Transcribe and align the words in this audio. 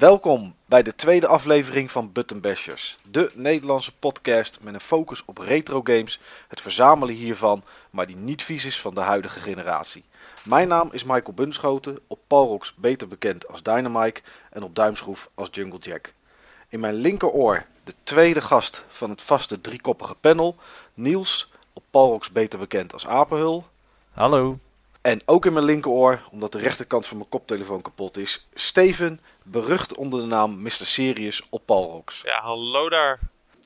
Welkom 0.00 0.54
bij 0.66 0.82
de 0.82 0.94
tweede 0.94 1.26
aflevering 1.26 1.90
van 1.90 2.12
Button 2.12 2.40
Bashers, 2.40 2.96
de 3.10 3.30
Nederlandse 3.34 3.92
podcast 3.98 4.58
met 4.60 4.74
een 4.74 4.80
focus 4.80 5.22
op 5.24 5.38
retro 5.38 5.80
games, 5.84 6.20
het 6.48 6.60
verzamelen 6.60 7.14
hiervan, 7.14 7.62
maar 7.90 8.06
die 8.06 8.16
niet 8.16 8.42
vies 8.42 8.64
is 8.64 8.80
van 8.80 8.94
de 8.94 9.00
huidige 9.00 9.40
generatie. 9.40 10.04
Mijn 10.44 10.68
naam 10.68 10.88
is 10.92 11.04
Michael 11.04 11.32
Bunschoten, 11.32 11.98
op 12.06 12.18
Palrox 12.26 12.74
beter 12.74 13.08
bekend 13.08 13.48
als 13.48 13.62
Dynamite 13.62 14.20
en 14.50 14.62
op 14.62 14.74
Duimschroef 14.74 15.30
als 15.34 15.48
Jungle 15.52 15.78
Jack. 15.78 16.12
In 16.68 16.80
mijn 16.80 16.94
linkeroor 16.94 17.64
de 17.84 17.94
tweede 18.02 18.40
gast 18.40 18.84
van 18.88 19.10
het 19.10 19.22
vaste 19.22 19.60
driekoppige 19.60 20.14
panel, 20.14 20.56
Niels, 20.94 21.52
op 21.72 21.82
Palrox 21.90 22.30
beter 22.30 22.58
bekend 22.58 22.92
als 22.92 23.06
Apenhul. 23.06 23.66
Hallo. 24.10 24.58
En 25.00 25.20
ook 25.24 25.46
in 25.46 25.52
mijn 25.52 25.64
linkeroor, 25.64 26.20
omdat 26.30 26.52
de 26.52 26.58
rechterkant 26.58 27.06
van 27.06 27.16
mijn 27.16 27.28
koptelefoon 27.28 27.82
kapot 27.82 28.16
is, 28.16 28.46
Steven, 28.54 29.20
berucht 29.44 29.96
onder 29.96 30.20
de 30.20 30.26
naam 30.26 30.62
Mr. 30.62 30.70
Serious 30.70 31.42
op 31.50 31.62
Palrox. 31.66 32.20
Ja, 32.22 32.40
hallo 32.40 32.88
daar. 32.88 33.18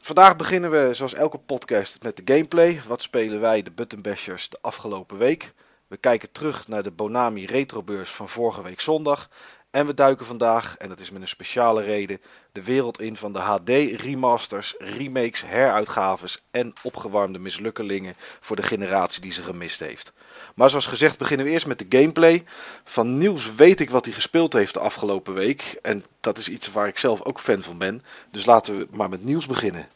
Vandaag 0.02 0.36
beginnen 0.36 0.70
we 0.70 0.94
zoals 0.94 1.14
elke 1.14 1.38
podcast 1.38 2.02
met 2.02 2.16
de 2.16 2.22
gameplay. 2.24 2.80
Wat 2.86 3.02
spelen 3.02 3.40
wij, 3.40 3.62
de 3.62 3.70
Button 3.70 4.02
Bashers, 4.02 4.48
de 4.48 4.58
afgelopen 4.60 5.18
week? 5.18 5.52
We 5.86 5.96
kijken 5.96 6.32
terug 6.32 6.68
naar 6.68 6.82
de 6.82 6.90
Bonami 6.90 7.46
Retrobeurs 7.46 8.10
van 8.10 8.28
vorige 8.28 8.62
week 8.62 8.80
zondag. 8.80 9.28
En 9.70 9.86
we 9.86 9.94
duiken 9.94 10.26
vandaag, 10.26 10.76
en 10.76 10.88
dat 10.88 11.00
is 11.00 11.10
met 11.10 11.22
een 11.22 11.28
speciale 11.28 11.82
reden, 11.82 12.20
de 12.52 12.64
wereld 12.64 13.00
in 13.00 13.16
van 13.16 13.32
de 13.32 13.38
HD 13.38 13.68
remasters, 14.00 14.74
remakes, 14.78 15.42
heruitgaves 15.42 16.42
en 16.50 16.72
opgewarmde 16.82 17.38
mislukkelingen 17.38 18.14
voor 18.40 18.56
de 18.56 18.62
generatie 18.62 19.22
die 19.22 19.32
ze 19.32 19.42
gemist 19.42 19.80
heeft. 19.80 20.12
Maar 20.54 20.70
zoals 20.70 20.86
gezegd 20.86 21.18
beginnen 21.18 21.46
we 21.46 21.52
eerst 21.52 21.66
met 21.66 21.78
de 21.78 21.98
gameplay. 21.98 22.44
Van 22.84 23.18
Niels 23.18 23.54
weet 23.54 23.80
ik 23.80 23.90
wat 23.90 24.04
hij 24.04 24.14
gespeeld 24.14 24.52
heeft 24.52 24.74
de 24.74 24.80
afgelopen 24.80 25.34
week. 25.34 25.78
En 25.82 26.04
dat 26.20 26.38
is 26.38 26.48
iets 26.48 26.72
waar 26.72 26.88
ik 26.88 26.98
zelf 26.98 27.22
ook 27.22 27.40
fan 27.40 27.62
van 27.62 27.78
ben. 27.78 28.02
Dus 28.30 28.44
laten 28.44 28.78
we 28.78 28.86
maar 28.90 29.08
met 29.08 29.24
Niels 29.24 29.46
beginnen. 29.46 29.88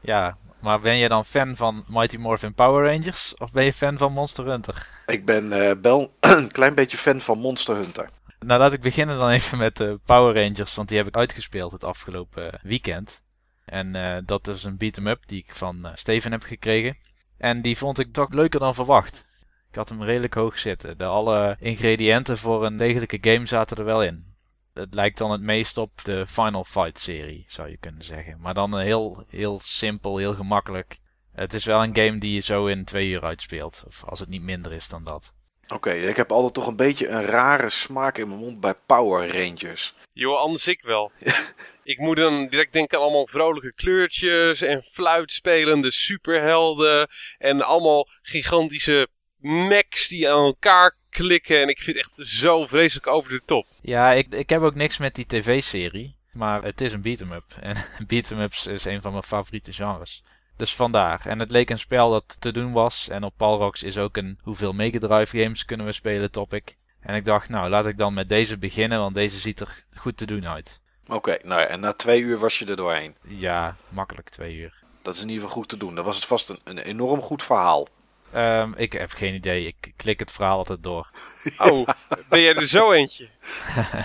Ja, 0.00 0.36
maar 0.60 0.80
ben 0.80 0.96
je 0.96 1.08
dan 1.08 1.24
fan 1.24 1.56
van 1.56 1.84
Mighty 1.88 2.16
Morphin 2.16 2.54
Power 2.54 2.92
Rangers 2.92 3.34
of 3.36 3.52
ben 3.52 3.64
je 3.64 3.72
fan 3.72 3.98
van 3.98 4.12
Monster 4.12 4.44
Hunter? 4.46 4.88
Ik 5.06 5.24
ben 5.24 5.52
uh, 5.52 5.70
wel 5.82 6.12
een 6.20 6.52
klein 6.52 6.74
beetje 6.74 6.96
fan 6.96 7.20
van 7.20 7.38
Monster 7.38 7.74
Hunter. 7.74 8.08
Nou, 8.40 8.60
laat 8.60 8.72
ik 8.72 8.80
beginnen 8.80 9.18
dan 9.18 9.28
even 9.28 9.58
met 9.58 9.76
de 9.76 10.00
Power 10.04 10.34
Rangers, 10.42 10.74
want 10.74 10.88
die 10.88 10.98
heb 10.98 11.06
ik 11.06 11.16
uitgespeeld 11.16 11.72
het 11.72 11.84
afgelopen 11.84 12.60
weekend. 12.62 13.20
En 13.64 13.94
uh, 13.94 14.16
dat 14.24 14.48
is 14.48 14.64
een 14.64 14.76
beat-em-up 14.76 15.22
die 15.26 15.38
ik 15.38 15.54
van 15.54 15.78
uh, 15.86 15.90
Steven 15.94 16.32
heb 16.32 16.42
gekregen. 16.42 16.96
En 17.38 17.62
die 17.62 17.76
vond 17.76 17.98
ik 17.98 18.12
toch 18.12 18.30
leuker 18.30 18.60
dan 18.60 18.74
verwacht. 18.74 19.26
Ik 19.70 19.74
had 19.74 19.88
hem 19.88 20.02
redelijk 20.02 20.34
hoog 20.34 20.58
zitten. 20.58 20.98
De 20.98 21.04
alle 21.04 21.56
ingrediënten 21.60 22.38
voor 22.38 22.64
een 22.64 22.76
degelijke 22.76 23.18
game 23.20 23.46
zaten 23.46 23.76
er 23.76 23.84
wel 23.84 24.02
in. 24.02 24.26
Het 24.74 24.94
lijkt 24.94 25.18
dan 25.18 25.30
het 25.30 25.40
meest 25.40 25.76
op 25.76 26.04
de 26.04 26.26
Final 26.26 26.64
Fight 26.64 26.98
serie, 26.98 27.44
zou 27.48 27.68
je 27.68 27.76
kunnen 27.76 28.04
zeggen. 28.04 28.40
Maar 28.40 28.54
dan 28.54 28.78
heel, 28.78 29.24
heel 29.28 29.58
simpel, 29.60 30.16
heel 30.16 30.34
gemakkelijk. 30.34 30.98
Het 31.32 31.54
is 31.54 31.64
wel 31.64 31.82
een 31.82 31.96
game 31.96 32.18
die 32.18 32.34
je 32.34 32.40
zo 32.40 32.66
in 32.66 32.84
twee 32.84 33.08
uur 33.08 33.22
uitspeelt. 33.22 33.82
Of 33.86 34.04
als 34.04 34.20
het 34.20 34.28
niet 34.28 34.42
minder 34.42 34.72
is 34.72 34.88
dan 34.88 35.04
dat. 35.04 35.32
Oké, 35.62 35.74
okay, 35.74 35.98
ik 35.98 36.16
heb 36.16 36.32
altijd 36.32 36.54
toch 36.54 36.66
een 36.66 36.76
beetje 36.76 37.08
een 37.08 37.24
rare 37.24 37.70
smaak 37.70 38.18
in 38.18 38.28
mijn 38.28 38.40
mond 38.40 38.60
bij 38.60 38.74
Power 38.86 39.28
Rangers. 39.32 39.94
Joh, 40.12 40.38
anders 40.38 40.66
ik 40.66 40.82
wel. 40.82 41.12
ik 41.82 41.98
moet 41.98 42.16
dan 42.16 42.48
direct 42.48 42.72
denken 42.72 42.98
aan 42.98 43.04
allemaal 43.04 43.26
vrolijke 43.26 43.72
kleurtjes 43.74 44.60
en 44.60 44.82
fluitspelende 44.82 45.90
superhelden. 45.90 47.08
En 47.38 47.62
allemaal 47.62 48.08
gigantische 48.22 49.08
mechs 49.38 50.08
die 50.08 50.30
aan 50.30 50.44
elkaar 50.44 50.96
klikken. 51.10 51.60
En 51.60 51.68
ik 51.68 51.78
vind 51.78 51.96
het 51.96 52.06
echt 52.06 52.28
zo 52.28 52.66
vreselijk 52.66 53.06
over 53.06 53.30
de 53.30 53.40
top. 53.40 53.66
Ja, 53.80 54.12
ik, 54.12 54.34
ik 54.34 54.50
heb 54.50 54.62
ook 54.62 54.74
niks 54.74 54.98
met 54.98 55.14
die 55.14 55.26
tv-serie. 55.26 56.16
Maar 56.32 56.62
het 56.62 56.80
is 56.80 56.92
een 56.92 57.02
beat-em-up. 57.02 57.56
En 57.60 57.76
beat-em-ups 58.06 58.66
is 58.66 58.84
een 58.84 59.02
van 59.02 59.12
mijn 59.12 59.24
favoriete 59.24 59.72
genres. 59.72 60.22
Dus 60.56 60.74
vandaar. 60.74 61.26
En 61.26 61.38
het 61.38 61.50
leek 61.50 61.70
een 61.70 61.78
spel 61.78 62.10
dat 62.10 62.36
te 62.40 62.52
doen 62.52 62.72
was. 62.72 63.08
En 63.08 63.24
op 63.24 63.34
Palrox 63.36 63.82
is 63.82 63.98
ook 63.98 64.16
een 64.16 64.38
hoeveel 64.42 64.72
Mega 64.72 64.98
Drive 64.98 65.42
games 65.42 65.64
kunnen 65.64 65.86
we 65.86 65.92
spelen 65.92 66.30
topic. 66.30 66.76
En 67.00 67.14
ik 67.14 67.24
dacht, 67.24 67.48
nou 67.48 67.68
laat 67.68 67.86
ik 67.86 67.98
dan 67.98 68.14
met 68.14 68.28
deze 68.28 68.58
beginnen, 68.58 68.98
want 68.98 69.14
deze 69.14 69.38
ziet 69.38 69.60
er 69.60 69.84
goed 69.94 70.16
te 70.16 70.26
doen 70.26 70.48
uit. 70.48 70.80
Oké, 71.06 71.14
okay, 71.14 71.40
nou 71.42 71.60
ja, 71.60 71.66
en 71.66 71.80
na 71.80 71.92
twee 71.92 72.20
uur 72.20 72.38
was 72.38 72.58
je 72.58 72.66
er 72.66 72.76
doorheen. 72.76 73.16
Ja, 73.22 73.76
makkelijk 73.88 74.28
twee 74.28 74.56
uur. 74.56 74.84
Dat 75.02 75.14
is 75.14 75.20
in 75.20 75.28
ieder 75.28 75.42
geval 75.42 75.56
goed 75.56 75.68
te 75.68 75.76
doen. 75.76 75.94
Dat 75.94 76.04
was 76.04 76.16
het 76.16 76.24
vast 76.24 76.48
een, 76.48 76.60
een 76.64 76.78
enorm 76.78 77.20
goed 77.20 77.42
verhaal. 77.42 77.88
Um, 78.34 78.74
ik 78.76 78.92
heb 78.92 79.10
geen 79.10 79.34
idee. 79.34 79.66
Ik 79.66 79.92
klik 79.96 80.18
het 80.18 80.32
verhaal 80.32 80.58
altijd 80.58 80.82
door. 80.82 81.10
Oh, 81.58 81.88
ben 82.28 82.40
jij 82.40 82.54
er 82.54 82.66
zo 82.66 82.92
eentje? 82.92 83.28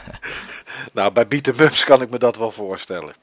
nou, 0.94 1.12
bij 1.12 1.28
beat 1.28 1.48
ups 1.60 1.84
kan 1.84 2.02
ik 2.02 2.10
me 2.10 2.18
dat 2.18 2.38
wel 2.38 2.52
voorstellen. 2.52 3.14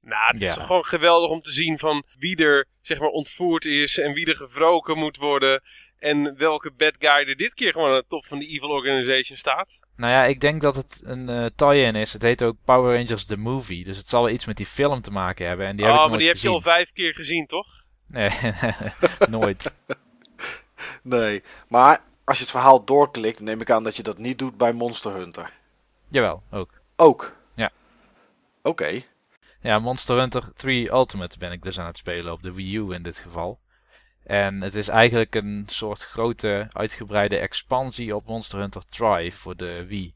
Nou, 0.00 0.32
het 0.32 0.40
ja. 0.40 0.48
is 0.48 0.56
gewoon 0.56 0.84
geweldig 0.84 1.30
om 1.30 1.40
te 1.40 1.52
zien 1.52 1.78
van 1.78 2.04
wie 2.18 2.36
er 2.36 2.66
zeg 2.82 2.98
maar 2.98 3.08
ontvoerd 3.08 3.64
is 3.64 3.98
en 3.98 4.12
wie 4.12 4.26
er 4.26 4.36
gewroken 4.36 4.98
moet 4.98 5.16
worden. 5.16 5.62
En 5.98 6.36
welke 6.36 6.70
bad 6.76 6.96
guy 6.98 7.28
er 7.28 7.36
dit 7.36 7.54
keer 7.54 7.72
gewoon 7.72 7.90
aan 7.90 7.98
de 7.98 8.04
top 8.08 8.26
van 8.26 8.38
de 8.38 8.46
Evil 8.46 8.68
Organization 8.68 9.38
staat. 9.38 9.80
Nou 9.96 10.12
ja, 10.12 10.24
ik 10.24 10.40
denk 10.40 10.62
dat 10.62 10.76
het 10.76 11.00
een 11.04 11.28
uh, 11.28 11.46
tie-in 11.56 11.94
is. 11.94 12.12
Het 12.12 12.22
heet 12.22 12.42
ook 12.42 12.56
Power 12.64 12.96
Rangers 12.96 13.26
The 13.26 13.36
Movie. 13.36 13.84
Dus 13.84 13.96
het 13.96 14.08
zal 14.08 14.22
wel 14.22 14.32
iets 14.32 14.44
met 14.44 14.56
die 14.56 14.66
film 14.66 15.00
te 15.00 15.10
maken 15.10 15.46
hebben. 15.46 15.66
En 15.66 15.76
die 15.76 15.84
heb 15.84 15.94
oh, 15.94 16.02
ik 16.02 16.10
maar 16.10 16.18
die 16.18 16.28
gezien. 16.28 16.50
heb 16.50 16.62
je 16.62 16.68
al 16.68 16.74
vijf 16.74 16.92
keer 16.92 17.14
gezien, 17.14 17.46
toch? 17.46 17.66
Nee, 18.06 18.30
nooit. 19.28 19.74
Nee, 21.02 21.42
maar 21.68 22.00
als 22.24 22.36
je 22.36 22.42
het 22.42 22.52
verhaal 22.52 22.84
doorklikt, 22.84 23.40
neem 23.40 23.60
ik 23.60 23.70
aan 23.70 23.84
dat 23.84 23.96
je 23.96 24.02
dat 24.02 24.18
niet 24.18 24.38
doet 24.38 24.56
bij 24.56 24.72
Monster 24.72 25.12
Hunter. 25.12 25.52
Jawel, 26.08 26.42
ook. 26.50 26.70
Ook? 26.96 27.36
Ja. 27.54 27.70
Oké. 28.62 28.68
Okay. 28.68 29.06
Ja, 29.60 29.78
Monster 29.78 30.18
Hunter 30.18 30.52
3 30.56 30.92
Ultimate 30.92 31.38
ben 31.38 31.52
ik 31.52 31.62
dus 31.62 31.80
aan 31.80 31.86
het 31.86 31.96
spelen, 31.96 32.32
op 32.32 32.42
de 32.42 32.52
Wii 32.52 32.76
U 32.76 32.92
in 32.92 33.02
dit 33.02 33.18
geval. 33.18 33.58
En 34.24 34.60
het 34.60 34.74
is 34.74 34.88
eigenlijk 34.88 35.34
een 35.34 35.64
soort 35.66 36.02
grote, 36.02 36.66
uitgebreide 36.72 37.38
expansie 37.38 38.16
op 38.16 38.26
Monster 38.26 38.58
Hunter 38.58 38.82
Tri 38.88 39.32
voor 39.32 39.56
de 39.56 39.86
Wii. 39.86 40.14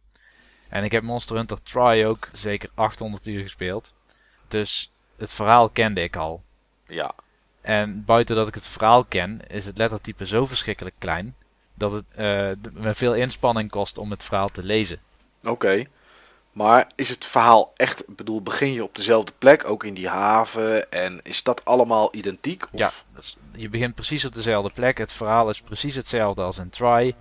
En 0.68 0.84
ik 0.84 0.92
heb 0.92 1.02
Monster 1.02 1.36
Hunter 1.36 1.62
Tri 1.62 2.06
ook 2.06 2.28
zeker 2.32 2.70
800 2.74 3.26
uur 3.26 3.42
gespeeld. 3.42 3.94
Dus 4.48 4.92
het 5.16 5.34
verhaal 5.34 5.68
kende 5.68 6.02
ik 6.02 6.16
al. 6.16 6.42
Ja. 6.86 7.14
En 7.68 8.04
buiten 8.04 8.36
dat 8.36 8.48
ik 8.48 8.54
het 8.54 8.66
verhaal 8.66 9.04
ken, 9.04 9.40
is 9.48 9.64
het 9.66 9.78
lettertype 9.78 10.26
zo 10.26 10.46
verschrikkelijk 10.46 10.94
klein 10.98 11.36
dat 11.74 11.92
het 11.92 12.04
uh, 12.10 12.16
me 12.72 12.94
veel 12.94 13.14
inspanning 13.14 13.70
kost 13.70 13.98
om 13.98 14.10
het 14.10 14.22
verhaal 14.22 14.48
te 14.48 14.62
lezen. 14.62 15.00
Oké. 15.40 15.50
Okay. 15.50 15.88
Maar 16.52 16.90
is 16.94 17.08
het 17.08 17.24
verhaal 17.24 17.72
echt, 17.76 18.08
ik 18.08 18.16
bedoel, 18.16 18.42
begin 18.42 18.72
je 18.72 18.84
op 18.84 18.94
dezelfde 18.94 19.32
plek, 19.38 19.64
ook 19.64 19.84
in 19.84 19.94
die 19.94 20.08
haven, 20.08 20.90
en 20.90 21.20
is 21.22 21.42
dat 21.42 21.64
allemaal 21.64 22.14
identiek? 22.14 22.62
Of? 22.72 22.78
Ja, 22.78 22.90
dus 23.14 23.36
je 23.52 23.68
begint 23.68 23.94
precies 23.94 24.24
op 24.24 24.34
dezelfde 24.34 24.70
plek. 24.70 24.98
Het 24.98 25.12
verhaal 25.12 25.48
is 25.48 25.60
precies 25.60 25.94
hetzelfde 25.94 26.42
als 26.42 26.58
in 26.58 26.70
Try. 26.70 27.14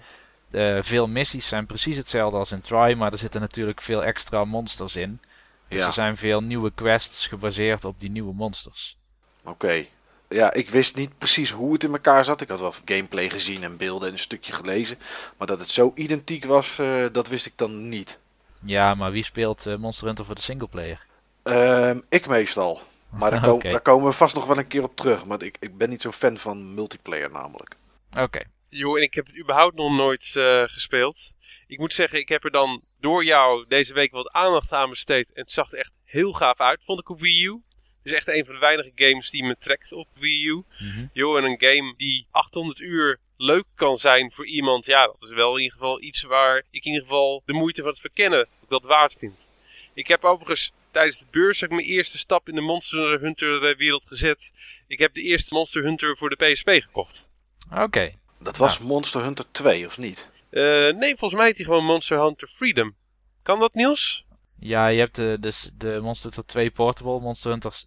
Uh, 0.52 0.78
veel 0.82 1.08
missies 1.08 1.48
zijn 1.48 1.66
precies 1.66 1.98
hetzelfde 1.98 2.38
als 2.38 2.52
in 2.52 2.62
Try, 2.62 2.94
maar 2.94 3.12
er 3.12 3.18
zitten 3.18 3.42
natuurlijk 3.42 3.82
veel 3.82 4.04
extra 4.04 4.46
monsters 4.46 4.96
in. 4.96 5.20
Dus 5.68 5.80
ja. 5.80 5.86
er 5.86 5.94
zijn 5.94 6.18
veel 6.18 6.42
nieuwe 6.42 6.72
quests 6.76 7.28
gebaseerd 7.28 7.86
op 7.86 8.00
die 8.00 8.10
nieuwe 8.10 8.34
monsters. 8.34 8.98
Oké. 9.44 9.50
Okay 9.50 9.90
ja, 10.30 10.54
ik 10.54 10.70
wist 10.70 10.96
niet 10.96 11.18
precies 11.18 11.52
hoe 11.52 11.74
het 11.74 11.84
in 11.84 11.92
elkaar 11.92 12.26
zat. 12.26 12.42
Ik 12.42 12.50
had 12.50 12.60
wel 12.60 12.74
gameplay 12.86 13.30
gezien 13.30 13.64
en 13.64 13.78
beelden 13.78 14.08
en 14.08 14.14
een 14.14 14.20
stukje 14.20 14.54
gelezen. 14.54 14.98
Maar 15.38 15.48
dat 15.48 15.60
het 15.60 15.70
zo 15.70 15.92
identiek 15.96 16.46
was, 16.46 16.78
uh, 16.80 17.06
dat 17.12 17.28
wist 17.28 17.46
ik 17.46 17.54
dan 17.56 17.90
niet. 17.90 18.20
Ja, 18.64 18.96
maar 18.96 19.12
wie 19.12 19.24
speelt 19.24 19.66
uh, 19.66 19.76
Monster 19.76 20.06
Hunter 20.06 20.26
voor 20.26 20.36
de 20.36 20.42
singleplayer? 20.42 21.06
Um, 21.44 22.04
ik 22.10 22.28
meestal. 22.28 22.82
Maar 23.10 23.32
daar, 23.32 23.50
okay. 23.54 23.72
daar, 23.72 23.82
komen 23.82 24.08
we 24.08 24.14
vast 24.14 24.36
nog 24.36 24.46
wel 24.46 24.58
een 24.58 24.68
keer 24.68 24.84
op 24.84 24.96
terug. 24.96 25.26
Maar 25.26 25.42
ik, 25.42 25.58
ik 25.60 25.78
ben 25.78 25.90
niet 25.90 26.02
zo'n 26.02 26.14
fan 26.14 26.38
van 26.38 26.74
multiplayer 26.74 27.32
namelijk. 27.32 27.76
Oké. 28.12 28.22
Okay. 28.22 28.44
Joh, 28.70 28.98
en 28.98 29.04
ik 29.04 29.14
heb 29.14 29.26
het 29.26 29.40
überhaupt 29.40 29.76
nog 29.76 29.92
nooit 29.92 30.34
uh, 30.38 30.64
gespeeld. 30.66 31.32
Ik 31.68 31.80
moet 31.80 31.94
zeggen, 31.94 32.20
ik 32.20 32.30
heb 32.30 32.44
er 32.44 32.52
dan 32.52 32.82
door 33.00 33.24
jou 33.24 33.66
deze 33.68 33.94
week 33.94 34.12
wat 34.12 34.32
aandacht 34.32 34.72
aan 34.72 34.90
besteed. 34.90 35.34
En 35.34 35.42
het 35.42 35.52
zag 35.52 35.72
er 35.72 35.78
echt 35.78 35.92
heel 36.04 36.34
gaaf 36.34 36.60
uit, 36.60 36.84
vond 36.84 37.00
ik 37.00 37.10
op 37.10 37.20
Wii 37.20 37.46
U 37.46 37.62
is 38.08 38.14
echt 38.14 38.28
een 38.28 38.46
van 38.46 38.54
de 38.54 38.60
weinige 38.60 38.92
games 38.96 39.30
die 39.30 39.44
me 39.44 39.56
trekt 39.60 39.92
op 39.92 40.08
Wii 40.14 40.48
U. 40.48 40.54
Mm 40.54 40.64
-hmm. 40.78 41.38
en 41.38 41.44
een 41.44 41.62
game 41.62 41.94
die 41.98 42.28
800 42.32 42.80
uur 42.80 43.20
leuk 43.38 43.66
kan 43.76 43.98
zijn 43.98 44.32
voor 44.32 44.46
iemand. 44.46 44.86
Ja, 44.86 45.06
dat 45.06 45.30
is 45.30 45.30
wel 45.30 45.56
in 45.56 45.62
ieder 45.62 45.78
geval 45.78 46.02
iets 46.02 46.22
waar 46.22 46.58
ik 46.58 46.86
in 46.86 46.92
ieder 46.92 47.08
geval 47.08 47.42
de 47.46 47.54
moeite 47.54 47.82
van 47.82 47.90
het 47.90 48.00
verkennen 48.00 48.48
dat 48.68 48.84
waard 48.84 49.16
vind. 49.20 49.50
Ik 49.94 50.08
heb 50.08 50.24
overigens 50.24 50.72
tijdens 50.92 51.20
de 51.20 51.26
beurs 51.32 51.62
ik 51.62 51.70
mijn 51.70 51.86
eerste 51.86 52.18
stap 52.18 52.50
in 52.50 52.56
de 52.56 52.62
Monster 52.62 53.20
Hunter 53.20 53.76
wereld 53.78 54.06
gezet. 54.06 54.52
Ik 54.88 55.00
heb 55.00 55.14
de 55.14 55.22
eerste 55.22 55.54
Monster 55.54 55.84
Hunter 55.84 56.18
voor 56.18 56.30
de 56.30 56.36
PSP 56.36 56.70
gekocht. 56.70 57.28
Oké. 57.72 57.82
Okay. 57.82 58.18
Dat 58.40 58.58
was 58.58 58.78
nou. 58.78 58.90
Monster 58.90 59.22
Hunter 59.24 59.46
2, 59.52 59.86
of 59.86 59.98
niet? 59.98 60.44
Uh, 60.52 60.64
nee, 60.94 61.18
volgens 61.18 61.34
mij 61.34 61.46
heet 61.46 61.56
hij 61.56 61.66
gewoon 61.66 61.86
Monster 61.86 62.22
Hunter 62.22 62.48
Freedom. 62.48 62.96
Kan 63.44 63.60
dat, 63.60 63.74
Niels? 63.74 64.26
Ja, 64.60 64.88
je 64.88 65.00
hebt 65.00 65.16
de, 65.16 65.38
dus 65.40 65.70
de 65.78 66.00
Monster 66.02 66.32
Hunter 66.32 66.46
2 66.46 66.72
Portable, 66.72 67.20
Monster 67.20 67.52
Hunter 67.52 67.84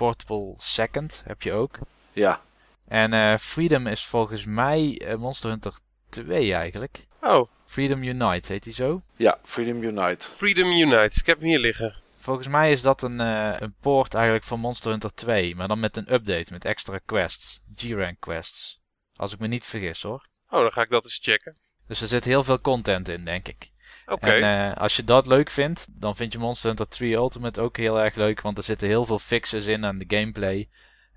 Portable 0.00 0.54
Second 0.56 1.22
heb 1.26 1.42
je 1.42 1.52
ook. 1.52 1.78
Ja. 2.12 2.42
En 2.88 3.12
uh, 3.12 3.36
Freedom 3.36 3.86
is 3.86 4.06
volgens 4.06 4.44
mij 4.44 5.02
uh, 5.04 5.14
Monster 5.14 5.50
Hunter 5.50 5.74
2 6.08 6.54
eigenlijk. 6.54 7.06
Oh. 7.20 7.50
Freedom 7.64 8.02
Unite, 8.02 8.52
heet 8.52 8.62
die 8.62 8.72
zo? 8.72 9.02
Ja, 9.16 9.38
Freedom 9.42 9.82
Unite. 9.82 10.28
Freedom 10.30 10.70
Unite, 10.70 11.20
ik 11.20 11.26
heb 11.26 11.38
hem 11.38 11.48
hier 11.48 11.58
liggen. 11.58 11.94
Volgens 12.16 12.48
mij 12.48 12.72
is 12.72 12.82
dat 12.82 13.02
een, 13.02 13.20
uh, 13.20 13.54
een 13.58 13.74
poort 13.80 14.14
eigenlijk 14.14 14.44
van 14.44 14.60
Monster 14.60 14.90
Hunter 14.90 15.14
2, 15.14 15.54
maar 15.54 15.68
dan 15.68 15.80
met 15.80 15.96
een 15.96 16.12
update, 16.12 16.52
met 16.52 16.64
extra 16.64 17.00
quests. 17.06 17.60
G-rank 17.74 18.20
quests. 18.20 18.80
Als 19.16 19.32
ik 19.32 19.38
me 19.38 19.46
niet 19.46 19.66
vergis 19.66 20.02
hoor. 20.02 20.26
Oh, 20.48 20.60
dan 20.60 20.72
ga 20.72 20.82
ik 20.82 20.90
dat 20.90 21.04
eens 21.04 21.18
checken. 21.22 21.56
Dus 21.86 22.00
er 22.00 22.08
zit 22.08 22.24
heel 22.24 22.44
veel 22.44 22.60
content 22.60 23.08
in, 23.08 23.24
denk 23.24 23.48
ik. 23.48 23.70
En 24.18 24.70
uh, 24.70 24.76
als 24.76 24.96
je 24.96 25.04
dat 25.04 25.26
leuk 25.26 25.50
vindt, 25.50 25.88
dan 25.92 26.16
vind 26.16 26.32
je 26.32 26.38
Monster 26.38 26.68
Hunter 26.68 26.88
3 26.88 27.14
Ultimate 27.14 27.60
ook 27.60 27.76
heel 27.76 28.00
erg 28.00 28.14
leuk, 28.14 28.40
want 28.40 28.58
er 28.58 28.64
zitten 28.64 28.88
heel 28.88 29.04
veel 29.04 29.18
fixes 29.18 29.66
in 29.66 29.84
aan 29.84 29.98
de 29.98 30.16
gameplay. 30.16 30.68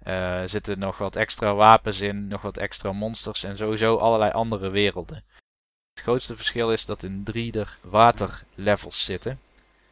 Uh, 0.07 0.41
er 0.41 0.49
zitten 0.49 0.79
nog 0.79 0.97
wat 0.97 1.15
extra 1.15 1.53
wapens 1.53 1.99
in, 1.99 2.27
nog 2.27 2.41
wat 2.41 2.57
extra 2.57 2.91
monsters 2.91 3.43
en 3.43 3.57
sowieso 3.57 3.97
allerlei 3.97 4.31
andere 4.31 4.69
werelden. 4.69 5.23
Het 5.93 6.03
grootste 6.03 6.35
verschil 6.35 6.71
is 6.71 6.85
dat 6.85 7.03
in 7.03 7.23
3 7.23 7.51
er 7.59 7.77
waterlevels 7.81 9.05
zitten 9.05 9.39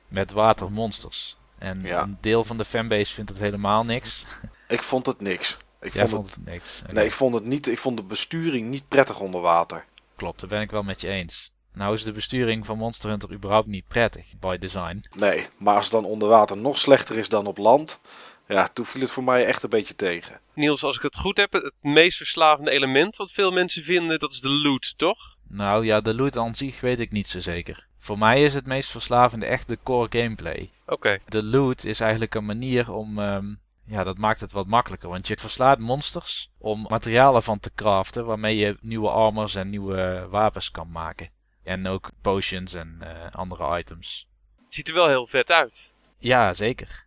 met 0.07 0.31
watermonsters. 0.31 1.37
En 1.57 1.81
Ja. 1.81 2.01
een 2.01 2.17
deel 2.21 2.43
van 2.43 2.57
de 2.57 2.65
fanbase 2.65 3.13
vindt 3.13 3.29
het 3.29 3.39
helemaal 3.39 3.85
niks. 3.85 4.25
Ik 4.67 4.81
vond 4.83 5.05
het 5.05 5.21
niks. 5.21 5.57
Ik 5.81 5.93
Jij 5.93 6.07
vond 6.07 6.35
het, 6.35 6.45
niks. 6.45 6.81
Nee, 6.91 7.05
ik 7.05 7.11
vond 7.11 7.33
het 7.33 7.45
niet. 7.45 7.67
Ik 7.67 7.77
vond 7.77 7.97
de 7.97 8.03
besturing 8.03 8.69
niet 8.69 8.87
prettig 8.87 9.19
onder 9.19 9.41
water. 9.41 9.85
Klopt, 10.15 10.39
daar 10.39 10.49
ben 10.49 10.61
ik 10.61 10.71
wel 10.71 10.83
met 10.83 11.01
je 11.01 11.07
eens. 11.07 11.51
Nou 11.73 11.93
is 11.93 12.03
de 12.03 12.11
besturing 12.11 12.65
van 12.65 12.77
Monster 12.77 13.09
Hunter 13.09 13.31
überhaupt 13.31 13.67
niet 13.67 13.87
prettig, 13.87 14.25
by 14.39 14.57
design. 14.57 15.03
Nee, 15.15 15.47
maar 15.57 15.75
als 15.75 15.83
het 15.83 15.93
dan 15.93 16.05
onder 16.05 16.27
water 16.29 16.57
nog 16.57 16.77
slechter 16.77 17.17
is 17.17 17.29
dan 17.29 17.45
op 17.45 17.57
land. 17.57 18.01
Ja, 18.47 18.67
toen 18.67 18.85
viel 18.85 19.01
het 19.01 19.11
voor 19.11 19.23
mij 19.23 19.45
echt 19.45 19.63
een 19.63 19.69
beetje 19.69 19.95
tegen. 19.95 20.39
Niels, 20.53 20.83
als 20.83 20.95
ik 20.95 21.01
het 21.01 21.17
goed 21.17 21.37
heb, 21.37 21.53
het 21.53 21.73
meest 21.81 22.17
verslavende 22.17 22.71
element 22.71 23.15
wat 23.17 23.31
veel 23.31 23.51
mensen 23.51 23.83
vinden, 23.83 24.19
dat 24.19 24.31
is 24.31 24.41
de 24.41 24.49
loot, 24.49 24.93
toch? 24.97 25.35
Nou 25.47 25.85
ja, 25.85 26.01
de 26.01 26.13
loot 26.13 26.37
aan 26.37 26.55
zich 26.55 26.81
weet 26.81 26.99
ik 26.99 27.11
niet 27.11 27.27
zo 27.27 27.39
zeker. 27.39 27.87
Voor 27.97 28.17
mij 28.17 28.43
is 28.43 28.53
het 28.53 28.65
meest 28.65 28.89
verslavende 28.89 29.45
echt 29.45 29.67
de 29.67 29.77
core 29.83 30.19
gameplay. 30.21 30.69
Oké. 30.85 31.17
De 31.27 31.43
loot 31.43 31.83
is 31.83 31.99
eigenlijk 31.99 32.35
een 32.35 32.45
manier 32.45 32.91
om. 32.93 33.19
ehm, 33.19 33.45
ja, 33.85 34.03
dat 34.03 34.17
maakt 34.17 34.41
het 34.41 34.51
wat 34.51 34.67
makkelijker. 34.67 35.09
Want 35.09 35.27
je 35.27 35.37
verslaat 35.37 35.79
monsters 35.79 36.49
om 36.57 36.85
materialen 36.89 37.43
van 37.43 37.59
te 37.59 37.71
craften. 37.75 38.25
waarmee 38.25 38.55
je 38.57 38.77
nieuwe 38.81 39.09
armors 39.09 39.55
en 39.55 39.69
nieuwe 39.69 40.27
wapens 40.29 40.71
kan 40.71 40.91
maken. 40.91 41.29
En 41.63 41.87
ook 41.87 42.11
potions 42.21 42.73
en 42.73 42.97
eh, 42.99 43.31
andere 43.31 43.79
items. 43.79 44.27
Het 44.63 44.73
ziet 44.73 44.87
er 44.87 44.93
wel 44.93 45.07
heel 45.07 45.27
vet 45.27 45.51
uit. 45.51 45.93
Ja, 46.17 46.53
zeker. 46.53 47.05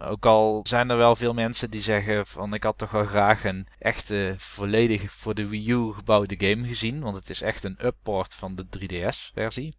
Ook 0.00 0.26
al 0.26 0.60
zijn 0.64 0.90
er 0.90 0.96
wel 0.96 1.16
veel 1.16 1.34
mensen 1.34 1.70
die 1.70 1.80
zeggen 1.80 2.26
van 2.26 2.54
ik 2.54 2.62
had 2.62 2.78
toch 2.78 2.90
wel 2.90 3.06
graag 3.06 3.44
een 3.44 3.68
echte 3.78 4.34
volledig 4.36 5.12
voor 5.12 5.34
de 5.34 5.48
Wii 5.48 5.70
U 5.70 5.92
gebouwde 5.92 6.46
game 6.46 6.66
gezien. 6.66 7.00
Want 7.00 7.16
het 7.16 7.30
is 7.30 7.42
echt 7.42 7.64
een 7.64 7.78
upport 7.84 8.34
van 8.34 8.54
de 8.54 8.66
3DS 8.78 9.32
versie. 9.32 9.76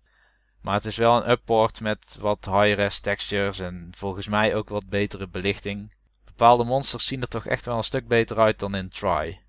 Maar 0.62 0.74
het 0.74 0.86
is 0.86 0.98
wel 0.98 1.16
een 1.16 1.30
upport 1.30 1.82
met 1.82 2.18
wat 2.20 2.46
high-res 2.46 3.00
textures 3.00 3.60
en 3.60 3.92
volgens 3.96 4.28
mij 4.28 4.56
ook 4.56 4.70
wat 4.70 4.90
betere 4.90 5.28
belichting. 5.28 5.94
Bepaalde 6.26 6.64
monsters 6.64 7.06
zien 7.06 7.22
er 7.22 7.28
toch 7.28 7.46
echt 7.46 7.66
wel 7.66 7.78
een 7.78 7.84
stuk 7.84 8.08
beter 8.08 8.40
uit 8.40 8.60
dan 8.60 8.76
in 8.76 8.90
Try. 8.90 9.42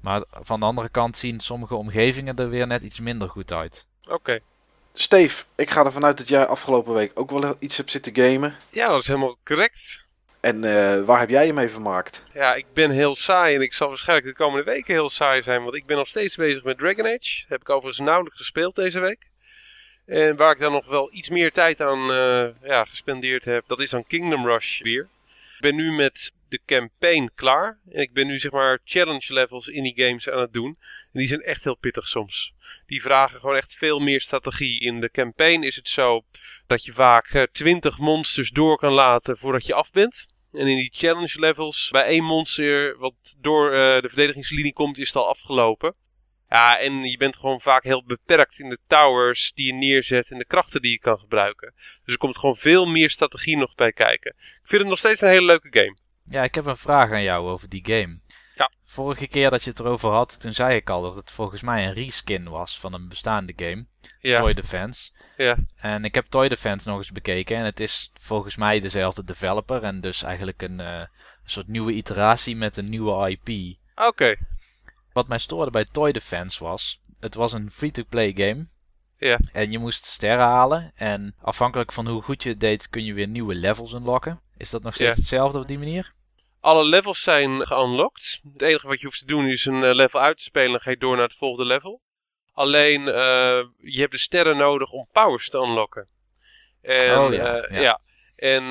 Maar 0.00 0.24
van 0.30 0.60
de 0.60 0.66
andere 0.66 0.88
kant 0.88 1.16
zien 1.16 1.40
sommige 1.40 1.74
omgevingen 1.74 2.36
er 2.36 2.48
weer 2.48 2.66
net 2.66 2.82
iets 2.82 3.00
minder 3.00 3.28
goed 3.28 3.52
uit. 3.52 3.86
Oké. 4.08 4.40
Steve, 4.94 5.44
ik 5.54 5.70
ga 5.70 5.84
ervan 5.84 6.04
uit 6.04 6.18
dat 6.18 6.28
jij 6.28 6.46
afgelopen 6.46 6.94
week 6.94 7.10
ook 7.14 7.30
wel 7.30 7.56
iets 7.58 7.76
hebt 7.76 7.90
zitten 7.90 8.14
gamen. 8.14 8.54
Ja, 8.68 8.88
dat 8.88 9.00
is 9.00 9.06
helemaal 9.06 9.36
correct. 9.44 10.04
En 10.40 10.64
eh, 10.64 11.04
waar 11.04 11.20
heb 11.20 11.28
jij 11.28 11.46
je 11.46 11.52
mee 11.52 11.68
vermaakt? 11.68 12.22
Ja, 12.34 12.54
ik 12.54 12.66
ben 12.72 12.90
heel 12.90 13.16
saai 13.16 13.54
en 13.54 13.60
ik 13.60 13.72
zal 13.72 13.88
waarschijnlijk 13.88 14.28
de 14.28 14.42
komende 14.44 14.64
weken 14.64 14.94
heel 14.94 15.10
saai 15.10 15.42
zijn, 15.42 15.62
want 15.62 15.74
ik 15.74 15.86
ben 15.86 15.96
nog 15.96 16.08
steeds 16.08 16.36
bezig 16.36 16.64
met 16.64 16.78
Dragon 16.78 17.06
Age. 17.06 17.44
Heb 17.48 17.60
ik 17.60 17.70
overigens 17.70 18.06
nauwelijks 18.06 18.38
gespeeld 18.38 18.74
deze 18.74 19.00
week. 19.00 19.28
En 20.06 20.36
waar 20.36 20.52
ik 20.52 20.58
dan 20.58 20.72
nog 20.72 20.86
wel 20.86 21.12
iets 21.12 21.28
meer 21.28 21.52
tijd 21.52 21.80
aan 21.80 22.10
eh, 22.10 22.68
ja, 22.68 22.84
gespendeerd 22.84 23.44
heb, 23.44 23.64
dat 23.66 23.80
is 23.80 23.90
dan 23.90 24.06
Kingdom 24.06 24.46
Rush 24.46 24.80
weer. 24.80 25.08
Ik 25.60 25.66
ben 25.66 25.76
nu 25.76 25.92
met 25.92 26.32
de 26.48 26.60
campaign 26.66 27.30
klaar. 27.34 27.80
En 27.90 28.00
ik 28.00 28.12
ben 28.12 28.26
nu 28.26 28.38
zeg 28.38 28.52
maar 28.52 28.80
challenge 28.84 29.32
levels 29.32 29.68
in 29.68 29.82
die 29.82 30.04
games 30.04 30.28
aan 30.28 30.40
het 30.40 30.52
doen. 30.52 30.78
En 31.12 31.18
die 31.18 31.26
zijn 31.26 31.40
echt 31.40 31.64
heel 31.64 31.76
pittig 31.76 32.08
soms. 32.08 32.52
Die 32.86 33.02
vragen 33.02 33.40
gewoon 33.40 33.56
echt 33.56 33.74
veel 33.74 33.98
meer 33.98 34.20
strategie. 34.20 34.80
In 34.80 35.00
de 35.00 35.10
campaign 35.10 35.62
is 35.62 35.76
het 35.76 35.88
zo 35.88 36.24
dat 36.66 36.84
je 36.84 36.92
vaak 36.92 37.26
eh, 37.26 37.42
20 37.42 37.98
monsters 37.98 38.50
door 38.50 38.76
kan 38.76 38.92
laten 38.92 39.38
voordat 39.38 39.66
je 39.66 39.74
af 39.74 39.90
bent. 39.90 40.26
En 40.52 40.66
in 40.66 40.76
die 40.76 40.92
challenge 40.94 41.40
levels, 41.40 41.88
bij 41.90 42.04
één 42.04 42.24
monster 42.24 42.98
wat 42.98 43.36
door 43.38 43.72
eh, 43.72 44.00
de 44.00 44.08
verdedigingslinie 44.08 44.72
komt, 44.72 44.98
is 44.98 45.06
het 45.06 45.16
al 45.16 45.28
afgelopen. 45.28 45.94
Ja, 46.50 46.78
en 46.78 47.02
je 47.02 47.16
bent 47.16 47.36
gewoon 47.36 47.60
vaak 47.60 47.82
heel 47.82 48.04
beperkt 48.04 48.58
in 48.58 48.68
de 48.68 48.78
towers 48.86 49.52
die 49.54 49.66
je 49.66 49.72
neerzet 49.72 50.30
en 50.30 50.38
de 50.38 50.44
krachten 50.44 50.82
die 50.82 50.90
je 50.90 50.98
kan 50.98 51.18
gebruiken. 51.18 51.72
Dus 51.76 52.14
er 52.14 52.18
komt 52.18 52.38
gewoon 52.38 52.56
veel 52.56 52.86
meer 52.86 53.10
strategie 53.10 53.56
nog 53.56 53.74
bij 53.74 53.92
kijken. 53.92 54.34
Ik 54.38 54.60
vind 54.62 54.80
het 54.80 54.90
nog 54.90 54.98
steeds 54.98 55.20
een 55.20 55.28
hele 55.28 55.46
leuke 55.46 55.68
game. 55.70 55.98
Ja, 56.24 56.42
ik 56.42 56.54
heb 56.54 56.66
een 56.66 56.76
vraag 56.76 57.10
aan 57.10 57.22
jou 57.22 57.48
over 57.48 57.68
die 57.68 57.84
game. 57.84 58.20
Ja. 58.54 58.70
Vorige 58.84 59.26
keer 59.26 59.50
dat 59.50 59.64
je 59.64 59.70
het 59.70 59.78
erover 59.78 60.10
had, 60.10 60.40
toen 60.40 60.52
zei 60.52 60.76
ik 60.76 60.90
al 60.90 61.02
dat 61.02 61.14
het 61.14 61.30
volgens 61.30 61.62
mij 61.62 61.86
een 61.86 61.92
reskin 61.92 62.48
was 62.48 62.78
van 62.78 62.94
een 62.94 63.08
bestaande 63.08 63.52
game. 63.56 63.86
Ja, 64.18 64.40
Toy 64.40 64.54
Defense. 64.54 65.10
ja. 65.36 65.56
En 65.76 66.04
ik 66.04 66.14
heb 66.14 66.26
Toy 66.26 66.48
Defense 66.48 66.88
nog 66.88 66.98
eens 66.98 67.12
bekeken 67.12 67.56
en 67.56 67.64
het 67.64 67.80
is 67.80 68.12
volgens 68.20 68.56
mij 68.56 68.80
dezelfde 68.80 69.24
developer 69.24 69.82
en 69.82 70.00
dus 70.00 70.22
eigenlijk 70.22 70.62
een, 70.62 70.80
eh, 70.80 70.98
een 70.98 71.50
soort 71.50 71.68
nieuwe 71.68 71.92
iteratie 71.92 72.56
met 72.56 72.76
een 72.76 72.90
nieuwe 72.90 73.30
IP. 73.30 73.76
oké. 73.94 74.36
Wat 75.20 75.28
mij 75.28 75.38
stoorde 75.38 75.70
bij 75.70 75.84
Toy 75.84 76.12
Defense 76.12 76.64
was, 76.64 77.00
het 77.18 77.34
was 77.34 77.52
een 77.52 77.70
free-to-play 77.70 78.32
game. 78.36 78.66
Ja. 79.18 79.38
En 79.52 79.70
je 79.70 79.78
moest 79.78 80.04
sterren 80.04 80.44
halen 80.44 80.92
en 80.94 81.34
afhankelijk 81.42 81.92
van 81.92 82.08
hoe 82.08 82.22
goed 82.22 82.42
je 82.42 82.48
het 82.48 82.60
deed 82.60 82.88
kun 82.88 83.04
je 83.04 83.14
weer 83.14 83.28
nieuwe 83.28 83.54
levels 83.54 83.92
unlocken. 83.92 84.40
Is 84.56 84.70
dat 84.70 84.82
nog 84.82 84.94
steeds 84.94 85.10
Ja. 85.10 85.16
hetzelfde 85.16 85.58
op 85.58 85.68
die 85.68 85.78
manier? 85.78 86.12
Alle 86.60 86.84
levels 86.84 87.22
zijn 87.22 87.66
geunlocked. 87.66 88.40
Het 88.52 88.62
enige 88.62 88.86
wat 88.86 89.00
je 89.00 89.06
hoeft 89.06 89.18
te 89.18 89.24
doen 89.26 89.46
is 89.46 89.64
een 89.64 89.82
eh, 89.84 89.94
level 89.94 90.20
uit 90.20 90.36
te 90.36 90.42
spelen 90.42 90.74
en 90.74 90.80
ga 90.80 90.90
je 90.90 90.96
door 90.96 91.16
naar 91.16 91.26
het 91.28 91.36
volgende 91.36 91.72
level. 91.72 92.00
Alleen, 92.52 93.08
eh, 93.08 93.64
je 93.76 94.00
hebt 94.00 94.12
de 94.12 94.18
sterren 94.18 94.56
nodig 94.56 94.90
om 94.90 95.08
powers 95.12 95.50
te 95.50 95.58
unlocken. 95.58 96.08
En, 96.82 97.18
Oh 97.18 97.32
ja, 97.32 97.56
eh, 97.56 97.76
ja. 97.76 97.80
ja. 97.80 98.00
En 98.36 98.64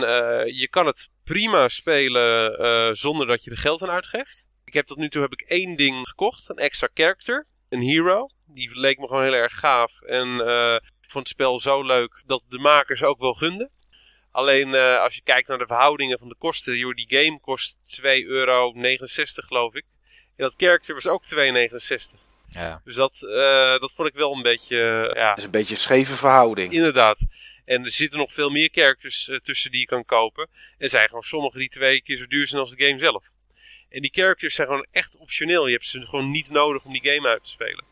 je 0.53 0.67
kan 0.69 0.85
het 0.85 1.09
prima 1.23 1.67
spelen 1.67 2.97
zonder 2.97 3.27
dat 3.27 3.43
je 3.43 3.51
er 3.51 3.57
geld 3.57 3.81
aan 3.81 3.89
uitgeeft. 3.89 4.47
Ik 4.69 4.75
heb 4.75 4.85
tot 4.85 4.97
nu 4.97 5.09
toe 5.09 5.21
heb 5.21 5.31
ik 5.31 5.41
één 5.41 5.75
ding 5.75 6.07
gekocht, 6.07 6.49
een 6.49 6.57
extra 6.57 6.89
character, 6.93 7.45
een 7.69 7.81
hero. 7.81 8.29
Die 8.45 8.79
leek 8.79 8.97
me 8.97 9.07
gewoon 9.07 9.23
heel 9.23 9.33
erg 9.33 9.59
gaaf 9.59 10.01
en 10.01 10.47
eh, 10.47 10.75
ik 10.75 11.09
vond 11.09 11.27
het 11.27 11.27
spel 11.27 11.59
zo 11.59 11.83
leuk 11.83 12.23
dat 12.25 12.43
de 12.49 12.59
makers 12.59 13.03
ook 13.03 13.19
wel 13.19 13.33
gunden. 13.33 13.69
Alleen 14.31 14.73
eh, 14.73 14.99
als 15.01 15.15
je 15.15 15.21
kijkt 15.21 15.47
naar 15.47 15.57
de 15.57 15.67
verhoudingen 15.67 16.19
van 16.19 16.27
de 16.29 16.35
kosten, 16.37 16.77
joh, 16.77 16.93
die 16.93 17.05
game 17.07 17.39
kost 17.39 17.77
2,69 18.01 18.01
euro 18.25 18.73
geloof 19.33 19.73
ik. 19.73 19.85
En 20.35 20.43
dat 20.43 20.53
character 20.57 20.93
was 20.93 21.07
ook 21.07 21.23
2,69. 21.25 22.19
Ja. 22.49 22.81
Dus 22.83 22.95
dat, 22.95 23.21
eh, 23.21 23.79
dat 23.79 23.91
vond 23.95 24.07
ik 24.07 24.13
wel 24.13 24.35
een 24.35 24.41
beetje, 24.41 25.11
ja, 25.15 25.29
Dat 25.29 25.37
is 25.37 25.43
een 25.43 25.51
beetje 25.51 25.75
een 25.75 25.81
scheve 25.81 26.15
verhouding. 26.15 26.71
inderdaad. 26.71 27.25
En 27.65 27.85
er 27.85 27.91
zitten 27.91 28.19
nog 28.19 28.33
veel 28.33 28.49
meer 28.49 28.69
characters 28.71 29.31
tussen 29.43 29.71
die 29.71 29.79
je 29.79 29.85
kan 29.85 30.05
kopen. 30.05 30.49
En 30.77 30.89
zijn 30.89 31.07
gewoon 31.07 31.23
sommige 31.23 31.57
die 31.57 31.69
twee 31.69 32.01
keer 32.01 32.17
zo 32.17 32.27
duur 32.27 32.47
zijn 32.47 32.61
als 32.61 32.75
de 32.75 32.85
game 32.85 32.99
zelf. 32.99 33.23
En 33.89 34.01
die 34.01 34.13
characters 34.13 34.55
zijn 34.55 34.67
gewoon 34.67 34.85
echt 34.91 35.17
optioneel. 35.17 35.65
Je 35.65 35.73
hebt 35.73 35.85
ze 35.85 36.05
gewoon 36.05 36.31
niet 36.31 36.49
nodig 36.49 36.83
om 36.83 36.93
die 36.93 37.11
game 37.11 37.27
uit 37.27 37.43
te 37.43 37.49
spelen. 37.49 37.83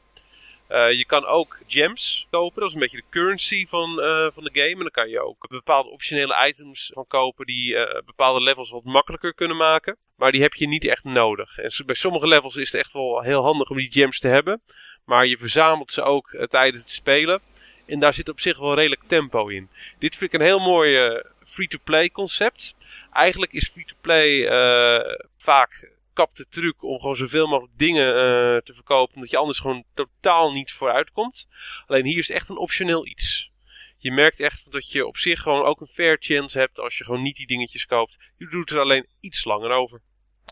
Eh, 0.68 0.92
je 0.92 1.06
kan 1.06 1.26
ook 1.26 1.60
gems 1.68 2.28
kopen. 2.30 2.60
Dat 2.60 2.68
is 2.68 2.74
een 2.74 2.80
beetje 2.80 2.98
de 2.98 3.10
currency 3.10 3.68
van, 3.68 4.02
eh, 4.02 4.28
van 4.34 4.44
de 4.44 4.50
game. 4.54 4.72
En 4.72 4.80
dan 4.80 4.92
kan 4.92 5.10
je 5.10 5.22
ook 5.22 5.48
bepaalde 5.48 5.90
optionele 5.90 6.48
items 6.48 6.90
van 6.94 7.08
kopen 7.08 7.46
die 7.46 7.76
eh, 7.76 8.02
bepaalde 8.06 8.42
levels 8.42 8.70
wat 8.70 8.84
makkelijker 8.84 9.34
kunnen 9.34 9.58
maken. 9.58 9.98
Maar 10.16 10.32
die 10.32 10.42
heb 10.42 10.54
je 10.54 10.68
niet 10.68 10.86
echt 10.86 11.04
nodig. 11.04 11.58
En 11.58 11.86
bij 11.86 11.96
sommige 11.96 12.28
levels 12.28 12.56
is 12.56 12.72
het 12.72 12.82
echt 12.82 12.94
wel 12.94 13.22
heel 13.22 13.44
handig 13.44 13.70
om 13.70 13.78
die 13.78 13.92
gems 13.92 14.20
te 14.20 14.28
hebben. 14.28 14.62
Maar 15.06 15.26
je 15.26 15.38
verzamelt 15.38 15.92
ze 15.92 16.02
ook 16.02 16.48
tijdens 16.50 16.84
het 16.84 16.92
spelen. 16.92 17.42
En 17.88 18.00
daar 18.00 18.14
zit 18.14 18.30
op 18.30 18.40
zich 18.40 18.58
wel 18.58 18.76
redelijk 18.76 19.04
tempo 19.08 19.48
in. 19.48 19.70
Dit 20.00 20.16
vind 20.16 20.34
ik 20.34 20.40
een 20.40 20.46
heel 20.46 20.60
mooi 20.60 20.98
eh, 20.98 21.24
free-to-play 21.48 22.10
concept. 22.10 22.76
Eigenlijk 23.12 23.52
is 23.52 23.70
free-to-play 23.70 24.46
eh, 24.46 25.26
vaak 25.38 25.92
kapte 26.14 26.48
truc 26.50 26.84
om 26.84 27.00
gewoon 27.00 27.16
zoveel 27.16 27.48
mogelijk 27.48 27.78
dingen 27.78 28.08
eh, 28.08 28.62
te 28.62 28.74
verkopen. 28.74 29.16
Omdat 29.16 29.30
je 29.30 29.38
anders 29.38 29.60
gewoon 29.60 29.84
totaal 29.94 30.52
niet 30.52 30.72
vooruit 30.72 31.12
komt. 31.12 31.48
Alleen 31.88 32.06
hier 32.06 32.18
is 32.18 32.28
het 32.28 32.38
echt 32.38 32.50
een 32.50 32.58
optioneel 32.58 33.06
iets. 33.08 33.52
Je 33.98 34.12
merkt 34.12 34.40
echt 34.40 34.72
dat 34.72 34.92
je 34.92 35.08
op 35.08 35.18
zich 35.18 35.42
gewoon 35.42 35.64
ook 35.64 35.82
een 35.82 35.88
fair 35.88 36.18
chance 36.20 36.60
hebt 36.60 36.80
als 36.80 36.98
je 36.98 37.04
gewoon 37.04 37.22
niet 37.22 37.36
die 37.36 37.48
dingetjes 37.48 37.86
koopt. 37.86 38.18
Je 38.38 38.48
doet 38.48 38.70
er 38.70 38.80
alleen 38.80 39.08
iets 39.20 39.46
langer 39.46 39.72
over. 39.72 40.02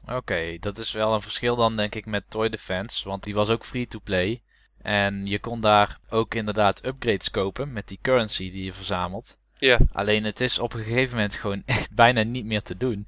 Oké, 0.05 0.57
dat 0.59 0.77
is 0.77 0.91
wel 0.91 1.13
een 1.13 1.21
verschil 1.21 1.55
dan 1.55 1.75
denk 1.77 1.95
ik 1.95 2.05
met 2.05 2.29
Toy 2.29 2.49
Defense, 2.49 3.09
want 3.09 3.23
die 3.23 3.33
was 3.33 3.49
ook 3.49 3.65
free-to-play. 3.65 4.41
En 4.81 5.25
je 5.25 5.39
kon 5.39 5.61
daar 5.61 5.99
ook 6.09 6.33
inderdaad 6.33 6.85
upgrades 6.85 7.31
kopen 7.31 7.73
met 7.73 7.87
die 7.87 7.99
currency 8.01 8.51
die 8.51 8.63
je 8.63 8.73
verzamelt. 8.73 9.37
Ja. 9.57 9.79
Alleen 9.91 10.23
het 10.23 10.41
is 10.41 10.59
op 10.59 10.73
een 10.73 10.83
gegeven 10.83 11.15
moment 11.15 11.35
gewoon 11.35 11.63
echt 11.75 11.93
bijna 11.93 12.23
niet 12.23 12.45
meer 12.45 12.61
te 12.61 12.77
doen. 12.77 13.07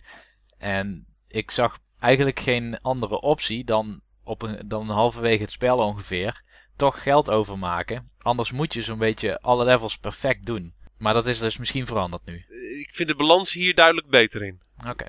En 0.58 1.06
ik 1.28 1.52
zag 1.52 1.78
eigenlijk 2.00 2.40
geen 2.40 2.80
andere 2.82 3.22
optie 3.22 3.64
dan, 3.64 4.02
op 4.24 4.42
een, 4.42 4.60
dan 4.66 4.90
halverwege 4.90 5.42
het 5.42 5.52
spel 5.52 5.78
ongeveer 5.78 6.46
toch 6.76 7.04
geld 7.04 7.30
overmaken. 7.30 8.12
Anders 8.18 8.52
moet 8.52 8.74
je 8.74 8.82
zo'n 8.82 8.98
beetje 8.98 9.42
alle 9.42 9.66
levels 9.66 9.98
perfect 9.98 10.46
doen. 10.46 10.74
Maar 10.98 11.14
dat 11.14 11.28
is 11.28 11.40
dus 11.40 11.58
misschien 11.58 11.86
veranderd 11.86 12.26
nu. 12.26 12.46
Ik 12.80 12.90
vind 12.92 13.10
de 13.10 13.16
balans 13.16 13.54
hier 13.54 13.76
duidelijk 13.76 14.08
beter 14.08 14.44
in. 14.44 14.62
Oké. 14.90 15.06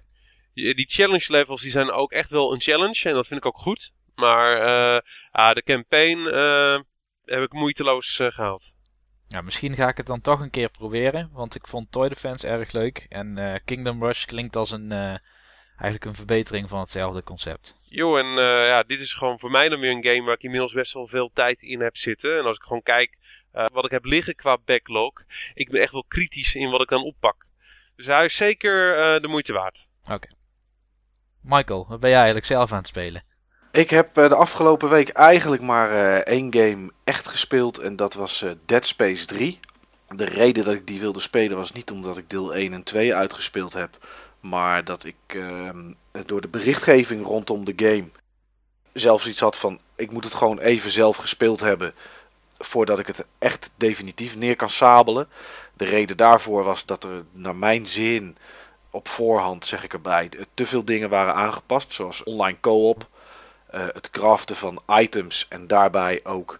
Die 0.54 0.88
challenge 0.88 1.26
levels 1.28 1.62
die 1.62 1.70
zijn 1.70 1.90
ook 1.90 2.12
echt 2.12 2.30
wel 2.30 2.52
een 2.52 2.60
challenge 2.60 3.08
en 3.08 3.14
dat 3.14 3.26
vind 3.26 3.40
ik 3.40 3.46
ook 3.46 3.58
goed. 3.58 3.92
Maar 4.14 4.60
eh, 4.60 5.00
ah, 5.30 5.54
de 5.54 5.62
campaign 5.62 6.26
eh, 6.26 6.78
heb 7.24 7.42
ik 7.42 7.52
moeiteloos 7.52 8.18
eh, 8.18 8.30
gehaald. 8.30 8.72
Ja, 9.28 9.40
misschien 9.40 9.74
ga 9.74 9.88
ik 9.88 9.96
het 9.96 10.06
dan 10.06 10.20
toch 10.20 10.40
een 10.40 10.50
keer 10.50 10.70
proberen, 10.70 11.30
want 11.32 11.54
ik 11.54 11.66
vond 11.66 11.92
Toy 11.92 12.08
Defense 12.08 12.48
erg 12.48 12.72
leuk. 12.72 13.06
En 13.08 13.38
eh, 13.38 13.60
Kingdom 13.64 14.04
Rush 14.04 14.24
klinkt 14.24 14.56
als 14.56 14.70
een, 14.70 14.92
eh, 14.92 15.16
eigenlijk 15.68 16.04
een 16.04 16.14
verbetering 16.14 16.68
van 16.68 16.80
hetzelfde 16.80 17.22
concept. 17.22 17.76
Jo, 17.82 18.16
en 18.16 18.26
eh, 18.26 18.66
ja, 18.66 18.82
dit 18.82 19.00
is 19.00 19.12
gewoon 19.12 19.38
voor 19.38 19.50
mij 19.50 19.68
dan 19.68 19.80
weer 19.80 19.90
een 19.90 20.04
game 20.04 20.22
waar 20.22 20.34
ik 20.34 20.42
inmiddels 20.42 20.72
best 20.72 20.92
wel 20.92 21.06
veel 21.06 21.30
tijd 21.32 21.62
in 21.62 21.80
heb 21.80 21.96
zitten. 21.96 22.38
En 22.38 22.44
als 22.44 22.56
ik 22.56 22.62
gewoon 22.62 22.82
kijk 22.82 23.18
wat 23.72 23.84
ik 23.84 23.90
heb 23.90 24.04
liggen 24.04 24.34
qua 24.34 24.58
backlog, 24.64 25.12
ik 25.54 25.70
ben 25.70 25.80
echt 25.80 25.92
wel 25.92 26.04
kritisch 26.08 26.54
in 26.54 26.70
wat 26.70 26.80
ik 26.80 26.88
dan 26.88 27.02
oppak. 27.02 27.46
Dus 27.96 28.06
hij 28.06 28.24
is 28.24 28.36
zeker 28.36 28.94
de 29.22 29.28
moeite 29.28 29.52
waard. 29.52 29.86
Michael, 31.42 31.86
wat 31.88 32.00
ben 32.00 32.08
jij 32.08 32.18
eigenlijk 32.18 32.46
zelf 32.46 32.72
aan 32.72 32.78
het 32.78 32.86
spelen? 32.86 33.24
Ik 33.78 33.90
heb 33.90 34.16
eh, 34.16 34.28
de 34.28 34.34
afgelopen 34.34 34.88
week 34.88 35.08
eigenlijk 35.08 35.62
maar 35.62 35.90
eh, 35.90 36.16
één 36.16 36.54
game 36.54 36.90
echt 37.04 37.28
gespeeld 37.28 37.78
en 37.78 37.96
dat 37.96 38.14
was 38.14 38.42
eh, 38.42 38.50
Dead 38.66 38.86
Space 38.86 39.26
3. 39.26 39.60
De 40.08 40.24
reden 40.24 40.64
dat 40.64 40.74
ik 40.74 40.86
die 40.86 41.00
wilde 41.00 41.20
spelen 41.20 41.56
was 41.56 41.72
niet 41.72 41.90
omdat 41.90 42.16
ik 42.16 42.30
deel 42.30 42.54
1 42.54 42.72
en 42.72 42.82
2 42.82 43.14
uitgespeeld 43.14 43.72
heb, 43.72 44.06
maar 44.40 44.84
dat 44.84 45.04
ik 45.04 45.16
ehm, 45.26 45.92
door 46.26 46.40
de 46.40 46.48
berichtgeving 46.48 47.26
rondom 47.26 47.64
de 47.64 47.72
game 47.76 48.08
zelfs 48.92 49.26
iets 49.26 49.40
had 49.40 49.56
van 49.56 49.80
ik 49.96 50.10
moet 50.10 50.24
het 50.24 50.34
gewoon 50.34 50.58
even 50.58 50.90
zelf 50.90 51.16
gespeeld 51.16 51.60
hebben 51.60 51.94
voordat 52.58 52.98
ik 52.98 53.06
het 53.06 53.24
echt 53.38 53.70
definitief 53.76 54.36
neer 54.36 54.56
kan 54.56 54.70
sabelen. 54.70 55.28
De 55.74 55.84
reden 55.84 56.16
daarvoor 56.16 56.64
was 56.64 56.86
dat 56.86 57.04
er 57.04 57.24
naar 57.32 57.56
mijn 57.56 57.86
zin 57.86 58.36
op 58.90 59.08
voorhand, 59.08 59.64
zeg 59.64 59.84
ik 59.84 59.92
erbij, 59.92 60.30
te 60.54 60.66
veel 60.66 60.84
dingen 60.84 61.10
waren 61.10 61.34
aangepast, 61.34 61.92
zoals 61.92 62.22
online 62.22 62.60
co-op. 62.60 63.08
Eh, 63.70 63.86
het 63.92 64.10
craften 64.10 64.56
van 64.56 64.82
items 64.86 65.46
en 65.48 65.66
daarbij 65.66 66.20
ook, 66.24 66.58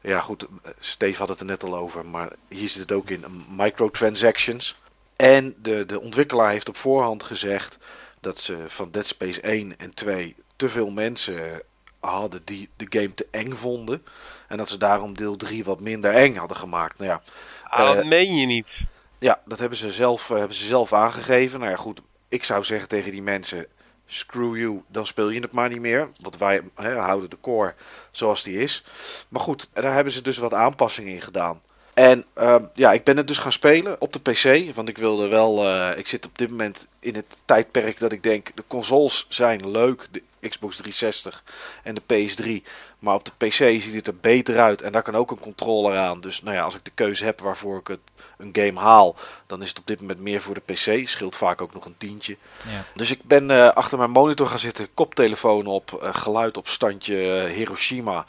ja 0.00 0.20
goed, 0.20 0.46
Steve 0.78 1.18
had 1.18 1.28
het 1.28 1.40
er 1.40 1.46
net 1.46 1.62
al 1.62 1.76
over, 1.76 2.06
maar 2.06 2.28
hier 2.48 2.68
zit 2.68 2.80
het 2.82 2.92
ook 2.92 3.10
in, 3.10 3.24
microtransactions. 3.56 4.76
En 5.16 5.54
de, 5.62 5.86
de 5.86 6.00
ontwikkelaar 6.00 6.50
heeft 6.50 6.68
op 6.68 6.76
voorhand 6.76 7.22
gezegd 7.22 7.78
dat 8.20 8.38
ze 8.38 8.56
van 8.66 8.90
Dead 8.90 9.06
Space 9.06 9.40
1 9.40 9.74
en 9.78 9.94
2 9.94 10.36
te 10.56 10.68
veel 10.68 10.90
mensen 10.90 11.62
hadden 12.00 12.42
die 12.44 12.68
de 12.76 12.86
game 12.88 13.14
te 13.14 13.26
eng 13.30 13.52
vonden. 13.52 14.04
En 14.48 14.56
dat 14.56 14.68
ze 14.68 14.76
daarom 14.76 15.14
deel 15.16 15.36
3 15.36 15.64
wat 15.64 15.80
minder 15.80 16.12
eng 16.14 16.36
hadden 16.36 16.56
gemaakt. 16.56 16.98
Nou 16.98 17.10
ja, 17.10 17.22
Ah, 17.64 17.86
dat 17.86 17.96
Eh, 17.96 18.08
meen 18.08 18.34
je 18.36 18.46
niet. 18.46 18.80
ja, 19.18 19.40
dat 19.44 19.58
hebben 19.58 19.78
ze, 19.78 19.92
zelf, 19.92 20.30
eh, 20.30 20.36
hebben 20.38 20.56
ze 20.56 20.64
zelf 20.66 20.92
aangegeven. 20.92 21.58
Nou 21.58 21.70
ja, 21.70 21.76
goed. 21.76 22.00
Ik 22.28 22.44
zou 22.44 22.64
zeggen 22.64 22.88
tegen 22.88 23.10
die 23.12 23.22
mensen: 23.22 23.66
screw 24.10 24.56
you, 24.56 24.82
dan 24.88 25.06
speel 25.06 25.30
je 25.30 25.40
het 25.40 25.52
maar 25.52 25.68
niet 25.68 25.80
meer. 25.80 26.08
Want 26.20 26.38
wij 26.38 26.62
houden 26.74 27.30
de 27.30 27.40
core 27.40 27.74
zoals 28.10 28.42
die 28.42 28.58
is. 28.58 28.84
Maar 29.28 29.42
goed, 29.42 29.68
daar 29.72 29.94
hebben 29.94 30.12
ze 30.12 30.22
dus 30.22 30.38
wat 30.38 30.54
aanpassingen 30.54 31.14
in 31.14 31.20
gedaan. 31.22 31.60
En 31.94 32.24
ehm, 32.34 32.64
ja, 32.74 32.92
ik 32.92 33.04
ben 33.04 33.16
het 33.16 33.26
dus 33.26 33.38
gaan 33.38 33.52
spelen 33.52 34.00
op 34.00 34.12
de 34.12 34.20
PC. 34.20 34.74
Want 34.74 34.88
ik 34.88 34.98
wilde 34.98 35.28
wel. 35.28 35.66
eh, 35.66 35.98
ik 35.98 36.08
zit 36.08 36.26
op 36.26 36.38
dit 36.38 36.50
moment 36.50 36.86
in 36.98 37.14
het 37.14 37.36
tijdperk 37.44 37.98
dat 37.98 38.12
ik 38.12 38.22
denk: 38.22 38.50
de 38.54 38.64
consoles 38.66 39.26
zijn 39.28 39.70
leuk. 39.70 40.06
De 40.10 40.22
Xbox 40.48 40.76
360 40.76 41.42
en 41.82 41.94
de 41.94 42.02
PS3. 42.02 42.68
Maar 42.98 43.14
op 43.14 43.24
de 43.24 43.46
PC 43.46 43.52
ziet 43.52 43.94
het 43.94 44.06
er 44.06 44.16
beter 44.16 44.58
uit. 44.58 44.82
En 44.82 44.92
daar 44.92 45.02
kan 45.02 45.16
ook 45.16 45.30
een 45.30 45.38
controller 45.38 45.98
aan. 45.98 46.20
Dus 46.20 46.42
nou 46.42 46.56
ja, 46.56 46.62
als 46.62 46.74
ik 46.74 46.84
de 46.84 46.90
keuze 46.94 47.24
heb 47.24 47.40
waarvoor 47.40 47.78
ik 47.78 47.86
het, 47.86 48.00
een 48.38 48.50
game 48.52 48.80
haal. 48.80 49.16
Dan 49.46 49.62
is 49.62 49.68
het 49.68 49.78
op 49.78 49.86
dit 49.86 50.00
moment 50.00 50.20
meer 50.20 50.40
voor 50.40 50.54
de 50.54 50.72
PC. 50.72 51.08
Scheelt 51.08 51.36
vaak 51.36 51.60
ook 51.60 51.74
nog 51.74 51.84
een 51.84 51.96
tientje. 51.98 52.36
Ja. 52.68 52.84
Dus 52.94 53.10
ik 53.10 53.22
ben 53.22 53.50
eh, 53.50 53.68
achter 53.68 53.98
mijn 53.98 54.10
monitor 54.10 54.46
gaan 54.46 54.58
zitten, 54.58 54.94
koptelefoon 54.94 55.66
op, 55.66 55.98
eh, 56.02 56.14
geluid 56.14 56.56
op 56.56 56.68
standje 56.68 57.32
eh, 57.32 57.52
Hiroshima. 57.54 58.26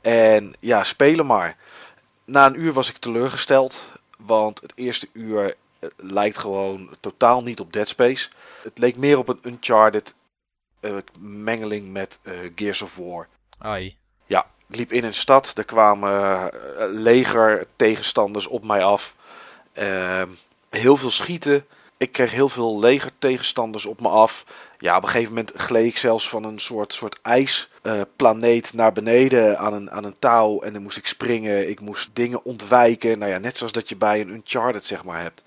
En 0.00 0.54
ja, 0.60 0.84
spelen 0.84 1.26
maar. 1.26 1.56
Na 2.24 2.46
een 2.46 2.60
uur 2.60 2.72
was 2.72 2.88
ik 2.88 2.96
teleurgesteld, 2.96 3.88
want 4.16 4.60
het 4.60 4.72
eerste 4.74 5.08
uur 5.12 5.56
lijkt 5.96 6.38
gewoon 6.38 6.90
totaal 7.00 7.42
niet 7.42 7.60
op 7.60 7.72
Dead 7.72 7.88
Space. 7.88 8.28
Het 8.62 8.78
leek 8.78 8.96
meer 8.96 9.18
op 9.18 9.28
een 9.28 9.40
Uncharted 9.42 10.14
mengeling 11.18 11.92
met 11.92 12.18
eh, 12.22 12.34
Gears 12.54 12.82
of 12.82 12.96
War. 12.96 13.28
Ai. 13.58 13.96
Ja, 14.26 14.46
ik 14.68 14.76
liep 14.76 14.92
in 14.92 15.04
een 15.04 15.14
stad. 15.14 15.52
Er 15.56 15.64
kwamen 15.64 16.12
eh, 16.12 16.84
leger 16.88 17.66
tegenstanders 17.76 18.46
op 18.46 18.64
mij 18.64 18.82
af. 18.82 19.14
Ehm, 19.72 20.28
heel 20.70 20.96
veel 20.96 21.10
schieten. 21.10 21.64
Ik 21.96 22.12
kreeg 22.12 22.30
heel 22.30 22.48
veel 22.48 22.78
leger 22.78 23.10
tegenstanders 23.18 23.86
op 23.86 24.00
me 24.00 24.08
af. 24.08 24.44
Ja, 24.78 24.96
op 24.96 25.02
een 25.02 25.08
gegeven 25.08 25.34
moment 25.34 25.52
gleed 25.56 25.86
ik 25.86 25.96
zelfs 25.96 26.28
van 26.28 26.44
een 26.44 26.58
soort, 26.58 26.92
soort 26.92 27.18
ijsplaneet 27.22 28.72
naar 28.72 28.92
beneden 28.92 29.58
aan 29.58 29.72
een, 29.72 29.90
aan 29.90 30.04
een 30.04 30.18
touw. 30.18 30.60
En 30.60 30.72
dan 30.72 30.82
moest 30.82 30.96
ik 30.96 31.06
springen. 31.06 31.68
Ik 31.68 31.80
moest 31.80 32.10
dingen 32.12 32.44
ontwijken. 32.44 33.18
Nou 33.18 33.30
ja, 33.30 33.38
net 33.38 33.56
zoals 33.56 33.72
dat 33.72 33.88
je 33.88 33.96
bij 33.96 34.20
een 34.20 34.28
Uncharted 34.28 34.84
zeg 34.84 35.04
maar 35.04 35.20
hebt. 35.20 35.44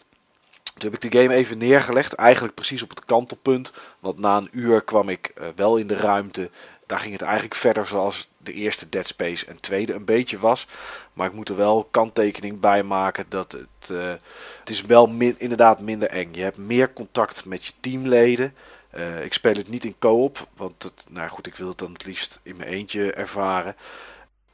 Toen 0.78 0.92
heb 0.92 1.04
ik 1.04 1.12
de 1.12 1.20
game 1.20 1.34
even 1.34 1.58
neergelegd. 1.58 2.14
Eigenlijk 2.14 2.54
precies 2.54 2.82
op 2.82 2.90
het 2.90 3.06
kantelpunt. 3.06 3.72
Want 4.00 4.20
na 4.20 4.38
een 4.38 4.50
uur 4.52 4.82
kwam 4.82 5.10
ik 5.10 5.32
eh, 5.36 5.48
wel 5.56 5.78
in 5.78 5.88
de 5.88 5.98
ruimte. 5.98 6.50
Daar 6.86 7.00
ging 7.00 7.14
het 7.14 7.22
eigenlijk 7.22 7.56
verder 7.56 7.88
zoals 7.88 8.30
de 8.38 8.54
eerste 8.54 8.90
Dead 8.90 9.08
Space 9.08 9.46
en 9.46 9.60
tweede 9.60 9.94
een 9.94 10.06
beetje 10.06 10.40
was. 10.40 10.68
Maar 11.14 11.28
ik 11.28 11.34
moet 11.34 11.50
er 11.50 11.56
wel 11.56 11.88
kanttekening 11.92 12.60
bij 12.60 12.84
maken 12.84 13.26
dat 13.30 13.52
het, 13.52 13.90
eh, 13.90 14.14
het 14.60 14.70
is 14.70 14.82
wel 14.82 15.10
inderdaad 15.38 15.82
minder 15.82 16.08
eng. 16.08 16.30
Je 16.32 16.42
hebt 16.42 16.58
meer 16.58 16.94
contact 16.94 17.46
met 17.46 17.66
je 17.66 17.72
teamleden. 17.80 18.54
Eh, 18.90 19.24
ik 19.24 19.34
speel 19.34 19.54
het 19.54 19.70
niet 19.70 19.86
in 19.86 19.96
co-op, 20.00 20.48
want 20.56 20.84
het, 20.84 21.06
nou 21.10 21.30
goed, 21.30 21.48
ik 21.48 21.56
wil 21.56 21.68
het 21.68 21.78
dan 21.78 21.94
het 21.94 22.06
liefst 22.06 22.40
in 22.44 22.56
mijn 22.56 22.70
eentje 22.70 23.14
ervaren. 23.14 23.76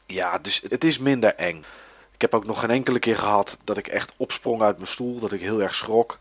Ja, 0.06 0.38
dus 0.38 0.62
het 0.70 0.84
is 0.84 0.98
minder 0.98 1.36
eng. 1.36 1.64
Ik 2.20 2.32
heb 2.32 2.42
ook 2.42 2.46
nog 2.46 2.60
geen 2.60 2.70
enkele 2.70 3.00
keer 3.00 3.18
gehad 3.18 3.58
dat 3.64 3.78
ik 3.78 3.88
echt 3.88 4.14
opsprong 4.18 4.62
uit 4.62 4.76
mijn 4.76 4.88
stoel, 4.88 5.20
dat 5.20 5.32
ik 5.32 5.42
heel 5.42 5.62
erg 5.62 5.76
schrok. 5.76 6.20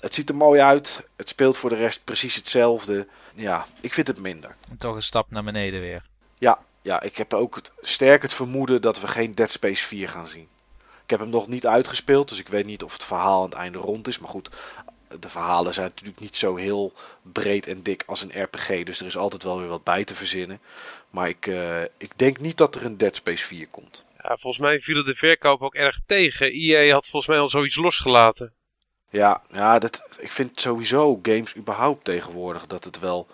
Het 0.00 0.14
ziet 0.14 0.28
er 0.28 0.34
mooi 0.34 0.60
uit. 0.60 1.02
Het 1.16 1.28
speelt 1.28 1.56
voor 1.56 1.70
de 1.70 1.76
rest 1.76 2.04
precies 2.04 2.34
hetzelfde. 2.34 3.06
Ja, 3.34 3.66
ik 3.80 3.92
vind 3.92 4.06
het 4.06 4.20
minder. 4.20 4.56
En 4.68 4.76
toch 4.76 4.94
een 4.94 5.02
stap 5.02 5.30
naar 5.30 5.44
beneden 5.44 5.80
weer. 5.80 6.02
Ja, 6.38 6.58
ja 6.82 7.02
ik 7.02 7.16
heb 7.16 7.34
ook 7.34 7.54
het, 7.54 7.72
sterk 7.80 8.22
het 8.22 8.32
vermoeden 8.32 8.82
dat 8.82 9.00
we 9.00 9.08
geen 9.08 9.34
Dead 9.34 9.50
Space 9.50 9.86
4 9.86 10.08
gaan 10.08 10.26
zien. 10.26 10.48
Ik 11.04 11.10
heb 11.10 11.20
hem 11.20 11.30
nog 11.30 11.48
niet 11.48 11.66
uitgespeeld, 11.66 12.28
dus 12.28 12.38
ik 12.38 12.48
weet 12.48 12.66
niet 12.66 12.82
of 12.82 12.92
het 12.92 13.04
verhaal 13.04 13.38
aan 13.38 13.44
het 13.44 13.54
einde 13.54 13.78
rond 13.78 14.08
is. 14.08 14.18
Maar 14.18 14.30
goed, 14.30 14.50
de 15.20 15.28
verhalen 15.28 15.74
zijn 15.74 15.86
natuurlijk 15.86 16.20
niet 16.20 16.36
zo 16.36 16.56
heel 16.56 16.92
breed 17.22 17.66
en 17.66 17.82
dik 17.82 18.02
als 18.06 18.22
een 18.22 18.42
RPG. 18.42 18.82
Dus 18.82 19.00
er 19.00 19.06
is 19.06 19.16
altijd 19.16 19.42
wel 19.42 19.58
weer 19.58 19.68
wat 19.68 19.84
bij 19.84 20.04
te 20.04 20.14
verzinnen. 20.14 20.60
Maar 21.10 21.28
ik, 21.28 21.46
eh, 21.46 21.82
ik 21.82 22.12
denk 22.16 22.38
niet 22.38 22.56
dat 22.56 22.74
er 22.74 22.84
een 22.84 22.96
Dead 22.96 23.14
Space 23.14 23.46
4 23.46 23.68
komt. 23.68 24.04
Ja, 24.22 24.36
volgens 24.36 24.58
mij 24.58 24.80
vielen 24.80 25.04
de 25.04 25.14
verkoop 25.14 25.62
ook 25.62 25.74
erg 25.74 25.98
tegen. 26.06 26.52
EA 26.52 26.92
had 26.92 27.06
volgens 27.06 27.26
mij 27.32 27.40
al 27.40 27.48
zoiets 27.48 27.76
losgelaten. 27.76 28.52
Ja, 29.10 29.42
ja 29.52 29.78
dat, 29.78 30.02
ik 30.18 30.30
vind 30.30 30.60
sowieso 30.60 31.18
games 31.22 31.56
überhaupt 31.56 32.04
tegenwoordig 32.04 32.66
dat 32.66 32.84
het 32.84 32.98
wel 32.98 33.26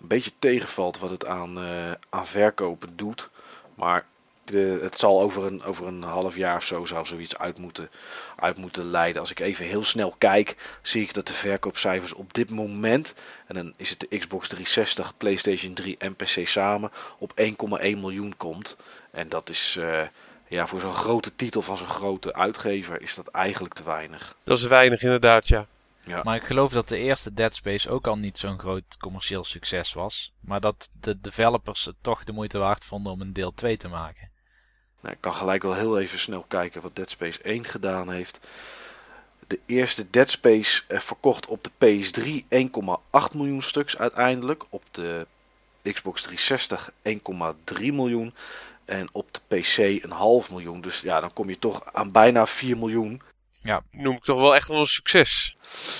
een 0.00 0.08
beetje 0.08 0.32
tegenvalt 0.38 0.98
wat 0.98 1.10
het 1.10 1.26
aan, 1.26 1.58
eh, 1.58 1.92
aan 2.08 2.26
verkopen 2.26 2.96
doet. 2.96 3.30
Maar 3.74 4.04
het 4.52 4.98
zal 4.98 5.20
over 5.20 5.44
een, 5.44 5.62
over 5.62 5.86
een 5.86 6.02
half 6.02 6.36
jaar 6.36 6.56
of 6.56 6.64
zo 6.64 6.84
zou 6.84 7.06
zoiets 7.06 7.38
uit 7.38 7.58
moeten, 7.58 7.90
uit 8.36 8.56
moeten 8.56 8.90
leiden. 8.90 9.20
Als 9.20 9.30
ik 9.30 9.40
even 9.40 9.64
heel 9.64 9.84
snel 9.84 10.14
kijk, 10.18 10.56
zie 10.82 11.02
ik 11.02 11.14
dat 11.14 11.26
de 11.26 11.32
verkoopcijfers 11.32 12.12
op 12.12 12.34
dit 12.34 12.50
moment, 12.50 13.14
en 13.46 13.54
dan 13.54 13.74
is 13.76 13.90
het 13.90 14.00
de 14.00 14.18
Xbox 14.18 14.48
360, 14.48 15.16
PlayStation 15.16 15.74
3 15.74 15.96
en 15.98 16.16
PC 16.16 16.46
samen, 16.46 16.90
op 17.18 17.32
1,1 17.40 17.46
miljoen 17.80 18.34
komt. 18.36 18.76
En 19.10 19.28
dat 19.28 19.50
is 19.50 19.76
eh, 19.80 20.00
ja, 20.54 20.66
voor 20.66 20.80
zo'n 20.80 20.92
grote 20.92 21.36
titel 21.36 21.62
van 21.62 21.76
zo'n 21.76 21.86
grote 21.86 22.34
uitgever 22.34 23.02
is 23.02 23.14
dat 23.14 23.28
eigenlijk 23.28 23.74
te 23.74 23.82
weinig. 23.82 24.36
Dat 24.44 24.58
is 24.58 24.64
weinig 24.64 25.02
inderdaad, 25.02 25.48
ja. 25.48 25.66
Maar 26.24 26.36
ik 26.36 26.44
geloof 26.44 26.72
dat 26.72 26.88
de 26.88 26.96
eerste 26.96 27.34
Dead 27.34 27.54
Space 27.54 27.90
ook 27.90 28.06
al 28.06 28.18
niet 28.18 28.38
zo'n 28.38 28.58
groot 28.58 28.96
commercieel 28.98 29.44
succes 29.44 29.92
was. 29.92 30.32
Maar 30.40 30.60
dat 30.60 30.90
de 31.00 31.20
developers 31.20 31.84
het 31.84 31.94
toch 32.00 32.24
de 32.24 32.32
moeite 32.32 32.58
waard 32.58 32.84
vonden 32.84 33.12
om 33.12 33.20
een 33.20 33.32
deel 33.32 33.52
2 33.54 33.76
te 33.76 33.88
maken. 33.88 34.30
Nou, 35.00 35.14
ik 35.14 35.20
kan 35.20 35.34
gelijk 35.34 35.62
wel 35.62 35.74
heel 35.74 35.98
even 35.98 36.18
snel 36.18 36.44
kijken 36.48 36.82
wat 36.82 36.96
Dead 36.96 37.10
Space 37.10 37.42
1 37.42 37.64
gedaan 37.64 38.10
heeft. 38.10 38.40
De 39.46 39.60
eerste 39.66 40.10
Dead 40.10 40.30
Space 40.30 40.82
eh, 40.86 40.98
verkocht 40.98 41.46
op 41.46 41.64
de 41.64 41.70
PS3 41.70 42.44
1,8 43.30 43.34
miljoen 43.34 43.62
stuks 43.62 43.98
uiteindelijk. 43.98 44.64
Op 44.68 44.82
de 44.90 45.26
Xbox 45.82 46.22
360 46.22 46.90
1,3 47.72 47.80
miljoen. 47.80 48.34
En 48.84 49.08
op 49.12 49.28
de 49.30 49.40
PC 49.56 49.76
een 50.04 50.10
half 50.10 50.50
miljoen. 50.50 50.80
Dus 50.80 51.00
ja, 51.00 51.20
dan 51.20 51.32
kom 51.32 51.48
je 51.48 51.58
toch 51.58 51.92
aan 51.92 52.10
bijna 52.10 52.46
4 52.46 52.76
miljoen. 52.76 53.22
Noem 53.90 54.16
ik 54.16 54.24
toch 54.24 54.40
wel 54.40 54.54
echt 54.54 54.68
wel 54.68 54.80
een 54.80 54.86
succes. 54.86 55.56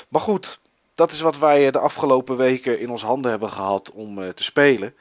Maar 0.09 0.21
goed, 0.21 0.59
dat 0.95 1.13
is 1.13 1.21
wat 1.21 1.39
wij 1.39 1.67
eh, 1.67 1.73
de 1.73 1.79
afgelopen 1.79 2.37
weken 2.37 2.81
in 2.81 2.91
ons 2.91 3.03
handen 3.03 3.31
hebben 3.31 3.51
gehad 3.51 3.93
om 3.93 4.23
eh, 4.23 4.29
te 4.29 4.45
spelen. 4.45 4.95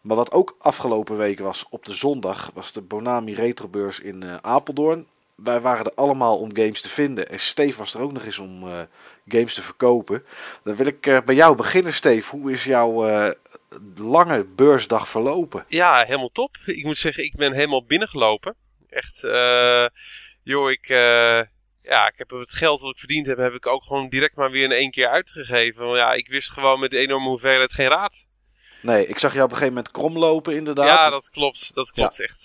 Maar 0.00 0.16
wat 0.16 0.32
ook 0.32 0.56
afgelopen 0.58 1.16
weken 1.16 1.44
was 1.44 1.66
op 1.70 1.84
de 1.84 1.94
zondag, 1.94 2.50
was 2.54 2.72
de 2.72 2.80
Bonami 2.80 3.34
Retrobeurs 3.34 4.00
in 4.00 4.22
eh, 4.22 4.34
Apeldoorn. 4.40 5.06
wij 5.34 5.60
waren 5.60 5.84
er 5.84 5.92
allemaal 5.94 6.38
om 6.38 6.56
games 6.56 6.80
te 6.80 6.88
vinden. 6.88 7.28
En 7.28 7.40
Steve 7.40 7.78
was 7.78 7.94
er 7.94 8.00
ook 8.00 8.12
nog 8.12 8.24
eens 8.24 8.38
om 8.38 8.66
uh, 8.66 8.80
games 9.28 9.54
te 9.54 9.62
verkopen. 9.62 10.24
Dan 10.62 10.76
wil 10.76 10.86
ik 10.86 11.06
uh, 11.06 11.18
bij 11.24 11.34
jou 11.34 11.56
beginnen, 11.56 11.92
Steve. 11.92 12.36
Hoe 12.36 12.52
is 12.52 12.64
jouw 12.64 13.08
uh, 13.08 13.30
lange 13.96 14.44
beursdag 14.44 15.08
verlopen? 15.08 15.64
Ja, 15.68 16.04
helemaal 16.04 16.28
top. 16.32 16.56
Ik 16.64 16.84
moet 16.84 16.98
zeggen, 16.98 17.24
ik 17.24 17.36
ben 17.36 17.52
helemaal 17.52 17.84
binnengelopen. 17.84 18.56
Echt, 18.88 19.20
joh, 20.42 20.70
ik, 20.70 20.86
ja, 21.82 22.06
ik 22.06 22.18
heb 22.18 22.30
het 22.30 22.52
geld 22.52 22.80
wat 22.80 22.90
ik 22.90 22.98
verdiend 22.98 23.26
heb, 23.26 23.38
heb 23.38 23.54
ik 23.54 23.66
ook 23.66 23.82
gewoon 23.82 24.08
direct 24.08 24.36
maar 24.36 24.50
weer 24.50 24.64
in 24.64 24.72
één 24.72 24.90
keer 24.90 25.08
uitgegeven. 25.08 25.84
Want 25.84 25.96
ja, 25.96 26.12
ik 26.12 26.28
wist 26.28 26.50
gewoon 26.50 26.80
met 26.80 26.90
de 26.90 26.98
enorme 26.98 27.28
hoeveelheid 27.28 27.72
geen 27.72 27.88
raad. 27.88 28.26
Nee, 28.82 29.06
ik 29.06 29.18
zag 29.18 29.32
jou 29.32 29.44
op 29.44 29.50
een 29.50 29.56
gegeven 29.56 29.74
moment 29.76 29.92
kromlopen 29.92 30.54
inderdaad. 30.54 30.86
Ja, 30.86 31.10
dat 31.10 31.30
klopt. 31.30 31.74
Dat 31.74 31.92
klopt. 31.92 32.16
Ja. 32.16 32.24
Echt, 32.24 32.44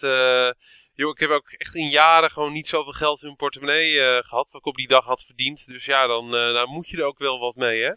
Joh, 0.96 1.10
ik 1.10 1.20
heb 1.20 1.30
ook 1.30 1.52
echt 1.52 1.76
in 1.76 1.90
jaren 1.90 2.32
gewoon 2.32 2.52
niet 2.52 2.68
zoveel 2.68 2.92
geld 2.92 3.20
in 3.20 3.26
mijn 3.26 3.38
portemonnee 3.38 3.94
gehad. 4.24 4.52
Wat 4.52 4.62
ik 4.62 4.66
op 4.66 4.76
die 4.76 4.88
dag 4.88 5.06
had 5.06 5.24
verdiend. 5.24 5.68
Dus 5.68 5.86
ja, 5.86 6.08
dan, 6.08 6.32
dan 6.32 6.70
moet 6.70 6.90
je 6.90 6.98
er 6.98 7.04
ook 7.04 7.20
wel 7.20 7.40
wat 7.40 7.56
mee, 7.56 7.82
hè? 7.82 7.92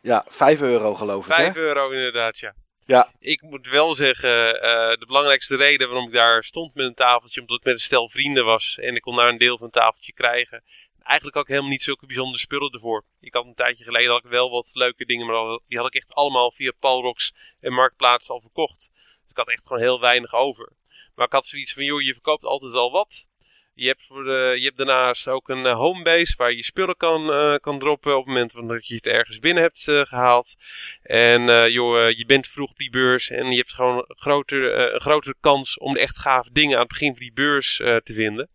Ja, 0.00 0.24
5 0.28 0.60
euro 0.60 0.94
geloof 0.94 1.26
ik. 1.26 1.34
5 1.34 1.56
euro 1.56 1.90
inderdaad, 1.90 2.38
ja. 2.38 2.54
Ja. 2.86 3.12
Ik 3.18 3.42
moet 3.42 3.66
wel 3.66 3.94
zeggen, 3.94 4.54
uh, 4.54 4.60
de 4.98 5.04
belangrijkste 5.06 5.56
reden 5.56 5.88
waarom 5.88 6.06
ik 6.06 6.14
daar 6.14 6.44
stond 6.44 6.74
met 6.74 6.86
een 6.86 6.94
tafeltje, 6.94 7.40
omdat 7.40 7.58
ik 7.58 7.64
met 7.64 7.74
een 7.74 7.80
stel 7.80 8.08
vrienden 8.08 8.44
was 8.44 8.78
en 8.78 8.94
ik 8.94 9.02
kon 9.02 9.16
daar 9.16 9.28
een 9.28 9.38
deel 9.38 9.56
van 9.56 9.66
een 9.66 9.72
tafeltje 9.72 10.12
krijgen. 10.12 10.64
Eigenlijk 11.02 11.36
ook 11.36 11.48
helemaal 11.48 11.70
niet 11.70 11.82
zulke 11.82 12.06
bijzondere 12.06 12.38
spullen 12.38 12.72
ervoor. 12.72 13.04
Ik 13.20 13.34
had 13.34 13.44
een 13.44 13.54
tijdje 13.54 13.84
geleden 13.84 14.10
had 14.10 14.24
ik 14.24 14.30
wel 14.30 14.50
wat 14.50 14.70
leuke 14.72 15.04
dingen, 15.04 15.26
maar 15.26 15.58
die 15.68 15.78
had 15.78 15.86
ik 15.86 15.94
echt 15.94 16.14
allemaal 16.14 16.50
via 16.50 16.72
Palrox 16.78 17.34
en 17.60 17.72
Marktplaats 17.72 18.30
al 18.30 18.40
verkocht. 18.40 18.90
Dus 18.92 19.30
ik 19.30 19.36
had 19.36 19.48
echt 19.48 19.66
gewoon 19.66 19.82
heel 19.82 20.00
weinig 20.00 20.34
over. 20.34 20.72
Maar 21.14 21.26
ik 21.26 21.32
had 21.32 21.46
zoiets 21.46 21.72
van, 21.72 21.84
joh, 21.84 22.02
je 22.02 22.12
verkoopt 22.12 22.44
altijd 22.44 22.72
al 22.72 22.90
wat. 22.90 23.26
Je 23.74 23.86
hebt, 23.86 24.02
voor 24.06 24.30
je 24.34 24.64
hebt 24.64 24.76
daarnaast 24.76 25.28
ook 25.28 25.48
een 25.48 25.64
uh, 25.64 25.72
homebase 25.72 26.34
waar 26.36 26.52
je 26.52 26.64
spullen 26.64 26.96
kan, 26.96 27.30
uh, 27.30 27.54
kan 27.56 27.78
droppen 27.78 28.12
op 28.16 28.26
het 28.26 28.34
moment 28.34 28.68
dat 28.68 28.86
je 28.86 28.94
het 28.94 29.06
ergens 29.06 29.38
binnen 29.38 29.62
hebt 29.62 29.86
uh, 29.86 30.00
gehaald. 30.00 30.54
En 31.02 31.70
joh, 31.70 32.10
je 32.10 32.26
bent 32.26 32.46
vroeg 32.46 32.70
op 32.70 32.76
die 32.76 32.90
beurs 32.90 33.30
en 33.30 33.50
je 33.50 33.56
hebt 33.56 33.74
gewoon 33.74 33.96
een 33.96 35.00
grotere 35.00 35.34
kans 35.40 35.78
om 35.78 35.92
de 35.92 36.00
echt 36.00 36.18
gave 36.18 36.52
dingen 36.52 36.74
aan 36.74 36.80
het 36.82 36.88
begin 36.88 37.10
van 37.10 37.20
die 37.20 37.32
beurs 37.32 37.76
te 37.76 38.02
vinden. 38.04 38.50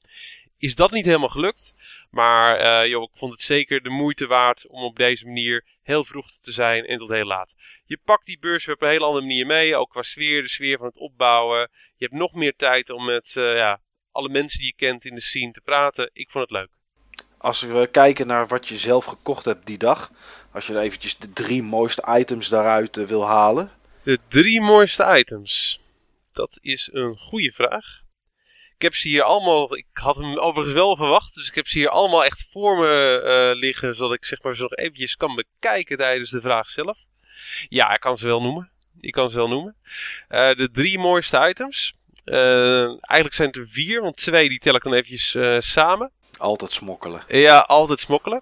Is 0.57 0.75
dat 0.75 0.91
niet 0.91 1.05
helemaal 1.05 1.29
gelukt? 1.29 1.73
Maar 2.09 2.87
joh, 2.87 3.03
ik 3.03 3.17
vond 3.17 3.31
het 3.31 3.41
zeker 3.41 3.83
de 3.83 3.89
moeite 3.89 4.27
waard 4.27 4.67
om 4.67 4.83
op 4.83 4.97
deze 4.97 5.25
manier 5.25 5.65
heel 5.83 6.03
vroeg 6.03 6.31
te 6.41 6.51
zijn 6.51 6.85
en 6.85 6.97
tot 6.97 7.09
heel 7.09 7.25
laat. 7.25 7.55
Je 7.85 7.99
pakt 8.03 8.25
die 8.25 8.39
beurs 8.39 8.67
op 8.67 8.81
een 8.81 8.89
hele 8.89 9.05
andere 9.05 9.25
manier 9.25 9.45
mee, 9.45 9.75
ook 9.75 9.89
qua 9.89 10.01
sfeer, 10.01 10.41
de 10.41 10.49
sfeer 10.49 10.77
van 10.77 10.87
het 10.87 10.97
opbouwen. 10.97 11.59
Je 11.95 12.05
hebt 12.05 12.17
nog 12.17 12.33
meer 12.33 12.55
tijd 12.55 12.89
om 12.89 13.05
met 13.05 13.31
ja, 13.33 13.81
alle 14.17 14.29
mensen 14.29 14.59
die 14.59 14.67
je 14.67 14.85
kent 14.85 15.05
in 15.05 15.15
de 15.15 15.21
scene 15.21 15.51
te 15.51 15.61
praten. 15.61 16.09
Ik 16.13 16.29
vond 16.29 16.49
het 16.49 16.59
leuk. 16.59 16.69
Als 17.37 17.61
we 17.61 17.89
kijken 17.91 18.27
naar 18.27 18.47
wat 18.47 18.67
je 18.67 18.77
zelf 18.77 19.05
gekocht 19.05 19.45
hebt 19.45 19.65
die 19.65 19.77
dag, 19.77 20.11
als 20.51 20.67
je 20.67 20.73
er 20.73 20.81
eventjes 20.81 21.17
de 21.17 21.33
drie 21.33 21.63
mooiste 21.63 22.03
items 22.19 22.49
daaruit 22.49 22.97
uh, 22.97 23.07
wil 23.07 23.25
halen. 23.25 23.71
De 24.03 24.19
drie 24.27 24.61
mooiste 24.61 25.17
items? 25.17 25.79
Dat 26.31 26.57
is 26.61 26.89
een 26.93 27.17
goede 27.17 27.51
vraag. 27.51 28.01
Ik 28.75 28.81
heb 28.81 28.95
ze 28.95 29.07
hier 29.07 29.23
allemaal, 29.23 29.77
ik 29.77 29.85
had 29.93 30.15
hem 30.15 30.37
overigens 30.37 30.75
wel 30.75 30.95
verwacht, 30.95 31.35
dus 31.35 31.47
ik 31.47 31.55
heb 31.55 31.67
ze 31.67 31.77
hier 31.77 31.89
allemaal 31.89 32.25
echt 32.25 32.47
voor 32.51 32.77
me 32.77 33.21
uh, 33.23 33.59
liggen, 33.59 33.95
zodat 33.95 34.15
ik 34.15 34.25
zeg 34.25 34.41
maar 34.41 34.55
ze 34.55 34.61
nog 34.61 34.75
eventjes 34.75 35.15
kan 35.15 35.35
bekijken 35.35 35.97
tijdens 35.97 36.29
de 36.29 36.41
vraag 36.41 36.69
zelf. 36.69 36.97
Ja, 37.69 37.93
ik 37.93 37.99
kan 37.99 38.17
ze 38.17 38.25
wel 38.25 38.41
noemen. 38.41 38.71
Ik 38.99 39.11
kan 39.11 39.29
ze 39.29 39.35
wel 39.35 39.47
noemen. 39.47 39.75
Uh, 40.29 40.53
de 40.53 40.69
drie 40.71 40.99
mooiste 40.99 41.47
items. 41.49 41.95
Uh, 42.29 42.83
eigenlijk 42.85 43.33
zijn 43.33 43.47
het 43.47 43.57
er 43.57 43.67
vier, 43.67 44.01
want 44.01 44.17
twee 44.17 44.49
die 44.49 44.59
tel 44.59 44.75
ik 44.75 44.83
dan 44.83 44.93
eventjes 44.93 45.35
samen. 45.69 46.11
Altijd 46.37 46.71
smokkelen. 46.71 47.21
Ja, 47.27 47.59
altijd 47.59 47.99
smokkelen. 47.99 48.41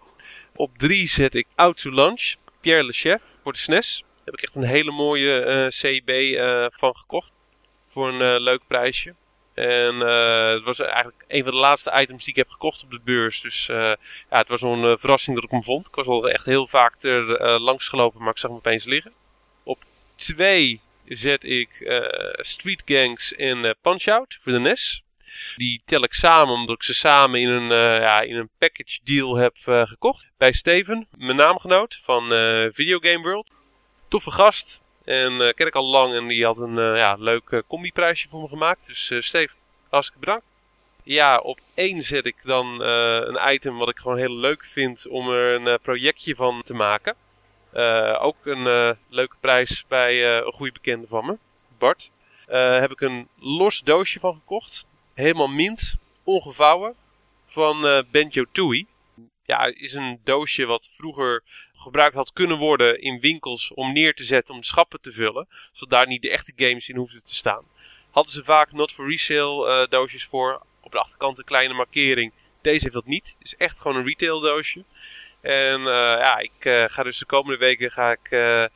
Op 0.56 0.78
drie 0.78 1.08
zet 1.08 1.36
ik 1.36 1.48
Out 1.56 1.82
to 1.82 1.92
Lunch, 1.92 2.36
Pierre 2.62 2.84
Le 2.84 2.92
Chef 2.94 3.24
voor 3.44 3.54
de 3.54 3.60
SNES. 3.60 4.04
Daar 4.08 4.26
heb 4.26 4.34
ik 4.34 4.42
echt 4.42 4.56
een 4.56 4.64
hele 4.64 4.92
mooie 4.92 5.68
CB 5.70 6.38
van 6.78 6.96
gekocht. 6.96 7.32
Voor 7.92 8.08
een 8.08 8.42
leuk 8.42 8.62
prijsje. 8.68 9.14
En 9.56 9.96
uh, 9.96 10.48
het 10.50 10.64
was 10.64 10.80
eigenlijk 10.80 11.24
een 11.28 11.44
van 11.44 11.52
de 11.52 11.58
laatste 11.58 11.92
items 11.96 12.24
die 12.24 12.34
ik 12.34 12.40
heb 12.40 12.50
gekocht 12.50 12.84
op 12.84 12.92
de 12.92 13.00
beurs. 13.04 13.42
Dus 13.42 13.68
uh, 13.72 13.78
ja, 14.30 14.38
het 14.38 14.48
was 14.48 14.62
een 14.62 14.84
uh, 14.84 14.98
verrassing 14.98 15.36
dat 15.36 15.46
ik 15.46 15.52
hem 15.52 15.64
vond. 15.64 15.88
Ik 15.88 15.96
was 15.96 16.08
al 16.08 16.30
echt 16.30 16.46
heel 16.46 16.68
vaak 16.68 17.04
er 17.04 17.60
langs 17.60 17.88
gelopen, 17.88 18.20
maar 18.22 18.32
ik 18.32 18.38
zag 18.38 18.50
hem 18.50 18.60
opeens 18.60 18.84
liggen. 18.84 19.14
Op 19.64 19.84
twee 20.16 20.82
zet 21.08 21.44
ik 21.44 22.00
Street 22.36 22.82
Gangs 22.86 23.34
en 23.34 23.76
Punch-Out 23.82 24.38
voor 24.42 24.52
de 24.52 24.60
NES. 24.60 25.04
Die 25.56 25.82
tel 25.86 26.04
ik 26.04 26.14
samen 26.14 26.54
omdat 26.54 26.76
ik 26.76 26.84
ze 26.84 26.94
samen 26.94 27.40
in 27.40 27.50
een, 27.50 27.68
ja, 28.02 28.22
in 28.22 28.36
een 28.36 28.50
package 28.58 29.00
deal 29.04 29.36
heb 29.36 29.56
gekocht. 29.64 30.30
Bij 30.38 30.54
Steven, 30.54 31.08
mijn 31.18 31.36
naamgenoot 31.36 32.00
van 32.04 32.28
Video 32.74 33.00
Game 33.00 33.22
World. 33.22 33.52
Toffe 34.08 34.32
gast, 34.32 34.82
en 35.06 35.54
ken 35.54 35.68
ik 35.68 35.76
al 35.76 35.86
lang 35.86 36.14
en 36.14 36.28
die 36.28 36.46
had 36.46 36.58
een 36.58 36.76
ja, 36.76 37.16
leuk 37.20 37.64
combiprijsje 37.68 38.28
voor 38.28 38.42
me 38.42 38.48
gemaakt. 38.48 38.86
Dus 38.86 39.10
uh, 39.10 39.22
Steve, 39.22 39.56
hartstikke 39.90 40.26
bedankt. 40.26 40.46
Ja, 41.04 41.38
op 41.38 41.60
één 41.74 42.04
zet 42.04 42.26
ik 42.26 42.36
dan 42.44 42.82
een 42.82 43.54
item 43.54 43.78
wat 43.78 43.90
ik 43.90 43.98
gewoon 43.98 44.18
heel 44.18 44.36
leuk 44.36 44.66
vind 44.66 45.08
om 45.08 45.30
er 45.30 45.68
een 45.68 45.80
projectje 45.82 46.36
van 46.36 46.62
te 46.64 46.74
maken. 46.74 47.16
Ook 48.20 48.46
een 48.46 48.96
leuke 49.10 49.36
prijs 49.40 49.86
bij 49.88 50.38
een 50.38 50.54
goede 50.54 50.72
bekende 50.72 51.08
van 51.08 51.26
me, 51.26 51.38
Bart. 51.78 52.12
heb 52.48 52.92
ik 52.92 53.02
een 53.02 53.28
los 53.40 53.82
doosje 53.82 54.20
van 54.20 54.34
gekocht. 54.34 54.86
Helemaal 55.14 55.48
mint, 55.48 55.96
ongevouwen, 56.24 56.96
van 57.46 58.04
Benjo 58.12 58.46
Tooie 58.52 58.86
ja, 59.46 59.66
is 59.66 59.94
een 59.94 60.20
doosje 60.24 60.66
wat 60.66 60.90
vroeger 60.92 61.44
gebruikt 61.74 62.16
had 62.16 62.34
kunnen 62.34 62.58
worden 62.58 63.02
in 63.02 63.20
winkels 63.20 63.74
om 63.74 63.94
neer 63.94 64.14
te 64.14 64.24
zetten 64.24 64.54
om 64.54 64.60
de 64.60 64.66
schappen 64.66 65.02
te 65.02 65.12
vullen. 65.12 65.48
Zodat 65.72 65.90
daar 65.90 66.08
niet 66.08 66.22
de 66.22 66.30
echte 66.30 66.54
games 66.56 66.90
in 66.90 66.96
hoefden 66.96 67.24
te 67.24 67.36
staan. 67.36 67.66
Hadden 68.10 68.34
ze 68.34 68.44
vaak 68.44 68.72
not 68.72 68.92
for 68.92 69.10
resale 69.10 69.88
doosjes 69.88 70.26
voor. 70.26 70.66
Op 70.82 70.92
de 70.92 71.00
achterkant 71.00 71.38
een 71.38 71.44
kleine 71.44 71.74
markering. 71.74 72.32
Deze 72.62 72.82
heeft 72.82 72.94
dat 72.94 73.06
niet. 73.06 73.36
Het 73.38 73.48
is 73.48 73.56
echt 73.56 73.80
gewoon 73.80 73.98
een 73.98 74.06
retail 74.06 74.40
doosje. 74.40 74.84
En 75.46 75.80
uh, 75.80 75.86
ja, 76.20 76.38
ik 76.38 76.66
uh, 76.66 76.84
ga 76.88 77.04
dus 77.04 77.18
de 77.18 77.26
komende 77.26 77.58
weken 77.58 77.92
ga 77.92 78.12
ik 78.12 78.30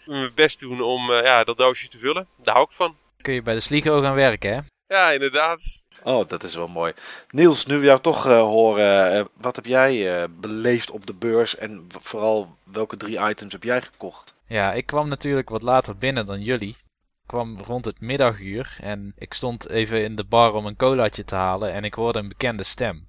mijn 0.06 0.32
best 0.36 0.60
doen 0.60 0.82
om 0.82 1.12
ja, 1.12 1.44
dat 1.44 1.58
doosje 1.58 1.88
te 1.88 1.98
vullen. 1.98 2.28
Daar 2.36 2.54
hou 2.54 2.68
ik 2.70 2.76
van. 2.76 2.96
Kun 3.22 3.34
je 3.34 3.42
bij 3.42 3.54
de 3.54 3.60
Sligo 3.60 4.02
gaan 4.02 4.16
werken, 4.16 4.54
hè? 4.54 4.60
Ja, 4.88 5.12
inderdaad. 5.12 5.82
Oh, 6.04 6.28
dat 6.28 6.44
is 6.44 6.56
wel 6.56 6.68
mooi. 6.68 6.94
Niels, 7.30 7.66
nu 7.66 7.80
we 7.80 7.86
jou 7.86 8.02
toch 8.02 8.26
uh, 8.28 8.40
horen, 8.40 9.16
uh, 9.16 9.26
wat 9.34 9.56
heb 9.56 9.66
jij 9.66 10.22
uh, 10.22 10.28
beleefd 10.30 10.92
op 10.92 11.06
de 11.06 11.14
beurs 11.14 11.56
en 11.56 11.88
vooral 12.00 12.58
welke 12.64 12.98
drie 12.98 13.20
items 13.30 13.54
heb 13.54 13.64
jij 13.64 13.82
gekocht? 13.82 14.34
Ja, 14.46 14.74
ik 14.74 14.86
kwam 14.86 15.10
natuurlijk 15.10 15.50
wat 15.50 15.62
later 15.62 15.98
binnen 15.98 16.26
dan 16.26 16.42
jullie. 16.42 16.78
Ik 17.22 17.26
kwam 17.26 17.60
rond 17.60 17.86
het 17.86 18.02
middaguur 18.02 18.78
en 18.82 19.14
ik 19.18 19.34
stond 19.34 19.70
even 19.70 20.04
in 20.04 20.16
de 20.16 20.24
bar 20.24 20.54
om 20.54 20.66
een 20.66 20.76
colaatje 20.76 21.26
te 21.26 21.36
halen 21.36 21.74
en 21.74 21.84
ik 21.84 21.94
hoorde 21.94 22.20
een 22.20 22.28
bekende 22.28 22.64
stem. 22.64 23.08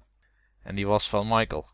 En 0.63 0.75
die 0.75 0.87
was 0.87 1.09
van 1.09 1.27
Michael. 1.27 1.65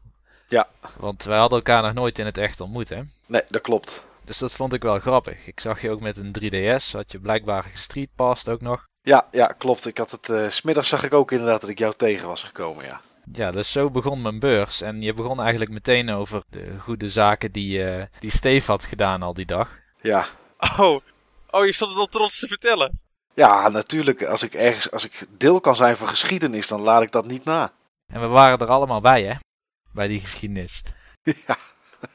Ja. 0.47 0.67
Want 0.97 1.23
wij 1.23 1.37
hadden 1.37 1.57
elkaar 1.57 1.81
nog 1.81 1.93
nooit 1.93 2.19
in 2.19 2.25
het 2.25 2.37
echt 2.37 2.61
ontmoet, 2.61 2.89
hè? 2.89 3.01
Nee, 3.25 3.41
dat 3.47 3.61
klopt. 3.61 4.03
Dus 4.25 4.37
dat 4.37 4.53
vond 4.53 4.73
ik 4.73 4.83
wel 4.83 4.99
grappig. 4.99 5.47
Ik 5.47 5.59
zag 5.59 5.81
je 5.81 5.91
ook 5.91 5.99
met 5.99 6.17
een 6.17 6.35
3DS, 6.39 6.91
had 6.91 7.11
je 7.11 7.19
blijkbaar 7.19 7.63
gestreetpast 7.63 8.49
ook 8.49 8.61
nog. 8.61 8.85
Ja, 9.01 9.27
ja, 9.31 9.47
klopt. 9.47 9.85
Ik 9.85 9.97
had 9.97 10.11
het, 10.11 10.29
uh, 10.29 10.49
smiddags 10.49 10.89
zag 10.89 11.03
ik 11.03 11.13
ook 11.13 11.31
inderdaad 11.31 11.61
dat 11.61 11.69
ik 11.69 11.79
jou 11.79 11.93
tegen 11.93 12.27
was 12.27 12.43
gekomen, 12.43 12.85
ja. 12.85 13.01
Ja, 13.31 13.51
dus 13.51 13.71
zo 13.71 13.91
begon 13.91 14.21
mijn 14.21 14.39
beurs. 14.39 14.81
En 14.81 15.01
je 15.01 15.13
begon 15.13 15.41
eigenlijk 15.41 15.71
meteen 15.71 16.09
over 16.09 16.43
de 16.49 16.75
goede 16.79 17.09
zaken 17.09 17.51
die, 17.51 17.83
uh, 17.83 18.03
die 18.19 18.31
Steve 18.31 18.71
had 18.71 18.85
gedaan 18.85 19.21
al 19.21 19.33
die 19.33 19.45
dag. 19.45 19.69
Ja. 20.01 20.25
Oh, 20.77 21.01
oh 21.49 21.65
je 21.65 21.71
stond 21.71 21.91
het 21.91 21.99
al 21.99 22.07
trots 22.07 22.39
te 22.39 22.47
vertellen. 22.47 22.99
Ja, 23.33 23.69
natuurlijk. 23.69 24.23
Als 24.23 24.43
ik 24.43 24.53
ergens, 24.53 24.91
als 24.91 25.05
ik 25.05 25.25
deel 25.37 25.59
kan 25.59 25.75
zijn 25.75 25.95
van 25.95 26.07
geschiedenis, 26.07 26.67
dan 26.67 26.81
laat 26.81 27.01
ik 27.01 27.11
dat 27.11 27.25
niet 27.25 27.43
na. 27.43 27.71
En 28.13 28.21
we 28.21 28.27
waren 28.27 28.59
er 28.59 28.67
allemaal 28.67 29.01
bij, 29.01 29.23
hè? 29.23 29.33
Bij 29.97 30.07
die 30.07 30.19
geschiedenis. 30.19 30.83
Ja. 31.47 31.57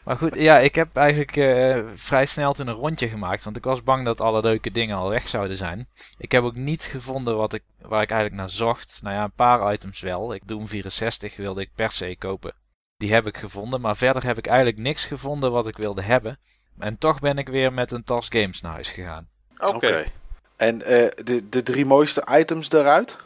Maar 0.04 0.16
goed, 0.16 0.34
ja, 0.34 0.58
ik 0.58 0.74
heb 0.74 0.96
eigenlijk 0.96 1.36
uh, 1.36 1.78
vrij 1.94 2.26
snel 2.26 2.52
toen 2.52 2.66
een 2.66 2.74
rondje 2.74 3.08
gemaakt. 3.08 3.44
Want 3.44 3.56
ik 3.56 3.64
was 3.64 3.82
bang 3.82 4.04
dat 4.04 4.20
alle 4.20 4.40
leuke 4.40 4.70
dingen 4.70 4.96
al 4.96 5.08
weg 5.08 5.28
zouden 5.28 5.56
zijn. 5.56 5.88
Ik 6.18 6.32
heb 6.32 6.42
ook 6.42 6.54
niet 6.54 6.84
gevonden 6.84 7.36
wat 7.36 7.52
ik, 7.52 7.62
waar 7.80 8.02
ik 8.02 8.10
eigenlijk 8.10 8.40
naar 8.40 8.50
zocht. 8.50 8.98
Nou 9.02 9.14
ja, 9.14 9.24
een 9.24 9.32
paar 9.32 9.72
items 9.72 10.00
wel. 10.00 10.34
Ik 10.34 10.48
Doom 10.48 10.68
64 10.68 11.36
wilde 11.36 11.60
ik 11.60 11.70
per 11.74 11.92
se 11.92 12.16
kopen. 12.18 12.54
Die 12.96 13.12
heb 13.12 13.26
ik 13.26 13.36
gevonden. 13.36 13.80
Maar 13.80 13.96
verder 13.96 14.24
heb 14.24 14.38
ik 14.38 14.46
eigenlijk 14.46 14.78
niks 14.78 15.04
gevonden 15.04 15.52
wat 15.52 15.66
ik 15.66 15.76
wilde 15.76 16.02
hebben. 16.02 16.38
En 16.78 16.98
toch 16.98 17.20
ben 17.20 17.38
ik 17.38 17.48
weer 17.48 17.72
met 17.72 17.92
een 17.92 18.04
tas 18.04 18.28
games 18.28 18.60
naar 18.60 18.72
huis 18.72 18.88
gegaan. 18.88 19.28
Oké. 19.56 19.74
Okay. 19.74 20.12
En 20.56 20.74
uh, 20.74 20.86
de, 21.24 21.48
de 21.48 21.62
drie 21.62 21.86
mooiste 21.86 22.26
items 22.30 22.70
eruit? 22.70 23.18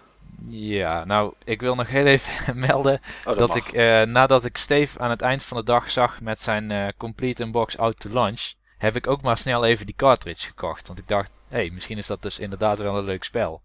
Ja, 0.49 1.05
nou, 1.05 1.35
ik 1.45 1.61
wil 1.61 1.75
nog 1.75 1.89
heel 1.89 2.07
even 2.07 2.59
melden 2.69 3.01
oh, 3.25 3.37
dat, 3.37 3.57
ik 3.57 3.73
uh, 3.73 4.03
nadat 4.03 4.45
ik 4.45 4.57
Steve 4.57 4.99
aan 4.99 5.11
het 5.11 5.23
eind 5.23 5.43
van 5.45 5.57
de 5.57 5.65
dag 5.65 5.91
zag 5.91 6.21
met 6.21 6.41
zijn 6.43 6.71
uh, 6.71 6.89
Complete 6.97 7.43
Unbox 7.43 7.79
Out 7.79 8.01
to 8.01 8.11
Launch, 8.11 8.53
heb 8.79 8.97
ik 8.97 9.07
ook 9.07 9.23
maar 9.23 9.39
snel 9.39 9.65
even 9.65 9.87
die 9.87 9.95
cartridge 9.95 10.47
gekocht. 10.47 10.87
Want 10.87 10.99
ik 10.99 11.09
dacht, 11.09 11.31
hé, 11.49 11.57
hey, 11.57 11.71
misschien 11.71 11.99
is 11.99 12.07
dat 12.07 12.23
dus 12.23 12.39
inderdaad 12.39 12.79
wel 12.79 12.99
een 12.99 13.05
leuk 13.05 13.25
spel. 13.25 13.63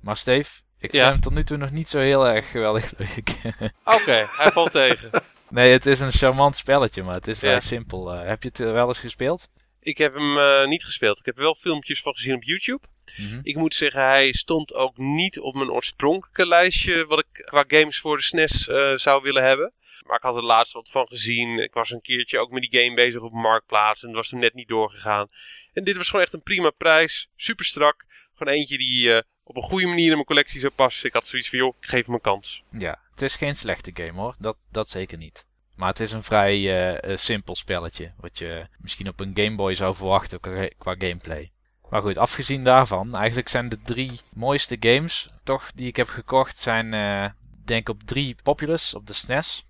Maar 0.00 0.16
Steve, 0.16 0.60
Ik 0.78 0.92
Ja. 0.92 0.98
vind 1.00 1.12
hem 1.12 1.20
tot 1.20 1.32
nu 1.32 1.44
toe 1.44 1.56
nog 1.56 1.70
niet 1.70 1.88
zo 1.88 1.98
heel 1.98 2.28
erg 2.28 2.50
geweldig 2.50 2.92
leuk. 2.98 3.36
Oké, 3.84 4.26
hij 4.36 4.50
valt 4.52 4.70
tegen. 4.72 5.10
nee, 5.48 5.72
het 5.72 5.86
is 5.86 6.00
een 6.00 6.12
charmant 6.12 6.56
spelletje, 6.56 7.02
maar 7.02 7.14
het 7.14 7.28
is 7.28 7.38
vrij 7.38 7.52
Ja. 7.52 7.60
simpel. 7.60 8.12
Eh, 8.12 8.26
heb 8.28 8.42
je 8.42 8.48
het 8.48 8.60
eh, 8.60 8.72
wel 8.72 8.88
eens 8.88 8.98
gespeeld? 8.98 9.48
Ik 9.86 9.98
heb 9.98 10.14
hem 10.14 10.38
eh, 10.38 10.66
niet 10.66 10.84
gespeeld. 10.84 11.18
Ik 11.18 11.24
heb 11.24 11.36
er 11.36 11.42
wel 11.42 11.54
filmpjes 11.54 12.02
van 12.02 12.14
gezien 12.14 12.34
op 12.34 12.42
YouTube. 12.42 12.86
Mhm. 13.16 13.40
Ik 13.42 13.56
moet 13.56 13.74
zeggen, 13.74 14.02
hij 14.02 14.32
stond 14.32 14.74
ook 14.74 14.96
niet 14.96 15.40
op 15.40 15.54
mijn 15.54 15.70
oorspronkelijke 15.70 16.46
lijstje 16.46 17.06
wat 17.06 17.18
ik 17.18 17.44
qua 17.44 17.64
games 17.66 17.98
voor 17.98 18.16
de 18.16 18.22
SNES 18.22 18.68
eh, 18.68 18.92
zou 18.94 19.22
willen 19.22 19.42
hebben. 19.42 19.72
Maar 20.06 20.16
ik 20.16 20.22
had 20.22 20.36
er 20.36 20.42
laatst 20.42 20.72
wat 20.72 20.90
van 20.90 21.06
gezien. 21.06 21.58
Ik 21.58 21.72
was 21.72 21.90
een 21.90 22.00
keertje 22.00 22.38
ook 22.38 22.50
met 22.50 22.70
die 22.70 22.80
game 22.80 22.94
bezig 22.94 23.20
op 23.20 23.32
Marktplaats 23.32 24.04
en 24.04 24.12
was 24.12 24.28
toen 24.28 24.40
net 24.40 24.54
niet 24.54 24.68
doorgegaan. 24.68 25.28
En 25.72 25.84
dit 25.84 25.96
was 25.96 26.08
gewoon 26.08 26.24
echt 26.24 26.34
een 26.34 26.42
prima 26.42 26.70
prijs. 26.70 27.28
Super 27.36 27.64
strak. 27.64 28.04
Gewoon 28.34 28.54
eentje 28.54 28.78
die 28.78 29.14
eh, 29.14 29.22
op 29.44 29.56
een 29.56 29.62
goede 29.62 29.86
manier 29.86 30.08
in 30.08 30.12
mijn 30.12 30.24
collectie 30.24 30.60
zou 30.60 30.72
passen. 30.72 31.06
Ik 31.06 31.12
had 31.12 31.26
zoiets 31.26 31.48
van, 31.48 31.58
joh, 31.58 31.76
ik 31.80 31.88
geef 31.88 32.06
hem 32.06 32.14
een 32.14 32.20
kans. 32.20 32.62
Ja, 32.70 33.00
het 33.10 33.22
is 33.22 33.36
geen 33.36 33.56
slechte 33.56 33.90
game 33.94 34.20
hoor. 34.20 34.36
Dat, 34.38 34.56
dat 34.70 34.88
zeker 34.88 35.18
niet. 35.18 35.46
Maar 35.76 35.88
het 35.88 36.00
is 36.00 36.12
een 36.12 36.22
vrij 36.22 36.54
eh, 36.54 37.12
eh, 37.12 37.18
simpel 37.18 37.56
spelletje. 37.56 38.12
Wat 38.16 38.38
je 38.38 38.66
misschien 38.78 39.08
op 39.08 39.20
een 39.20 39.32
Game 39.34 39.56
Boy 39.56 39.74
zou 39.74 39.94
verwachten 39.94 40.40
qua, 40.40 40.68
qua 40.78 40.94
gameplay. 40.98 41.50
Maar 41.90 42.02
goed, 42.02 42.18
afgezien 42.18 42.64
daarvan, 42.64 43.14
eigenlijk 43.14 43.48
zijn 43.48 43.68
de 43.68 43.78
drie 43.84 44.20
mooiste 44.32 44.76
games 44.80 45.30
toch 45.42 45.72
die 45.72 45.86
ik 45.86 45.96
heb 45.96 46.08
gekocht, 46.08 46.58
zijn 46.58 46.94
eh, 46.94 47.30
denk 47.64 47.88
op 47.88 48.02
drie 48.02 48.36
Populous 48.42 48.94
op 48.94 49.06
de 49.06 49.12
SNES. 49.12 49.66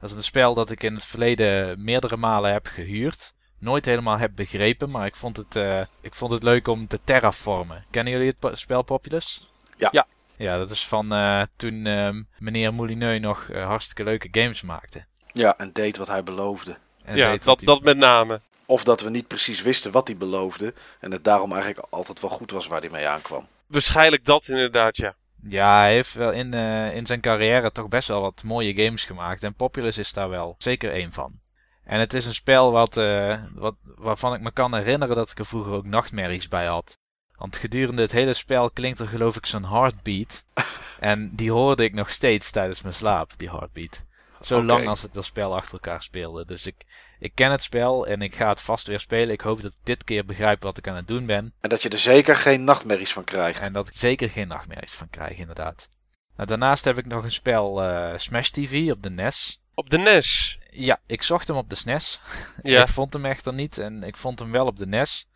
Dat 0.00 0.10
is 0.10 0.16
een 0.16 0.22
spel 0.24 0.54
dat 0.54 0.70
ik 0.70 0.82
in 0.82 0.94
het 0.94 1.04
verleden 1.04 1.84
meerdere 1.84 2.16
malen 2.16 2.52
heb 2.52 2.66
gehuurd. 2.66 3.34
Nooit 3.58 3.84
helemaal 3.84 4.18
heb 4.18 4.30
begrepen, 4.34 4.90
maar 4.90 5.06
ik 5.06 5.14
vond 5.14 5.36
het, 5.36 5.56
eh, 5.56 5.80
ik 6.00 6.14
vond 6.14 6.30
het 6.30 6.42
leuk 6.42 6.68
om 6.68 6.86
te 6.86 7.00
terraformen. 7.04 7.84
Kennen 7.90 8.12
jullie 8.12 8.28
het 8.28 8.38
po- 8.38 8.54
spel 8.54 8.82
Populous? 8.82 9.48
Ja. 9.76 9.88
Ja. 9.92 10.06
Ja, 10.36 10.56
dat 10.56 10.70
is 10.70 10.86
van 10.86 11.12
eh, 11.12 11.42
toen 11.56 11.86
ehm, 11.86 12.22
meneer 12.38 12.74
Moulineux 12.74 13.20
nog 13.20 13.46
hartstikke 13.52 14.04
leuke 14.04 14.28
games 14.30 14.62
maakte. 14.62 15.04
Ja, 15.34 15.58
en 15.58 15.72
deed 15.72 15.96
wat 15.96 16.08
hij 16.08 16.22
beloofde. 16.22 16.76
En 17.04 17.16
ja, 17.16 17.30
deed 17.30 17.42
dat, 17.42 17.60
dat 17.60 17.82
met 17.82 17.96
name. 17.96 18.40
Of 18.66 18.84
dat 18.84 19.00
we 19.00 19.10
niet 19.10 19.26
precies 19.26 19.62
wisten 19.62 19.92
wat 19.92 20.08
hij 20.08 20.16
beloofde. 20.16 20.74
En 21.00 21.12
het 21.12 21.24
daarom 21.24 21.52
eigenlijk 21.52 21.86
altijd 21.90 22.20
wel 22.20 22.30
goed 22.30 22.50
was 22.50 22.66
waar 22.66 22.80
hij 22.80 22.90
mee 22.90 23.08
aankwam. 23.08 23.46
Waarschijnlijk 23.66 24.24
dat 24.24 24.48
inderdaad, 24.48 24.96
ja. 24.96 25.14
Ja, 25.48 25.78
hij 25.78 25.92
heeft 25.92 26.14
wel 26.14 26.32
in, 26.32 26.54
eh, 26.54 26.96
in 26.96 27.06
zijn 27.06 27.20
carrière 27.20 27.72
toch 27.72 27.88
best 27.88 28.08
wel 28.08 28.20
wat 28.20 28.42
mooie 28.42 28.74
games 28.74 29.04
gemaakt. 29.04 29.42
En 29.42 29.54
Populous 29.54 29.98
is 29.98 30.12
daar 30.12 30.28
wel 30.28 30.54
zeker 30.58 30.92
één 30.92 31.12
van. 31.12 31.40
En 31.84 32.00
het 32.00 32.14
is 32.14 32.26
een 32.26 32.34
spel 32.34 32.72
wat, 32.72 32.96
eh, 32.96 33.38
wat, 33.54 33.74
waarvan 33.82 34.34
ik 34.34 34.40
me 34.40 34.50
kan 34.50 34.74
herinneren 34.74 35.16
dat 35.16 35.30
ik 35.30 35.38
er 35.38 35.46
vroeger 35.46 35.72
ook 35.72 35.86
nachtmerries 35.86 36.48
bij 36.48 36.66
had. 36.66 36.98
Want 37.36 37.58
gedurende 37.58 38.02
het 38.02 38.12
hele 38.12 38.32
spel 38.32 38.70
klinkt 38.70 38.98
er 38.98 39.08
geloof 39.08 39.36
ik 39.36 39.46
zo'n 39.46 39.68
heartbeat. 39.68 40.44
en 41.00 41.30
die 41.34 41.50
hoorde 41.50 41.84
ik 41.84 41.92
nog 41.92 42.10
steeds 42.10 42.50
tijdens 42.50 42.82
mijn 42.82 42.94
slaap, 42.94 43.30
die 43.36 43.50
heartbeat. 43.50 44.04
Zo 44.46 44.56
Oké. 44.56 44.66
lang 44.66 44.88
als 44.88 45.02
het 45.02 45.14
dat 45.14 45.24
spel 45.24 45.56
achter 45.56 45.72
elkaar 45.72 46.02
speelde. 46.02 46.46
Dus 46.46 46.66
ik, 46.66 46.74
ik 47.18 47.32
ken 47.34 47.50
het 47.50 47.62
spel 47.62 48.06
en 48.06 48.22
ik 48.22 48.34
ga 48.34 48.48
het 48.48 48.60
vast 48.60 48.86
weer 48.86 49.00
spelen. 49.00 49.32
Ik 49.32 49.40
hoop 49.40 49.62
dat 49.62 49.72
ik 49.72 49.78
dit 49.82 50.04
keer 50.04 50.24
begrijp 50.24 50.62
wat 50.62 50.78
ik 50.78 50.88
aan 50.88 50.96
het 50.96 51.08
doen 51.08 51.26
ben. 51.26 51.52
En 51.60 51.68
dat 51.68 51.82
je 51.82 51.88
er 51.88 51.98
zeker 51.98 52.36
geen 52.36 52.64
nachtmerries 52.64 53.12
van 53.12 53.24
krijgt. 53.24 53.60
En 53.60 53.72
dat 53.72 53.86
ik 53.86 53.92
zeker 53.92 54.30
geen 54.30 54.48
nachtmerries 54.48 54.92
van 54.92 55.10
krijg, 55.10 55.38
inderdaad. 55.38 55.88
Nou, 56.36 56.48
daarnaast 56.48 56.84
heb 56.84 56.98
ik 56.98 57.06
nog 57.06 57.24
een 57.24 57.30
spel 57.32 57.82
eh, 57.82 58.18
Smash 58.18 58.48
TV 58.48 58.90
op 58.90 59.02
de 59.02 59.10
NES. 59.10 59.60
Op 59.74 59.90
de 59.90 59.98
NES. 59.98 60.58
Ja, 60.70 61.00
ik 61.06 61.22
zocht 61.22 61.48
hem 61.48 61.56
op 61.56 61.70
de 61.70 61.76
SNES. 61.76 62.20
Ja. 62.62 62.82
Ik 62.82 62.88
vond 62.88 63.12
hem 63.12 63.24
echter 63.24 63.54
niet 63.54 63.78
en 63.78 64.02
ik 64.02 64.16
vond 64.16 64.38
hem 64.38 64.50
wel 64.50 64.66
op 64.66 64.78
de 64.78 64.86
NES. 64.86 65.28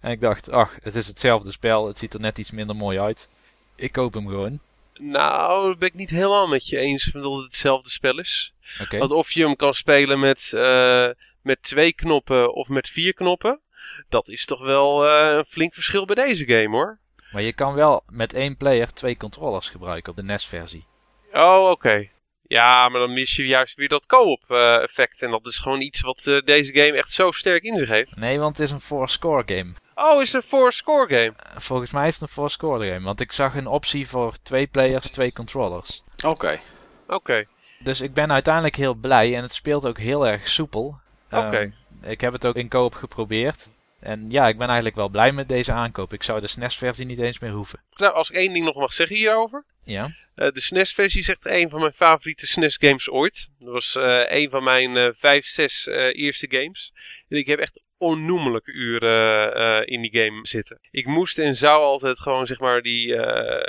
En 0.00 0.10
ik 0.10 0.20
dacht, 0.20 0.50
ach, 0.50 0.76
het 0.82 0.94
is 0.94 1.06
hetzelfde 1.06 1.52
spel. 1.52 1.86
Het 1.86 1.98
ziet 1.98 2.14
er 2.14 2.20
net 2.20 2.38
iets 2.38 2.50
minder 2.50 2.76
mooi 2.76 3.00
uit. 3.00 3.28
Ik 3.74 3.92
koop 3.92 4.14
hem 4.14 4.28
gewoon. 4.28 4.60
Nou, 5.00 5.68
dat 5.68 5.78
ben 5.78 5.88
ik 5.88 5.94
niet 5.94 6.10
helemaal 6.10 6.46
met 6.46 6.66
je 6.66 6.78
eens 6.78 7.04
dat 7.04 7.32
het 7.32 7.44
hetzelfde 7.44 7.90
spel 7.90 8.18
is. 8.18 8.54
Want 8.90 9.10
of 9.10 9.30
je 9.30 9.44
hem 9.44 9.56
kan 9.56 9.74
spelen 9.74 10.20
met, 10.20 10.52
eh, 10.52 11.08
met 11.42 11.62
twee 11.62 11.92
knoppen 11.92 12.54
of 12.54 12.68
met 12.68 12.88
vier 12.88 13.14
knoppen, 13.14 13.60
dat 14.08 14.28
is 14.28 14.44
toch 14.44 14.60
wel 14.60 15.08
eh, 15.08 15.36
een 15.36 15.44
flink 15.44 15.74
verschil 15.74 16.04
bij 16.04 16.14
deze 16.14 16.46
game 16.46 16.76
hoor. 16.76 16.98
Maar 17.32 17.42
je 17.42 17.52
kan 17.52 17.74
wel 17.74 18.02
met 18.08 18.34
één 18.34 18.56
player 18.56 18.92
twee 18.92 19.16
controllers 19.16 19.68
gebruiken 19.68 20.10
op 20.10 20.16
de 20.16 20.22
NES-versie. 20.22 20.86
Oh, 21.32 21.70
oké. 21.70 22.08
Ja, 22.52 22.88
maar 22.88 23.00
dan 23.00 23.12
mis 23.12 23.36
je 23.36 23.46
juist 23.46 23.76
weer 23.76 23.88
dat 23.88 24.06
co-op 24.06 24.42
eh, 24.48 24.82
effect. 24.82 25.22
En 25.22 25.30
dat 25.30 25.46
is 25.46 25.58
gewoon 25.58 25.80
iets 25.80 26.00
wat 26.00 26.26
eh, 26.26 26.38
deze 26.44 26.74
game 26.74 26.92
echt 26.96 27.10
zo 27.10 27.30
sterk 27.30 27.62
in 27.62 27.78
zich 27.78 27.88
heeft. 27.88 28.16
Nee, 28.16 28.38
want 28.38 28.56
het 28.56 28.66
is 28.66 28.72
een 28.72 28.80
four-score 28.80 29.42
game. 29.46 29.72
Oh, 29.94 30.20
is 30.20 30.32
het 30.32 30.42
een 30.42 30.48
four-score 30.48 31.14
game? 31.14 31.32
Volgens 31.56 31.90
mij 31.90 32.06
is 32.06 32.12
het 32.12 32.22
een 32.22 32.28
four-score 32.28 32.88
game. 32.92 33.04
Want 33.04 33.20
ik 33.20 33.32
zag 33.32 33.54
een 33.54 33.66
optie 33.66 34.08
voor 34.08 34.34
twee 34.42 34.66
players, 34.66 35.10
twee 35.10 35.32
controllers. 35.32 36.02
Oké. 36.24 36.60
Oké. 37.06 37.44
Dus 37.78 38.00
ik 38.00 38.14
ben 38.14 38.32
uiteindelijk 38.32 38.76
heel 38.76 38.94
blij 38.94 39.36
en 39.36 39.42
het 39.42 39.54
speelt 39.54 39.86
ook 39.86 39.98
heel 39.98 40.26
erg 40.26 40.48
soepel. 40.48 40.98
Oké. 41.30 41.56
Ehm, 41.56 42.10
ik 42.10 42.20
heb 42.20 42.32
het 42.32 42.46
ook 42.46 42.56
in 42.56 42.68
koop 42.68 42.94
geprobeerd. 42.94 43.68
En 44.00 44.26
ja, 44.28 44.48
ik 44.48 44.58
ben 44.58 44.66
eigenlijk 44.66 44.96
wel 44.96 45.08
blij 45.08 45.32
met 45.32 45.48
deze 45.48 45.72
aankoop. 45.72 46.12
Ik 46.12 46.22
zou 46.22 46.40
de 46.40 46.46
SNES-versie 46.46 47.06
niet 47.06 47.18
eens 47.18 47.38
meer 47.38 47.50
hoeven. 47.52 47.80
Nou, 47.96 48.14
als 48.14 48.30
ik 48.30 48.36
één 48.36 48.52
ding 48.52 48.64
nog 48.64 48.74
mag 48.74 48.92
zeggen 48.92 49.16
hierover. 49.16 49.64
Ja, 49.84 50.04
Eh, 50.04 50.10
de 50.40 50.60
SNES-versie 50.60 51.20
is 51.20 51.28
echt 51.28 51.46
een 51.46 51.70
van 51.70 51.80
mijn 51.80 51.92
favoriete 51.92 52.46
SNES-games 52.46 53.10
ooit. 53.10 53.48
Dat 53.58 53.72
was 53.72 53.96
eh 53.96 54.22
een 54.28 54.50
van 54.50 54.64
mijn 54.64 54.96
eh, 54.96 55.08
vijf, 55.12 55.46
zes 55.46 55.86
eh, 55.86 56.06
eerste 56.12 56.46
games. 56.50 56.92
En 57.28 57.36
ik 57.38 57.46
heb 57.46 57.58
echt 57.58 57.80
onnoemelijke 57.98 58.72
uren 58.72 59.54
eh, 59.54 59.94
in 59.94 60.00
die 60.02 60.22
game 60.22 60.46
zitten. 60.46 60.78
Ik 60.90 61.06
moest 61.06 61.38
en 61.38 61.56
zou 61.56 61.82
altijd 61.82 62.20
gewoon 62.20 62.46
zeg 62.46 62.60
maar 62.60 62.82
die, 62.82 63.16
eh, 63.16 63.66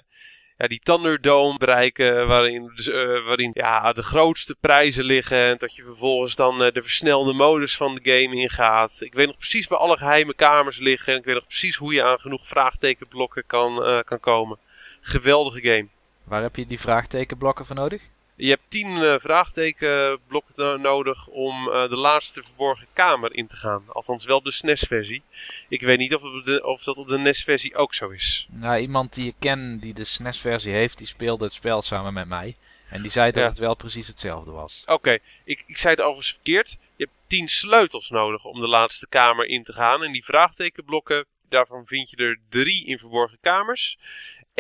ja, 0.62 0.68
die 0.68 0.80
Thunderdome 0.80 1.58
bereiken. 1.58 2.28
Waarin, 2.28 2.72
dus, 2.76 2.88
eh, 2.90 3.26
waarin 3.26 3.52
ja, 3.54 3.94
de 3.94 4.04
grootste 4.04 4.56
prijzen 4.60 5.04
liggen. 5.04 5.38
En 5.38 5.58
dat 5.58 5.76
je 5.76 5.84
vervolgens 5.84 6.36
dan 6.36 6.64
eh, 6.64 6.72
de 6.72 6.82
versnelde 6.82 7.34
modus 7.34 7.78
van 7.78 7.96
de 7.96 8.12
game 8.12 8.36
ingaat. 8.36 8.98
Ik 9.00 9.14
weet 9.14 9.28
nog 9.28 9.38
precies 9.38 9.68
waar 9.68 9.80
alle 9.80 9.98
geheime 9.98 10.34
kamers 10.34 10.78
liggen. 10.78 11.14
En 11.14 11.20
ik 11.20 11.26
weet 11.26 11.36
nog 11.36 11.48
precies 11.48 11.76
hoe 11.76 11.94
je 11.94 12.04
aan 12.04 12.20
genoeg 12.20 12.48
vraagtekenblokken 12.48 13.44
kan, 13.46 13.84
eh, 13.84 14.00
kan 14.04 14.20
komen. 14.20 14.58
Geweldige 15.02 15.62
game. 15.62 15.88
Waar 16.24 16.42
heb 16.42 16.56
je 16.56 16.66
die 16.66 16.80
vraagtekenblokken 16.80 17.66
voor 17.66 17.76
nodig? 17.76 18.02
Je 18.36 18.50
hebt 18.50 18.62
tien 18.68 19.04
eh, 19.04 19.16
vraagtekenblokken 19.20 20.54
no- 20.56 20.78
nodig 20.78 21.28
om 21.28 21.70
eh, 21.70 21.90
de 21.90 21.96
laatste 21.96 22.44
verborgen 22.44 22.88
kamer 22.94 23.34
in 23.36 23.48
te 23.48 23.56
gaan. 23.56 23.84
Althans 23.88 24.26
wel 24.26 24.42
de 24.42 24.52
SNES-versie. 24.52 25.22
Ik 25.70 25.82
weet 25.82 25.98
niet 25.98 26.16
of, 26.16 26.22
de, 26.44 26.66
of 26.66 26.84
dat 26.84 26.98
op 26.98 27.08
de 27.08 27.18
NES-versie 27.18 27.76
ook 27.76 27.94
zo 27.94 28.10
is. 28.10 28.48
Nou, 28.50 28.80
iemand 28.80 29.14
die 29.14 29.28
ik 29.28 29.36
ken 29.40 29.80
die 29.80 29.94
de 29.94 30.04
SNES-versie 30.04 30.74
heeft, 30.74 30.98
die 30.98 31.08
speelde 31.08 31.44
het 31.44 31.54
spel 31.54 31.82
samen 31.82 32.14
met 32.14 32.28
mij. 32.28 32.56
En 32.90 33.02
die 33.02 33.12
zei 33.12 33.32
dat 33.32 33.44
Ja. 33.44 33.50
het 33.50 33.58
wel 33.58 33.76
precies 33.76 34.08
hetzelfde 34.08 34.52
was. 34.52 34.84
Oké, 34.86 35.18
ik, 35.44 35.64
ik 35.66 35.78
zei 35.78 35.94
het 35.94 36.04
overigens 36.04 36.32
verkeerd. 36.34 36.70
Je 36.96 37.04
hebt 37.06 37.18
tien 37.28 37.48
sleutels 37.50 38.10
nodig 38.10 38.44
om 38.46 38.62
de 38.62 38.68
laatste 38.68 39.08
kamer 39.10 39.46
in 39.46 39.64
te 39.64 39.74
gaan. 39.74 40.04
En 40.04 40.12
die 40.12 40.24
vraagtekenblokken, 40.26 41.26
daarvan 41.50 41.86
vind 41.86 42.10
je 42.10 42.16
er 42.18 42.40
drie 42.50 42.86
in 42.86 42.98
verborgen 42.98 43.38
kamers. 43.42 43.98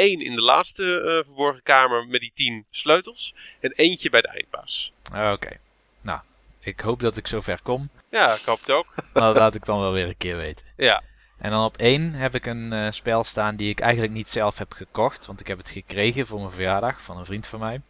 Eén 0.01 0.21
in 0.21 0.35
de 0.35 0.41
laatste 0.41 1.01
eh, 1.01 1.25
verborgen 1.25 1.63
kamer 1.63 2.07
met 2.07 2.19
die 2.19 2.31
tien 2.35 2.65
sleutels. 2.69 3.35
En 3.59 3.71
eentje 3.71 4.09
bij 4.09 4.21
de 4.21 4.27
eindbaas. 4.27 4.91
Oké. 5.33 5.57
Nou, 6.01 6.19
ik 6.59 6.79
hoop 6.79 6.99
dat 6.99 7.17
ik 7.17 7.27
zover 7.27 7.59
kom. 7.63 7.89
Ja, 8.09 8.33
ik 8.33 8.41
hoop 8.45 8.59
het 8.59 8.71
ook. 8.71 8.93
Maar 9.13 9.23
dat 9.23 9.35
laat 9.35 9.55
ik 9.55 9.65
dan 9.65 9.79
wel 9.79 9.91
weer 9.91 10.07
een 10.07 10.17
keer 10.17 10.37
weten. 10.37 10.65
Ja, 10.77 11.03
En 11.37 11.51
dan 11.51 11.65
op 11.65 11.77
één 11.77 12.13
heb 12.13 12.35
ik 12.35 12.45
een 12.45 12.73
eh, 12.73 12.91
spel 12.91 13.23
staan 13.23 13.55
die 13.55 13.69
ik 13.69 13.79
eigenlijk 13.79 14.13
niet 14.13 14.29
zelf 14.29 14.57
heb 14.57 14.73
gekocht. 14.73 15.25
Want 15.25 15.39
ik 15.39 15.47
heb 15.47 15.57
het 15.57 15.69
gekregen 15.69 16.27
voor 16.27 16.39
mijn 16.39 16.51
verjaardag 16.51 17.01
van 17.01 17.17
een 17.17 17.25
vriend 17.25 17.47
van 17.47 17.59
mij. 17.59 17.81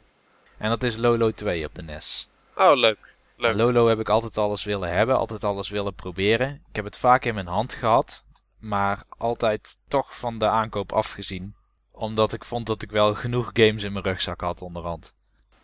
En 0.57 0.69
dat 0.69 0.83
is 0.83 0.97
Lolo 0.97 1.31
2 1.31 1.65
op 1.65 1.75
de 1.75 1.83
NES. 1.83 2.27
oh 2.55 2.75
leuk. 2.75 2.97
Leuk. 3.37 3.55
Lolo 3.55 3.87
heb 3.87 3.99
ik 3.99 4.09
altijd 4.09 4.37
alles 4.37 4.63
willen 4.63 4.89
hebben, 4.89 5.17
altijd 5.17 5.43
alles 5.43 5.69
willen 5.69 5.93
proberen. 5.93 6.63
Ik 6.69 6.75
heb 6.75 6.85
het 6.85 6.97
vaak 6.97 7.25
in 7.25 7.33
mijn 7.33 7.47
hand 7.47 7.73
gehad, 7.73 8.23
maar 8.59 9.03
altijd 9.17 9.77
toch 9.87 10.17
van 10.17 10.37
de 10.37 10.47
aankoop 10.47 10.91
afgezien. 10.91 11.55
Omdat 11.91 12.33
ik 12.33 12.43
vond 12.43 12.65
dat 12.65 12.81
ik 12.81 12.91
wel 12.91 13.15
genoeg 13.15 13.49
games 13.53 13.83
in 13.83 13.93
mijn 13.93 14.05
rugzak 14.05 14.41
had 14.41 14.61
onderhand. 14.61 15.13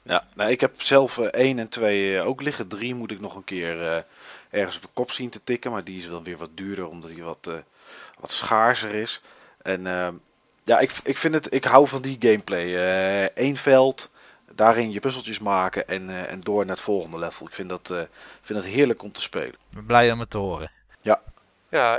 Ja, 0.02 0.28
nou, 0.36 0.52
ik 0.52 0.62
heb 0.62 0.82
zelf 0.82 1.18
eh, 1.18 1.26
1 1.26 1.60
en 1.60 1.70
2 1.70 2.22
ook 2.22 2.42
liggen. 2.42 2.68
3 2.68 2.96
moet 2.96 3.12
ik 3.12 3.20
nog 3.20 3.36
een 3.36 3.44
keer 3.44 3.88
eh, 3.88 4.02
ergens 4.50 4.76
op 4.76 4.82
de 4.82 4.88
kop 4.94 5.12
zien 5.12 5.30
te 5.30 5.44
tikken. 5.44 5.72
Maar 5.72 5.84
die 5.84 5.98
is 5.98 6.08
wel 6.08 6.24
weer 6.24 6.38
wat 6.38 6.50
duurder, 6.54 6.88
omdat 6.88 7.10
die 7.10 7.24
wat, 7.24 7.48
eh, 7.48 7.54
wat 8.20 8.32
schaarser 8.32 8.94
is. 8.94 9.22
En 9.62 9.88
eh, 9.88 10.10
ja, 10.64 10.80
ik, 10.80 10.92
ik, 11.04 11.18
vind 11.18 11.34
het, 11.34 11.54
ik 11.54 11.64
hou 11.64 11.88
van 11.88 12.02
die 12.02 12.18
gameplay. 12.20 12.76
Eén 13.36 13.58
veld, 13.58 14.10
daarin 14.58 14.92
je 14.92 15.00
puzzeltjes 15.00 15.40
maken 15.40 15.88
en, 15.88 16.10
eh, 16.10 16.32
en 16.32 16.42
door 16.42 16.66
naar 16.66 16.76
het 16.76 16.84
volgende 16.84 17.20
level. 17.20 17.48
Ik 17.48 17.54
vind 17.54 17.70
dat, 17.70 17.90
eh, 17.90 18.02
vind 18.42 18.60
dat 18.60 18.72
heerlijk 18.72 19.04
om 19.04 19.12
te 19.12 19.22
spelen. 19.22 19.48
Ik 19.48 19.56
ben 19.70 19.86
blij 19.86 20.12
om 20.12 20.20
het 20.20 20.30
te 20.30 20.38
horen. 20.38 20.72
Ja, 21.02 21.22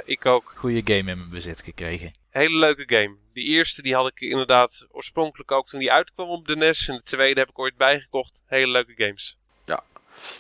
ik 0.04 0.26
ook. 0.26 0.52
Goede 0.56 0.80
game 0.84 1.10
in 1.10 1.18
mijn 1.18 1.30
bezit 1.30 1.62
gekregen. 1.62 2.12
Hele 2.30 2.58
leuke 2.58 2.84
game. 2.86 3.16
Die 3.32 3.44
eerste 3.44 3.82
die 3.82 3.94
had 3.94 4.06
ik 4.06 4.20
inderdaad 4.20 4.86
oorspronkelijk 4.90 5.52
ook 5.52 5.68
toen 5.68 5.80
die 5.80 5.92
uitkwam 5.92 6.28
op 6.28 6.46
de 6.46 6.56
NES. 6.56 6.88
En 6.88 6.96
de 6.96 7.02
tweede 7.02 7.40
heb 7.40 7.48
ik 7.48 7.58
ooit 7.58 7.76
bijgekocht. 7.76 8.40
Hele 8.46 8.72
leuke 8.72 8.94
games. 8.96 9.36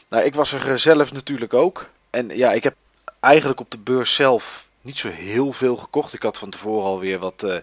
Nou, 0.08 0.24
ik 0.24 0.34
was 0.34 0.52
er 0.52 0.70
eh, 0.70 0.74
zelf 0.74 1.12
natuurlijk 1.12 1.54
ook. 1.54 1.88
En 2.10 2.28
ja, 2.28 2.52
ik 2.52 2.62
heb 2.62 2.74
eigenlijk 3.20 3.60
op 3.60 3.70
de 3.70 3.78
beurs 3.78 4.14
zelf 4.14 4.68
niet 4.80 4.98
zo 4.98 5.08
heel 5.08 5.52
veel 5.52 5.76
gekocht. 5.76 6.12
Ik 6.12 6.22
had 6.22 6.38
van 6.38 6.50
tevoren 6.50 6.86
alweer 6.86 7.18
wat, 7.18 7.42
eh, 7.42 7.56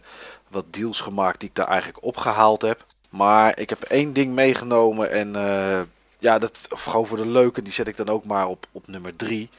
wat 0.48 0.74
deals 0.74 1.00
gemaakt 1.00 1.40
die 1.40 1.50
ik 1.50 1.56
daar 1.56 1.68
eigenlijk 1.68 2.04
opgehaald 2.04 2.62
heb. 2.62 2.86
Maar 3.10 3.60
ik 3.60 3.70
heb 3.70 3.82
één 3.82 4.14
ding 4.14 4.34
meegenomen 4.34 5.12
en 5.12 5.28
uh, 5.36 5.82
ja, 6.20 6.40
dat 6.40 6.68
gewoon 6.70 7.08
voor 7.08 7.18
de 7.18 7.28
leuke, 7.28 7.62
die 7.62 7.74
zet 7.74 7.88
ik 7.88 7.98
dan 7.98 8.10
ook 8.10 8.24
maar 8.24 8.48
op, 8.48 8.68
op 8.72 8.88
nummer 8.88 9.16
3. 9.16 9.50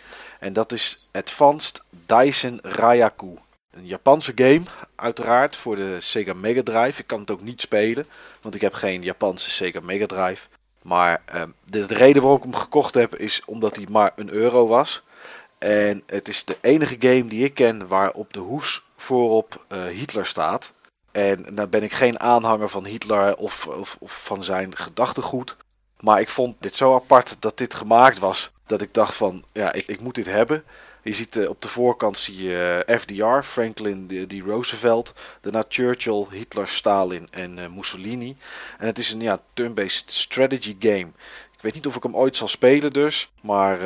En 0.41 0.53
dat 0.53 0.73
is 0.73 1.09
Advanced 1.13 1.89
Dyson 2.07 2.59
Rayaku. 2.63 3.39
Een 3.71 3.87
Japanse 3.87 4.33
game, 4.35 4.63
uiteraard, 4.95 5.57
voor 5.57 5.77
de 5.77 5.97
Sega 6.01 6.33
Mega 6.33 6.63
Drive. 6.63 7.01
Ik 7.01 7.07
kan 7.07 7.21
het 7.21 7.31
ook 7.31 7.43
niet 7.43 7.61
spelen, 7.61 8.07
want 8.41 8.55
ik 8.55 8.61
heb 8.61 8.75
geen 8.75 9.03
Japanse 9.03 9.51
Sega 9.51 9.81
Mega 9.81 10.07
Drive. 10.07 10.47
Maar 10.83 11.23
uh, 11.35 11.43
de, 11.65 11.87
de, 11.87 11.95
reden 11.95 12.23
waarom 12.23 12.39
ik 12.39 12.45
hem 12.45 12.61
gekocht 12.61 12.95
heb, 12.95 13.17
is 13.17 13.43
omdat 13.45 13.77
hij 13.77 13.87
maar 13.91 14.13
een 14.17 14.31
euro 14.31 14.67
was. 14.67 15.03
En 15.59 16.03
het 16.07 16.29
is 16.29 16.45
de 16.45 16.57
enige 16.61 16.97
game 16.99 17.27
die 17.27 17.45
ik 17.45 17.55
ken 17.55 17.89
waar 17.89 18.13
op 18.13 18.33
de 18.33 18.39
hoes 18.39 18.83
voorop 18.97 19.65
uh, 19.69 19.85
Hitler 19.85 20.27
staat. 20.27 20.73
En 21.13 21.55
dan 21.55 21.69
ben 21.69 21.83
ik 21.83 21.93
geen 21.93 22.21
aanhanger 22.21 22.69
van 22.69 22.85
Hitler 22.85 23.37
of, 23.37 23.67
of, 23.67 23.97
of, 24.01 24.25
van 24.25 24.43
zijn 24.43 24.77
gedachtegoed. 24.77 25.57
Maar 26.01 26.21
ik 26.21 26.29
vond 26.29 26.57
dit 26.61 26.75
zo 26.75 26.95
apart 26.95 27.37
dat 27.39 27.59
dit 27.59 27.75
gemaakt 27.75 28.19
was. 28.19 28.53
Dat 28.67 28.83
ik 28.83 28.95
dacht 28.95 29.15
van, 29.15 29.45
ja, 29.53 29.73
ik, 29.73 29.87
ik 29.87 30.01
moet 30.01 30.15
dit 30.15 30.27
hebben. 30.27 30.65
Je 31.03 31.13
ziet 31.13 31.37
uh, 31.37 31.49
op 31.49 31.63
de 31.63 31.69
voorkant 31.69 32.19
zie 32.19 32.43
je 32.43 32.85
uh, 32.89 32.99
FDR, 32.99 33.43
Franklin 33.43 34.27
D. 34.29 34.33
Roosevelt. 34.47 35.15
Daarna 35.41 35.65
Churchill, 35.69 36.27
Hitler, 36.31 36.69
Stalin 36.69 37.29
en 37.31 37.59
uh, 37.59 37.69
Mussolini. 37.69 38.37
En 38.79 38.87
het 38.87 38.99
is 38.99 39.13
een 39.13 39.21
ja, 39.21 39.41
turn-based 39.53 40.11
strategy 40.11 40.77
game. 40.79 41.09
Ik 41.53 41.63
weet 41.63 41.75
niet 41.75 41.87
of 41.87 41.97
ik 41.97 42.03
hem 42.03 42.17
ooit 42.17 42.37
zal 42.37 42.49
spelen 42.49 42.93
dus. 42.93 43.31
Maar 43.41 43.79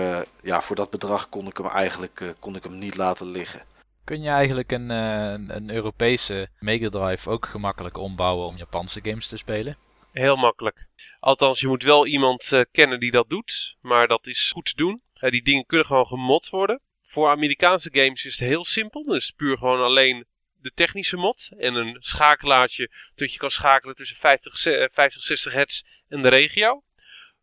ja, 0.43 0.61
voor 0.61 0.77
dat 0.77 0.91
bedrag 0.91 1.29
kon 1.29 1.47
ik 1.47 1.57
hem 1.57 1.67
eigenlijk 1.67 2.35
kon 2.39 2.57
ik 2.57 2.63
hem 2.63 2.79
niet 2.79 2.97
laten 2.97 3.31
liggen. 3.31 3.61
Kun 4.05 4.23
je 4.23 4.29
eigenlijk 4.29 4.73
een, 4.73 4.91
een 4.91 5.71
Europese 5.71 6.49
Mega 6.59 6.89
Drive 6.89 7.31
ook 7.31 7.47
gemakkelijk 7.47 7.99
ombouwen 7.99 8.47
om 8.47 8.57
Japanse 8.57 9.01
games 9.03 9.29
te 9.29 9.37
spelen? 9.37 9.77
Heel 10.13 10.37
makkelijk. 10.37 10.87
Althans, 11.19 11.61
je 11.61 11.67
moet 11.67 11.83
wel 11.83 12.07
iemand 12.07 12.51
uh, 12.53 12.61
kennen 12.73 13.01
die 13.01 13.11
dat 13.11 13.29
doet. 13.29 13.77
Maar 13.81 14.09
dat 14.09 14.27
is 14.27 14.51
goed 14.51 14.65
te 14.65 14.75
doen. 14.75 15.03
Uh, 15.21 15.31
die 15.31 15.43
dingen 15.43 15.67
kunnen 15.67 15.87
gewoon 15.87 16.07
gemod 16.07 16.49
worden. 16.49 16.81
Voor 17.01 17.29
Amerikaanse 17.29 17.89
games 17.93 18.25
is 18.25 18.39
het 18.39 18.49
heel 18.49 18.65
simpel. 18.65 19.05
Het 19.07 19.33
puur 19.37 19.59
gewoon 19.59 19.81
alleen 19.81 20.27
de 20.55 20.73
technische 20.75 21.17
mod. 21.17 21.51
En 21.59 21.75
een 21.75 21.97
schakelaartje 22.01 22.91
dat 23.15 23.33
je 23.33 23.39
kan 23.39 23.51
schakelen 23.51 23.95
tussen 23.95 24.17
50, 24.17 24.61
50 24.93 25.23
60 25.23 25.53
hertz 25.53 25.83
en 26.09 26.23
de 26.23 26.29
regio. 26.29 26.83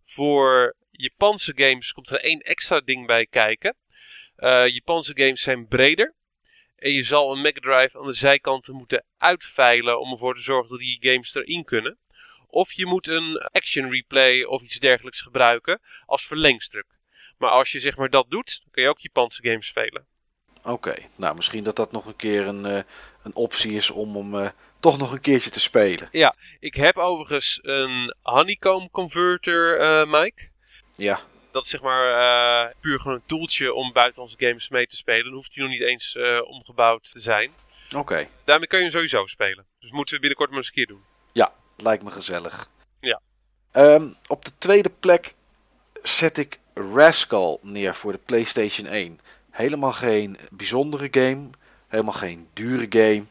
Voor 0.06 0.76
Japanse 0.92 1.52
games 1.56 1.92
komt 1.92 2.10
er 2.10 2.20
één 2.20 2.40
extra 2.40 2.80
ding 2.80 3.08
bij 3.08 3.26
kijken. 3.26 3.76
Uh, 4.38 4.68
Japanse 4.68 5.12
games 5.16 5.42
zijn 5.42 5.68
breder. 5.68 6.16
En 6.76 6.92
je 6.92 7.04
zal 7.04 7.32
een 7.32 7.42
Mega 7.42 7.60
Drive 7.60 8.00
aan 8.00 8.06
de 8.06 8.14
zijkanten 8.14 8.76
moeten 8.76 9.06
uitveilen 9.18 10.00
om 10.00 10.12
ervoor 10.12 10.36
te 10.36 10.42
zorgen 10.42 10.70
dat 10.70 10.80
die 10.80 10.98
games 11.00 11.36
erin 11.36 11.64
kunnen. 11.64 11.98
Of 12.58 12.74
je 12.74 12.86
moet 12.86 13.08
een 13.08 13.38
action 13.52 13.90
replay 13.90 14.44
of 14.44 14.62
iets 14.62 14.80
dergelijks 14.80 15.22
gebruiken 15.22 15.82
als 16.06 16.26
verlengstuk. 16.26 16.86
Maar 17.38 17.50
als 17.50 17.72
je 17.72 17.80
zeg 17.80 17.98
maar 17.98 18.10
dat 18.10 18.30
doet, 18.30 18.60
dan 18.62 18.72
kun 18.72 18.84
je 18.84 18.90
ook 18.90 19.00
Japanse 19.00 19.42
games 19.44 19.68
spelen. 19.68 20.08
Oké, 20.64 20.96
nou 21.16 21.36
misschien 21.36 21.64
dat 21.64 21.76
dat 21.76 21.92
nog 21.92 22.06
een 22.06 22.16
keer 22.16 22.48
een, 22.48 22.66
uh, 22.66 22.82
een 23.24 23.36
optie 23.36 23.72
is 23.72 23.90
om 23.90 24.16
hem 24.16 24.36
uh, 24.44 24.50
toch 24.80 24.98
nog 24.98 25.12
een 25.12 25.22
keertje 25.22 25.50
te 25.50 25.60
spelen. 25.60 26.10
Ja, 26.12 26.36
ik 26.60 26.74
heb 26.74 26.98
overigens 26.98 27.60
een 27.62 28.16
honeycomb 28.22 28.92
converter, 28.92 29.80
uh, 29.82 30.12
Mike. 30.12 30.50
Ja. 30.96 31.20
Dat 31.52 31.64
is 31.64 31.70
zeg 31.70 31.82
maar 31.82 32.74
puur 32.80 33.00
gewoon 33.00 33.18
een 33.18 33.26
toeltje 33.26 33.74
om 33.74 33.94
buitenlandse 33.94 34.46
games 34.46 34.70
mee 34.70 34.88
te 34.88 34.96
spelen. 34.96 35.24
Dan 35.24 35.34
hoeft 35.34 35.56
hij 35.56 35.64
nog 35.64 35.74
niet 35.74 35.82
eens 35.88 36.18
omgebouwd 36.44 37.12
te 37.12 37.20
zijn. 37.20 37.52
Oké. 37.96 38.28
Daarmee 38.46 38.68
kun 38.68 38.78
je 38.78 38.84
hem 38.84 38.94
sowieso 38.94 39.26
spelen. 39.26 39.66
Dus 39.80 39.92
moeten 39.92 40.14
we 40.14 40.20
binnenkort 40.20 40.50
maar 40.50 40.60
eens 40.60 40.68
een 40.68 40.74
keer 40.74 40.88
doen. 40.88 41.04
Ja, 41.34 41.54
lijkt 41.78 42.04
me 42.04 42.12
gezellig. 42.12 42.70
Ja. 43.00 43.22
Um, 43.74 44.16
op 44.28 44.46
de 44.46 44.52
tweede 44.58 44.92
plek 45.00 45.34
zet 46.04 46.38
ik 46.38 46.60
Rascal 46.74 47.60
neer 47.62 47.96
voor 47.96 48.12
de 48.12 48.20
PlayStation 48.26 48.88
1. 48.88 49.20
Helemaal 49.50 49.92
geen 49.92 50.38
bijzondere 50.52 51.08
game. 51.12 51.50
Helemaal 51.88 52.14
geen 52.14 52.48
dure 52.54 52.86
game. 52.90 53.24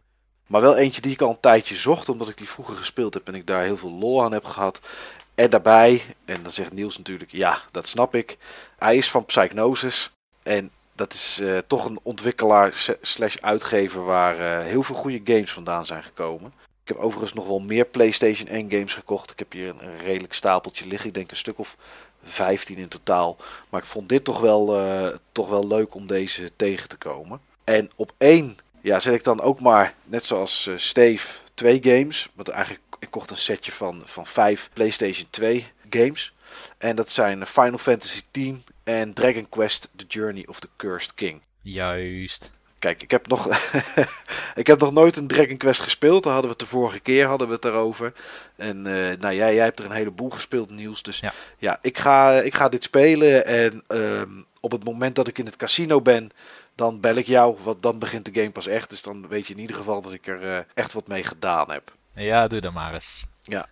Maar 0.46 0.60
wel 0.60 0.76
eentje 0.76 1.00
die 1.00 1.12
ik 1.12 1.20
al 1.20 1.30
een 1.30 1.40
tijdje 1.40 1.74
zocht. 1.74 2.08
Omdat 2.08 2.28
ik 2.28 2.36
die 2.36 2.48
vroeger 2.48 2.76
gespeeld 2.76 3.14
heb 3.14 3.28
en 3.28 3.34
ik 3.34 3.46
daar 3.46 3.62
heel 3.62 3.76
veel 3.76 3.92
lol 3.92 4.22
aan 4.22 4.32
heb 4.32 4.44
gehad. 4.44 4.80
En 5.34 5.50
daarbij, 5.50 6.02
en 6.24 6.42
dan 6.42 6.52
zegt 6.52 6.72
Niels 6.72 6.98
natuurlijk, 6.98 7.32
ja, 7.32 7.62
dat 7.70 7.86
snap 7.86 8.14
ik. 8.14 8.36
Hij 8.78 8.96
is 8.96 9.10
van 9.10 9.24
Psychnosis. 9.24 10.10
En 10.42 10.70
dat 10.92 11.12
is 11.12 11.38
uh, 11.40 11.58
toch 11.66 11.84
een 11.84 11.98
ontwikkelaar 12.02 12.96
slash 13.00 13.36
uitgever 13.36 14.04
waar 14.04 14.38
uh, 14.40 14.66
heel 14.66 14.82
veel 14.82 14.94
goede 14.94 15.20
games 15.24 15.52
vandaan 15.52 15.86
zijn 15.86 16.02
gekomen. 16.02 16.52
Ik 16.86 16.94
heb 16.94 17.02
overigens 17.02 17.32
nog 17.32 17.46
wel 17.46 17.58
meer 17.58 17.84
PlayStation 17.84 18.48
1 18.48 18.70
games 18.70 18.94
gekocht. 18.94 19.30
Ik 19.30 19.38
heb 19.38 19.52
hier 19.52 19.68
een, 19.68 19.98
redelijk 19.98 20.32
stapeltje 20.32 20.86
liggen. 20.86 21.08
Ik 21.08 21.14
denk 21.14 21.30
een 21.30 21.36
stuk 21.36 21.58
of 21.58 21.76
15 22.22 22.76
in 22.76 22.88
totaal. 22.88 23.36
Maar 23.68 23.80
ik 23.80 23.86
vond 23.86 24.08
dit 24.08 24.24
toch 24.24 24.40
wel, 24.40 24.80
uh, 24.80 25.08
toch 25.32 25.48
wel 25.48 25.66
leuk 25.66 25.94
om 25.94 26.06
deze 26.06 26.50
tegen 26.56 26.88
te 26.88 26.96
komen. 26.96 27.40
En 27.64 27.90
op 27.96 28.12
één 28.18 28.56
ja, 28.80 29.00
zet 29.00 29.14
ik 29.14 29.24
dan 29.24 29.40
ook 29.40 29.60
maar, 29.60 29.94
net 30.04 30.24
zoals 30.24 30.66
uh, 30.66 30.76
Steve, 30.76 31.36
twee 31.54 31.78
games. 31.82 32.28
Want 32.34 32.48
eigenlijk, 32.48 32.82
ik 32.98 33.10
kocht 33.10 33.30
een 33.30 33.36
setje 33.36 33.72
van, 33.72 34.02
van 34.04 34.26
vijf 34.26 34.70
PlayStation 34.72 35.26
2 35.30 35.66
games. 35.90 36.32
En 36.78 36.96
dat 36.96 37.10
zijn 37.10 37.46
Final 37.46 37.78
Fantasy 37.78 38.22
X 38.32 38.40
en 38.84 39.12
Dragon 39.12 39.48
Quest 39.48 39.90
The 39.96 40.04
Journey 40.08 40.46
of 40.46 40.60
the 40.60 40.68
Cursed 40.76 41.14
King. 41.14 41.40
Juist. 41.62 42.50
Kijk, 42.78 43.02
ik 43.02 43.10
heb 43.10 43.26
nog, 43.26 43.48
ik 44.54 44.66
heb 44.66 44.80
nog 44.80 44.92
nooit 44.92 45.16
een 45.16 45.26
Dragon 45.26 45.56
Quest 45.56 45.80
gespeeld. 45.80 46.22
Daar 46.22 46.32
hadden 46.32 46.50
we 46.50 46.56
het 46.58 46.68
de 46.68 46.76
vorige 46.76 47.00
keer 47.00 47.26
hadden 47.26 47.46
we 47.46 47.52
het 47.52 47.62
daarover. 47.62 48.12
En 48.56 48.76
uh, 48.76 49.16
nou, 49.20 49.34
jij, 49.34 49.54
jij 49.54 49.64
hebt 49.64 49.78
er 49.78 49.84
een 49.84 49.90
heleboel 49.90 50.30
gespeeld, 50.30 50.70
Niels. 50.70 51.02
Dus 51.02 51.18
ja, 51.18 51.32
ja 51.58 51.78
ik, 51.82 51.98
ga, 51.98 52.32
ik 52.32 52.54
ga 52.54 52.68
dit 52.68 52.82
spelen. 52.82 53.46
En 53.46 53.82
um, 53.88 54.46
op 54.60 54.72
het 54.72 54.84
moment 54.84 55.14
dat 55.14 55.28
ik 55.28 55.38
in 55.38 55.46
het 55.46 55.56
casino 55.56 56.00
ben, 56.00 56.30
dan 56.74 57.00
bel 57.00 57.14
ik 57.14 57.26
jou. 57.26 57.56
Want 57.62 57.82
dan 57.82 57.98
begint 57.98 58.24
de 58.24 58.40
game 58.40 58.50
pas 58.50 58.66
echt. 58.66 58.90
Dus 58.90 59.02
dan 59.02 59.28
weet 59.28 59.46
je 59.46 59.54
in 59.54 59.60
ieder 59.60 59.76
geval 59.76 60.02
dat 60.02 60.12
ik 60.12 60.26
er 60.26 60.42
uh, 60.42 60.58
echt 60.74 60.92
wat 60.92 61.08
mee 61.08 61.24
gedaan 61.24 61.70
heb. 61.70 61.94
Ja, 62.14 62.48
doe 62.48 62.60
dan 62.60 62.72
maar 62.72 62.94
eens. 62.94 63.24
Ja, 63.48 63.68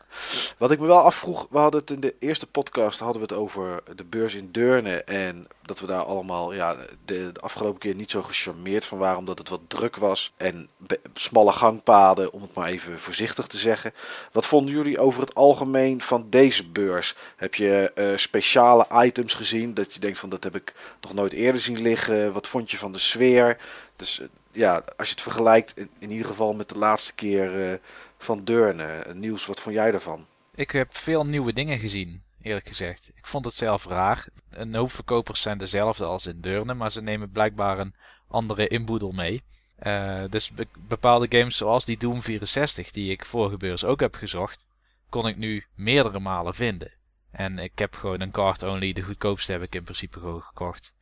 wat 0.59 0.71
ik 0.71 0.81
me 0.81 0.87
wel 0.87 1.01
afvroeg, 1.01 1.47
we 1.51 1.59
hadden 1.59 1.81
het 1.81 1.91
in 1.91 2.01
de 2.01 2.15
eerste 2.19 2.47
podcast 2.47 2.99
hadden 2.99 3.17
we 3.17 3.35
het 3.35 3.43
over 3.43 3.83
de 3.97 4.05
beurs 4.05 4.35
in 4.35 4.49
Deurne 4.53 5.03
en 5.05 5.47
dat 5.63 5.81
we 5.81 5.87
daar 5.87 6.03
allemaal 6.03 6.53
ja, 6.53 6.77
de, 7.05 7.33
afgelopen 7.41 7.81
keer 7.81 7.95
niet 7.95 8.11
zo 8.11 8.23
gecharmeerd 8.23 8.85
van 8.85 8.99
waren 8.99 9.19
omdat 9.19 9.39
het 9.39 9.49
wat 9.49 9.61
druk 9.69 9.97
was 9.97 10.33
en 10.37 10.69
smalle 11.13 11.53
gangpaden, 11.53 12.33
om 12.33 12.43
het 12.43 12.55
maar 12.55 12.69
even 12.69 12.99
voorzichtig 12.99 13.47
te 13.47 13.59
zeggen. 13.59 13.95
Wat 14.33 14.47
vonden 14.47 14.75
jullie 14.75 14.99
over 14.99 15.21
het 15.21 15.35
algemeen 15.35 16.01
van 16.01 16.27
deze 16.31 16.69
beurs? 16.69 17.15
Heb 17.37 17.55
je 17.55 17.93
uh, 17.95 18.17
speciale 18.17 18.87
items 18.93 19.35
gezien 19.35 19.75
dat 19.75 19.95
je 19.95 20.01
denkt 20.01 20.19
van 20.19 20.29
dat 20.29 20.45
heb 20.45 20.57
ik 20.57 20.73
nog 21.01 21.15
nooit 21.15 21.33
eerder 21.33 21.61
zien 21.61 21.83
liggen? 21.83 22.33
Wat 22.33 22.49
vond 22.49 22.71
je 22.71 22.79
van 22.79 22.93
de 22.93 22.99
sfeer? 22.99 23.59
Dus 23.97 24.19
uh, 24.19 24.27
ja, 24.53 24.85
als 24.97 25.09
je 25.09 25.15
het 25.15 25.23
vergelijkt 25.23 25.75
in, 25.99 26.11
ieder 26.11 26.27
geval 26.27 26.53
met 26.53 26.69
de 26.69 26.79
laatste 26.79 27.15
keer... 27.15 27.71
Uh, 27.71 27.79
van 28.25 28.45
Deurne. 28.45 29.15
Nieuws, 29.15 29.47
wat 29.47 29.61
vond 29.61 29.75
jij 29.75 29.91
daarvan? 29.91 30.27
Ik 30.55 30.71
heb 30.71 30.97
veel 30.97 31.27
nieuwe 31.27 31.53
dingen 31.53 31.79
gezien, 31.79 32.23
eerlijk 32.43 32.69
gezegd. 32.69 33.11
Ik 33.15 33.27
vond 33.27 33.45
het 33.45 33.55
zelf 33.55 33.87
raar. 33.87 34.27
Een 34.51 34.75
hoop 34.75 34.93
verkopers 34.93 35.43
zijn 35.43 35.59
dezelfde 35.59 36.05
als 36.05 36.27
in 36.27 36.41
Deurne, 36.41 36.75
maar 36.75 36.93
ze 36.93 37.03
nemen 37.03 37.31
blijkbaar 37.31 37.79
een 37.79 37.95
andere 38.29 38.69
inboedel 38.69 39.13
mee. 39.13 39.43
Uh, 39.83 40.25
dus 40.31 40.51
be 40.51 40.67
bepaalde 40.89 41.39
games 41.39 41.57
zoals 41.57 41.85
die 41.85 41.97
Doom 41.97 42.23
64, 42.23 42.91
die 42.91 43.11
ik 43.11 43.25
vorige 43.25 43.57
beurs 43.57 43.85
ook 43.85 44.01
heb 44.01 44.15
gezocht, 44.15 44.67
kon 45.09 45.29
ik 45.29 45.37
nu 45.37 45.65
meerdere 45.75 46.19
malen 46.19 46.55
vinden. 46.55 46.93
En 47.31 47.59
ik 47.59 47.79
heb 47.79 47.95
gewoon 47.95 48.21
een 48.21 48.31
card 48.31 48.63
only, 48.63 48.93
de 48.93 49.03
goedkoopste 49.03 49.53
heb 49.53 49.63
ik 49.63 49.75
in 49.75 49.83
principe 49.83 50.19
gewoon 50.19 50.43
gekocht. 50.43 50.93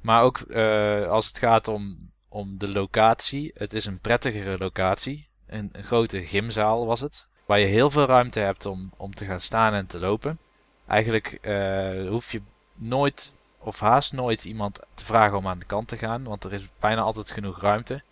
Maar 0.00 0.22
ook 0.22 0.38
uh, 0.48 1.06
als 1.06 1.26
het 1.26 1.38
gaat 1.38 1.68
om, 1.68 2.12
om 2.28 2.58
de 2.58 2.68
locatie, 2.68 3.50
het 3.54 3.74
is 3.74 3.86
een 3.86 3.98
prettigere 3.98 4.58
locatie 4.58 5.28
een, 5.46 5.68
een 5.72 5.84
grote 5.84 6.26
gymzaal 6.26 6.86
was 6.86 7.00
het. 7.00 7.26
Waar 7.44 7.58
je 7.58 7.66
heel 7.66 7.90
veel 7.90 8.06
ruimte 8.06 8.38
hebt 8.38 8.66
om, 8.66 8.90
om 8.96 9.14
te 9.14 9.24
gaan 9.24 9.40
staan 9.40 9.72
en 9.72 9.86
te 9.86 9.98
lopen. 9.98 10.38
Eigenlijk 10.86 11.38
uh, 11.42 12.08
hoef 12.08 12.32
je 12.32 12.40
nooit 12.74 13.34
of 13.58 13.80
haast 13.80 14.12
nooit 14.12 14.44
iemand 14.44 14.80
te 14.94 15.04
vragen 15.04 15.38
om 15.38 15.46
aan 15.46 15.58
de 15.58 15.64
kant 15.64 15.88
te 15.88 15.98
gaan. 15.98 16.24
Want 16.24 16.44
er 16.44 16.52
is 16.52 16.68
bijna 16.80 17.00
altijd 17.00 17.30
genoeg 17.30 17.60
ruimte. 17.60 18.02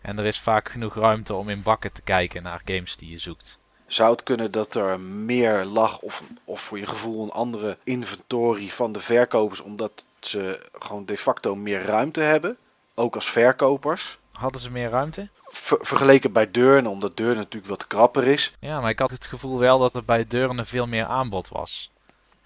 En 0.00 0.18
er 0.18 0.24
is 0.24 0.40
vaak 0.40 0.68
genoeg 0.68 0.94
ruimte 0.94 1.34
om 1.34 1.48
in 1.48 1.62
bakken 1.62 1.92
te 1.92 2.02
kijken 2.02 2.42
naar 2.42 2.60
games 2.64 2.96
die 2.96 3.10
je 3.10 3.18
zoekt. 3.18 3.58
Zou 3.86 4.10
het 4.10 4.22
kunnen 4.22 4.50
dat 4.50 4.74
er 4.74 5.00
meer 5.00 5.64
lag 5.64 5.98
of, 5.98 6.22
of 6.44 6.60
voor 6.60 6.78
je 6.78 6.86
gevoel 6.86 7.22
een 7.22 7.30
andere 7.30 7.78
inventory 7.84 8.68
van 8.68 8.92
de 8.92 9.00
verkopers 9.00 9.60
omdat 9.60 10.06
ze 10.20 10.68
gewoon 10.72 11.04
de 11.04 11.16
facto 11.16 11.54
meer 11.54 11.82
ruimte 11.82 12.20
hebben? 12.20 12.56
Ook 12.94 13.14
als 13.14 13.30
verkopers? 13.30 14.18
Hadden 14.32 14.60
ze 14.60 14.70
meer 14.70 14.90
ruimte? 14.90 15.28
Ver, 15.56 15.78
vergeleken 15.80 16.32
bij 16.32 16.50
Deurne, 16.50 16.88
omdat 16.88 17.16
Deurne 17.16 17.34
natuurlijk 17.34 17.66
wat 17.66 17.86
krapper 17.86 18.26
is. 18.26 18.52
Ja, 18.60 18.80
maar 18.80 18.90
ik 18.90 18.98
had 18.98 19.10
het 19.10 19.26
gevoel 19.26 19.58
wel 19.58 19.78
dat 19.78 19.94
er 19.94 20.04
bij 20.04 20.26
Deurne 20.26 20.64
veel 20.64 20.86
meer 20.86 21.04
aanbod 21.04 21.48
was. 21.48 21.90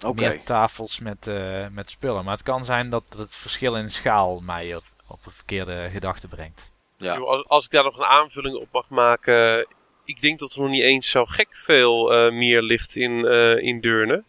Okay. 0.05 0.27
Meer 0.27 0.43
tafels 0.43 0.99
met, 0.99 1.27
uh, 1.27 1.67
met 1.71 1.89
spullen. 1.89 2.23
Maar 2.23 2.33
het 2.33 2.43
kan 2.43 2.65
zijn 2.65 2.89
dat 2.89 3.03
het 3.17 3.35
verschil 3.35 3.75
in 3.75 3.89
schaal 3.89 4.39
mij 4.39 4.75
op, 4.75 4.83
op 5.07 5.25
een 5.25 5.31
verkeerde 5.31 5.89
gedachte 5.91 6.27
brengt. 6.27 6.71
Ja. 6.97 7.15
Als, 7.15 7.47
als 7.47 7.65
ik 7.65 7.71
daar 7.71 7.83
nog 7.83 7.97
een 7.97 8.05
aanvulling 8.05 8.55
op 8.55 8.67
mag 8.71 8.89
maken. 8.89 9.67
ik 10.05 10.21
denk 10.21 10.39
dat 10.39 10.53
er 10.53 10.61
nog 10.61 10.69
niet 10.69 10.81
eens 10.81 11.09
zo 11.09 11.25
gek 11.25 11.49
veel 11.51 12.25
uh, 12.27 12.33
meer 12.33 12.61
ligt 12.61 12.95
in, 12.95 13.11
uh, 13.11 13.57
in 13.57 13.81
Deurne. 13.81 14.23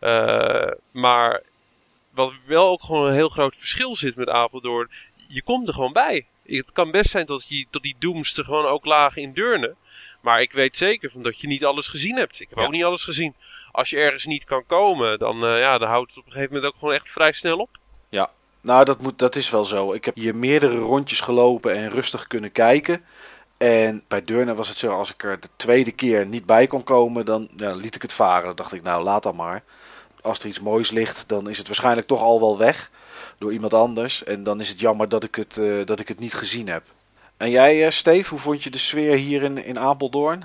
Uh, 0.00 0.70
maar 0.90 1.42
wat 2.10 2.32
wel 2.46 2.68
ook 2.68 2.82
gewoon 2.82 3.06
een 3.06 3.14
heel 3.14 3.28
groot 3.28 3.56
verschil 3.56 3.96
zit 3.96 4.16
met 4.16 4.28
Apeldoorn. 4.28 4.90
Je 5.28 5.42
komt 5.42 5.68
er 5.68 5.74
gewoon 5.74 5.92
bij. 5.92 6.26
Het 6.56 6.72
kan 6.72 6.90
best 6.90 7.10
zijn 7.10 7.26
dat, 7.26 7.44
je, 7.48 7.66
dat 7.70 7.82
die 7.82 7.96
dooms 7.98 8.36
er 8.36 8.44
gewoon 8.44 8.66
ook 8.66 8.84
lagen 8.84 9.22
in 9.22 9.32
Deurne. 9.32 9.74
Maar 10.20 10.40
ik 10.40 10.52
weet 10.52 10.76
zeker 10.76 11.10
van 11.10 11.22
dat 11.22 11.40
je 11.40 11.46
niet 11.46 11.64
alles 11.64 11.88
gezien 11.88 12.16
hebt. 12.16 12.40
Ik 12.40 12.48
heb 12.48 12.64
ook 12.64 12.70
niet 12.70 12.84
alles 12.84 13.04
gezien. 13.04 13.34
Als 13.72 13.90
je 13.90 13.96
ergens 13.96 14.24
niet 14.24 14.44
kan 14.44 14.66
komen, 14.66 15.18
dan, 15.18 15.38
ja, 15.38 15.78
dan 15.78 15.88
houdt 15.88 16.10
het 16.10 16.18
op 16.18 16.26
een 16.26 16.32
gegeven 16.32 16.54
moment 16.54 16.72
ook 16.72 16.78
gewoon 16.78 16.94
echt 16.94 17.10
vrij 17.10 17.32
snel 17.32 17.58
op. 17.58 17.68
Ja, 18.08 18.30
nou 18.60 18.84
dat, 18.84 19.00
moet, 19.00 19.18
dat 19.18 19.36
is 19.36 19.50
wel 19.50 19.64
zo. 19.64 19.92
Ik 19.92 20.04
heb 20.04 20.14
hier 20.14 20.36
meerdere 20.36 20.78
rondjes 20.78 21.20
gelopen 21.20 21.74
en 21.74 21.90
rustig 21.90 22.26
kunnen 22.26 22.52
kijken. 22.52 23.04
En 23.58 24.04
bij 24.08 24.24
Deurne 24.24 24.54
was 24.54 24.68
het 24.68 24.76
zo, 24.76 24.96
als 24.96 25.12
ik 25.12 25.24
er 25.24 25.40
de 25.40 25.48
tweede 25.56 25.92
keer 25.92 26.26
niet 26.26 26.46
bij 26.46 26.66
kon 26.66 26.84
komen, 26.84 27.24
dan 27.24 27.48
ja, 27.56 27.74
liet 27.74 27.94
ik 27.94 28.02
het 28.02 28.12
varen. 28.12 28.46
Dan 28.46 28.56
dacht 28.56 28.72
ik, 28.72 28.82
nou 28.82 29.02
laat 29.02 29.22
dan 29.22 29.36
maar. 29.36 29.62
Als 30.20 30.38
er 30.38 30.46
iets 30.46 30.60
moois 30.60 30.90
ligt, 30.90 31.28
dan 31.28 31.48
is 31.48 31.58
het 31.58 31.66
waarschijnlijk 31.66 32.06
toch 32.06 32.20
al 32.20 32.40
wel 32.40 32.58
weg 32.58 32.90
door 33.40 33.52
iemand 33.52 33.74
anders. 33.74 34.24
En 34.24 34.42
dan 34.42 34.60
is 34.60 34.68
het 34.68 34.80
jammer 34.80 35.08
dat 35.08 35.24
ik 35.24 35.34
het, 35.34 35.56
uh, 35.56 35.86
dat 35.86 36.00
ik 36.00 36.08
het 36.08 36.18
niet 36.18 36.34
gezien 36.34 36.68
heb. 36.68 36.82
En 37.36 37.50
jij, 37.50 37.84
uh, 37.84 37.90
Steve, 37.90 38.30
hoe 38.30 38.38
vond 38.38 38.62
je 38.62 38.70
de 38.70 38.78
sfeer 38.78 39.16
hier 39.16 39.42
in, 39.42 39.64
in 39.64 39.78
Apeldoorn? 39.78 40.44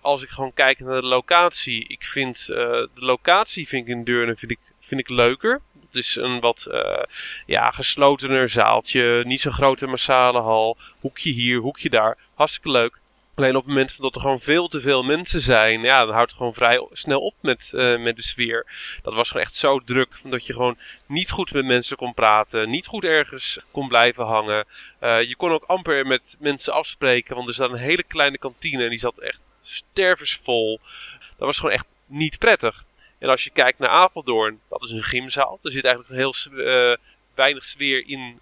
Als 0.00 0.22
ik 0.22 0.28
gewoon 0.28 0.52
kijk 0.52 0.80
naar 0.80 1.00
de 1.00 1.06
locatie, 1.06 1.88
ik 1.88 2.02
vind 2.02 2.46
uh, 2.50 2.56
de 2.56 2.90
locatie 2.94 3.68
vind 3.68 3.88
ik 3.88 3.94
in 3.94 4.04
Deurne 4.04 4.36
vind 4.36 4.50
ik, 4.50 4.58
vind 4.80 5.00
ik 5.00 5.08
leuker. 5.08 5.60
Het 5.86 5.96
is 5.96 6.16
een 6.16 6.40
wat 6.40 6.66
ja, 7.46 7.70
geslotener 7.70 8.48
zaaltje. 8.48 9.22
Niet 9.24 9.40
zo'n 9.40 9.52
grote 9.52 9.86
massale 9.86 10.40
hal. 10.40 10.76
Hoekje 11.00 11.30
hier, 11.30 11.58
hoekje 11.58 11.90
daar. 11.90 12.16
Hartstikke 12.34 12.70
leuk. 12.70 13.00
Alleen 13.34 13.56
op 13.56 13.62
het 13.62 13.66
moment 13.66 14.00
dat 14.00 14.14
er 14.14 14.20
gewoon 14.20 14.40
veel 14.40 14.68
te 14.68 14.80
veel 14.80 15.02
mensen 15.02 15.40
zijn, 15.40 15.82
ja, 15.82 16.04
dan 16.04 16.14
houdt 16.14 16.30
het 16.30 16.36
gewoon 16.36 16.54
vrij 16.54 16.86
snel 16.92 17.20
op 17.20 17.34
met, 17.40 17.72
uh, 17.74 17.98
met 17.98 18.16
de 18.16 18.22
sfeer. 18.22 18.66
Dat 19.02 19.14
was 19.14 19.28
gewoon 19.28 19.42
echt 19.42 19.56
zo 19.56 19.78
druk, 19.78 20.08
dat 20.24 20.46
je 20.46 20.52
gewoon 20.52 20.78
niet 21.06 21.30
goed 21.30 21.52
met 21.52 21.64
mensen 21.64 21.96
kon 21.96 22.14
praten, 22.14 22.70
niet 22.70 22.86
goed 22.86 23.04
ergens 23.04 23.58
kon 23.70 23.88
blijven 23.88 24.24
hangen. 24.24 24.64
Uh, 25.00 25.22
je 25.22 25.36
kon 25.36 25.50
ook 25.50 25.64
amper 25.64 26.06
met 26.06 26.36
mensen 26.38 26.72
afspreken, 26.72 27.34
want 27.34 27.48
er 27.48 27.54
zat 27.54 27.70
een 27.70 27.76
hele 27.76 28.02
kleine 28.02 28.38
kantine 28.38 28.84
en 28.84 28.90
die 28.90 28.98
zat 28.98 29.18
echt 29.18 29.40
stervensvol. 29.62 30.80
Dat 31.20 31.46
was 31.46 31.56
gewoon 31.56 31.74
echt 31.74 31.92
niet 32.06 32.38
prettig. 32.38 32.84
En 33.18 33.28
als 33.28 33.44
je 33.44 33.50
kijkt 33.50 33.78
naar 33.78 33.88
Apeldoorn, 33.88 34.60
dat 34.68 34.82
is 34.82 34.90
een 34.90 35.02
gymzaal. 35.02 35.58
Er 35.62 35.70
zit 35.70 35.84
eigenlijk 35.84 36.14
heel 36.14 36.34
uh, 36.50 36.96
weinig 37.34 37.64
sfeer 37.64 38.06
in, 38.06 38.40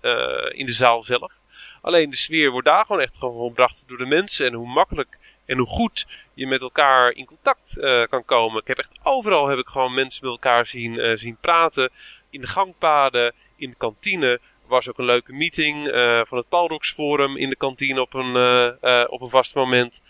in 0.50 0.66
de 0.66 0.72
zaal 0.72 1.02
zelf. 1.02 1.39
Alleen 1.80 2.10
de 2.10 2.16
sfeer 2.16 2.50
wordt 2.50 2.66
daar 2.66 2.84
gewoon 2.86 3.02
echt 3.02 3.16
gewoon 3.16 3.48
gebracht 3.48 3.82
door 3.86 3.98
de 3.98 4.06
mensen. 4.06 4.46
En 4.46 4.52
hoe 4.52 4.68
makkelijk 4.68 5.18
en 5.46 5.58
hoe 5.58 5.66
goed 5.66 6.06
je 6.34 6.46
met 6.46 6.60
elkaar 6.60 7.10
in 7.12 7.24
contact 7.24 7.76
uh, 7.78 8.04
kan 8.04 8.24
komen. 8.24 8.60
Ik 8.60 8.66
heb 8.66 8.78
echt 8.78 9.00
overal 9.02 9.48
heb 9.48 9.58
ik 9.58 9.68
gewoon 9.68 9.94
mensen 9.94 10.24
met 10.24 10.32
elkaar 10.32 10.66
zien, 10.66 11.18
zien 11.18 11.36
praten. 11.40 11.90
In 12.30 12.40
de 12.40 12.46
gangpaden, 12.46 13.34
in 13.56 13.70
de 13.70 13.76
kantine. 13.76 14.26
Er 14.26 14.40
was 14.76 14.88
ook 14.88 14.98
een 14.98 15.04
leuke 15.04 15.32
meeting 15.32 15.88
van 16.28 16.38
het 16.38 16.48
Palrox 16.48 16.92
Forum 16.92 17.36
in 17.36 17.50
de 17.50 17.56
kantine 17.56 18.00
op 18.00 18.14
een, 18.14 18.36
op 19.08 19.20
een 19.20 19.28
vast 19.28 19.54
moment. 19.54 20.00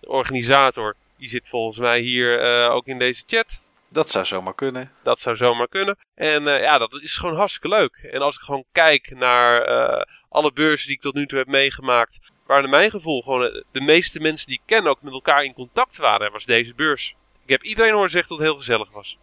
De 0.00 0.08
organisator, 0.08 0.96
die 1.16 1.28
zit 1.28 1.48
volgens 1.48 1.78
mij 1.78 2.00
hier 2.00 2.40
ook 2.70 2.86
in 2.86 2.98
deze 2.98 3.22
chat. 3.26 3.60
Dat 3.90 4.10
zou 4.10 4.24
zomaar 4.24 4.54
kunnen. 4.54 4.92
Dat 5.02 5.20
zou 5.20 5.36
zomaar 5.36 5.68
kunnen. 5.68 5.98
En 6.14 6.42
uh, 6.42 6.60
ja, 6.60 6.78
dat 6.78 7.00
is 7.02 7.16
gewoon 7.16 7.36
hartstikke 7.36 7.68
leuk. 7.68 7.96
En 7.96 8.20
als 8.20 8.34
ik 8.34 8.40
gewoon 8.40 8.64
kijk 8.72 9.10
naar 9.16 9.68
uh, 9.68 10.02
alle 10.28 10.52
beurzen 10.52 10.86
die 10.86 10.96
ik 10.96 11.02
tot 11.02 11.14
nu 11.14 11.26
toe 11.26 11.38
heb 11.38 11.46
meegemaakt, 11.46 12.18
waar 12.46 12.60
naar 12.60 12.70
mijn 12.70 12.90
gevoel 12.90 13.22
gewoon 13.22 13.64
de 13.72 13.80
meeste 13.80 14.20
mensen 14.20 14.46
die 14.46 14.56
ik 14.56 14.76
ken 14.76 14.86
ook 14.86 15.02
met 15.02 15.12
elkaar 15.12 15.44
in 15.44 15.54
contact 15.54 15.96
waren, 15.96 16.32
was 16.32 16.44
deze 16.44 16.74
beurs. 16.74 17.14
Ik 17.42 17.48
heb 17.48 17.62
iedereen 17.62 17.92
horen 17.92 18.10
zeggen 18.10 18.28
dat 18.28 18.38
het 18.38 18.48
heel 18.48 18.56
gezellig 18.56 18.90
was. 18.90 19.18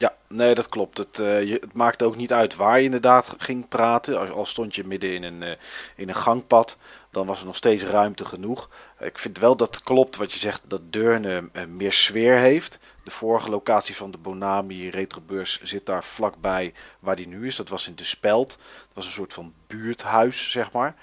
Ja. 0.00 0.16
Nee, 0.28 0.54
dat 0.54 0.68
klopt. 0.68 0.98
Het, 0.98 1.18
uh, 1.18 1.42
je, 1.42 1.60
het 1.74 2.02
ook 2.02 2.16
niet 2.16 2.32
uit 2.32 2.56
waar 2.56 2.78
je 2.78 2.84
inderdaad 2.84 3.34
ging 3.38 3.68
praten. 3.68 4.32
Al 4.32 4.46
stond 4.46 4.74
je 4.74 4.84
midden 4.84 5.14
in 5.14 5.22
een, 5.22 5.56
in 5.96 6.08
een 6.08 6.14
gangpad, 6.14 6.76
dan 7.10 7.26
was 7.26 7.40
er 7.40 7.46
nog 7.46 7.56
steeds 7.56 7.82
ruimte 7.82 8.24
genoeg. 8.24 8.68
Ik 9.00 9.18
vind 9.18 9.38
wel 9.38 9.56
dat 9.56 9.82
klopt 9.82 10.16
wat 10.16 10.32
je 10.32 10.38
zegt, 10.38 10.62
dat 10.66 10.92
Deurne 10.92 11.50
meer 11.68 11.92
sfeer 11.92 12.36
heeft. 12.36 12.78
De 13.04 13.10
vorige 13.10 13.50
locatie 13.50 13.96
van 13.96 14.10
de 14.10 14.18
Bonami 14.18 14.88
Retrobeurs 14.88 15.62
zit 15.62 15.86
daar 15.86 16.04
vlakbij 16.04 16.72
waar 17.00 17.16
die 17.16 17.28
nu 17.28 17.46
is. 17.46 17.56
Dat 17.56 17.68
was 17.68 17.88
in 17.88 17.94
de 17.94 18.04
Speld. 18.04 18.48
Dat 18.48 18.94
was 18.94 19.06
een 19.06 19.12
soort 19.12 19.32
van 19.32 19.52
buurthuis, 19.66 20.50
zeg 20.50 20.72
maar. 20.72 20.94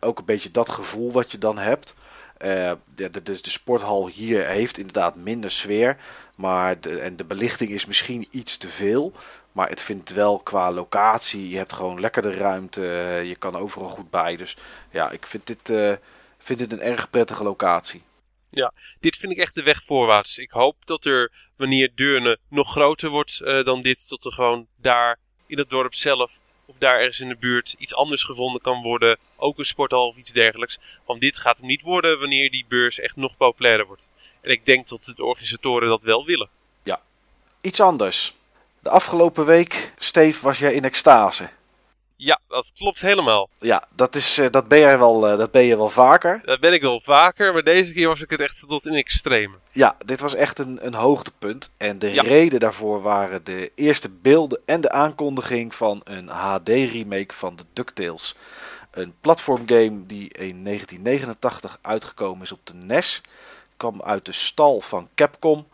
Ook 0.00 0.18
een 0.18 0.24
beetje 0.24 0.48
dat 0.48 0.68
gevoel 0.68 1.12
wat 1.12 1.30
je 1.30 1.38
dan 1.38 1.58
hebt. 1.58 1.94
Uh, 2.44 2.72
de, 2.94 3.10
de, 3.10 3.22
de, 3.22 3.50
sporthal 3.50 4.08
hier 4.08 4.46
heeft 4.46 4.78
inderdaad 4.78 5.16
minder 5.16 5.50
sfeer. 5.50 5.96
Maar 6.36 6.80
de, 6.80 6.98
en 6.98 7.16
de 7.16 7.24
belichting 7.24 7.70
is 7.70 7.86
misschien 7.86 8.26
iets 8.30 8.56
te 8.56 8.68
veel. 8.68 9.12
Maar 9.52 9.68
het 9.68 9.82
vindt 9.82 10.12
wel 10.12 10.38
qua 10.38 10.72
locatie. 10.72 11.48
Je 11.48 11.56
hebt 11.56 11.72
gewoon 11.72 12.00
lekker 12.00 12.22
de 12.22 12.34
ruimte. 12.34 12.80
Je 13.24 13.36
kan 13.38 13.56
overal 13.56 13.88
goed 13.88 14.10
bij. 14.10 14.36
Dus 14.36 14.56
ja, 14.90 15.10
ik 15.10 15.26
vind 15.26 15.46
dit, 15.46 15.68
uh, 15.68 15.92
vind 16.38 16.58
dit 16.58 16.72
een 16.72 16.80
erg 16.80 17.10
prettige 17.10 17.42
locatie. 17.42 18.02
Ja, 18.50 18.72
dit 19.00 19.16
vind 19.16 19.32
ik 19.32 19.38
echt 19.38 19.54
de 19.54 19.62
weg 19.62 19.82
voorwaarts. 19.82 20.38
Ik 20.38 20.50
hoop 20.50 20.76
dat 20.84 21.04
er, 21.04 21.32
wanneer 21.56 21.92
Deurne 21.94 22.38
nog 22.48 22.70
groter 22.70 23.10
wordt 23.10 23.38
dan 23.64 23.82
dit, 23.82 24.08
tot 24.08 24.24
er 24.24 24.32
gewoon 24.32 24.66
daar 24.76 25.18
in 25.46 25.58
het 25.58 25.70
dorp 25.70 25.94
zelf 25.94 26.40
of 26.66 26.74
daar 26.78 26.98
ergens 26.98 27.20
in 27.20 27.28
de 27.28 27.36
buurt 27.36 27.74
iets 27.78 27.94
anders 27.94 28.24
gevonden 28.24 28.60
kan 28.60 28.82
worden. 28.82 29.18
Ook 29.36 29.58
een 29.58 29.64
sporthal 29.64 30.06
of 30.06 30.16
iets 30.16 30.32
dergelijks. 30.32 30.78
Want 31.04 31.20
dit 31.20 31.36
gaat 31.36 31.56
hem 31.56 31.66
niet 31.66 31.82
worden 31.82 32.18
wanneer 32.18 32.50
die 32.50 32.64
beurs 32.68 32.98
echt 32.98 33.16
nog 33.16 33.36
populairder 33.36 33.86
wordt. 33.86 34.08
En 34.40 34.50
ik 34.50 34.66
denk 34.66 34.88
dat 34.88 35.12
de 35.16 35.24
organisatoren 35.24 35.88
dat 35.88 36.02
wel 36.02 36.24
willen. 36.24 36.48
Ja, 36.82 37.00
iets 37.60 37.80
anders. 37.80 38.34
De 38.82 38.90
afgelopen 38.90 39.46
week, 39.46 39.92
Steve, 39.98 40.44
was 40.44 40.58
jij 40.58 40.72
in 40.74 40.84
extase. 40.84 41.48
Dat 42.48 42.72
klopt 42.76 43.00
helemaal. 43.00 43.48
Ja, 43.58 43.84
dat, 43.94 44.14
is, 44.14 44.38
uh, 44.38 44.46
dat, 44.50 44.68
ben, 44.68 44.78
jij 44.78 44.98
wel, 44.98 45.30
uh, 45.30 45.38
dat 45.38 45.50
ben 45.50 45.62
je 45.62 45.76
wel 45.76 45.88
vaker. 45.88 46.40
Dat 46.44 46.60
ben 46.60 46.72
ik 46.72 46.82
wel 46.82 47.00
vaker, 47.00 47.52
maar 47.52 47.62
deze 47.62 47.92
keer 47.92 48.08
was 48.08 48.22
ik 48.22 48.30
het 48.30 48.40
echt 48.40 48.64
tot 48.68 48.86
in 48.86 48.94
extreme. 48.94 49.54
Ja, 49.72 49.96
dit 50.04 50.20
was 50.20 50.34
echt 50.34 50.58
een, 50.58 50.86
een 50.86 50.94
hoogtepunt. 50.94 51.70
En 51.76 51.98
de 51.98 52.12
ja. 52.12 52.22
reden 52.22 52.60
daarvoor 52.60 53.02
waren 53.02 53.44
de 53.44 53.72
eerste 53.74 54.08
beelden 54.08 54.60
en 54.64 54.80
de 54.80 54.90
aankondiging 54.90 55.74
van 55.74 56.00
een 56.04 56.28
HD-remake 56.28 57.34
van 57.34 57.56
de 57.56 57.64
DuckTales. 57.72 58.34
Een 58.90 59.14
platformgame 59.20 60.06
die 60.06 60.28
in 60.32 60.64
1989 60.64 61.78
uitgekomen 61.82 62.42
is 62.42 62.52
op 62.52 62.66
de 62.66 62.74
NES. 62.74 63.20
Kwam 63.76 64.02
uit 64.02 64.24
de 64.24 64.32
stal 64.32 64.80
van 64.80 65.08
Capcom. 65.14 65.66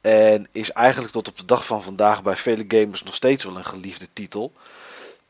En 0.00 0.48
is 0.52 0.72
eigenlijk 0.72 1.12
tot 1.12 1.28
op 1.28 1.36
de 1.36 1.44
dag 1.44 1.66
van 1.66 1.82
vandaag 1.82 2.22
bij 2.22 2.36
vele 2.36 2.64
gamers 2.68 3.02
nog 3.02 3.14
steeds 3.14 3.44
wel 3.44 3.56
een 3.56 3.64
geliefde 3.64 4.06
titel. 4.12 4.52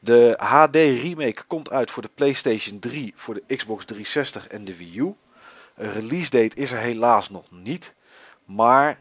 De 0.03 0.35
HD 0.39 0.75
remake 0.75 1.43
komt 1.47 1.71
uit 1.71 1.91
voor 1.91 2.03
de 2.03 2.11
PlayStation 2.15 2.79
3, 2.79 3.13
voor 3.17 3.35
de 3.35 3.57
Xbox 3.57 3.85
360 3.85 4.49
en 4.49 4.65
de 4.65 4.77
Wii 4.77 4.99
U. 4.99 5.15
Een 5.75 5.93
release 5.93 6.31
date 6.31 6.57
is 6.57 6.71
er 6.71 6.79
helaas 6.79 7.31
nog 7.31 7.51
niet. 7.51 7.95
Maar 8.45 8.99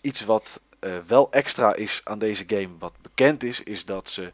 iets 0.00 0.24
wat 0.24 0.60
uh, 0.80 0.92
wel 1.06 1.28
extra 1.30 1.74
is 1.74 2.00
aan 2.04 2.18
deze 2.18 2.44
game, 2.46 2.70
wat 2.78 2.92
bekend 3.02 3.42
is, 3.42 3.62
is 3.62 3.84
dat 3.84 4.10
ze 4.10 4.32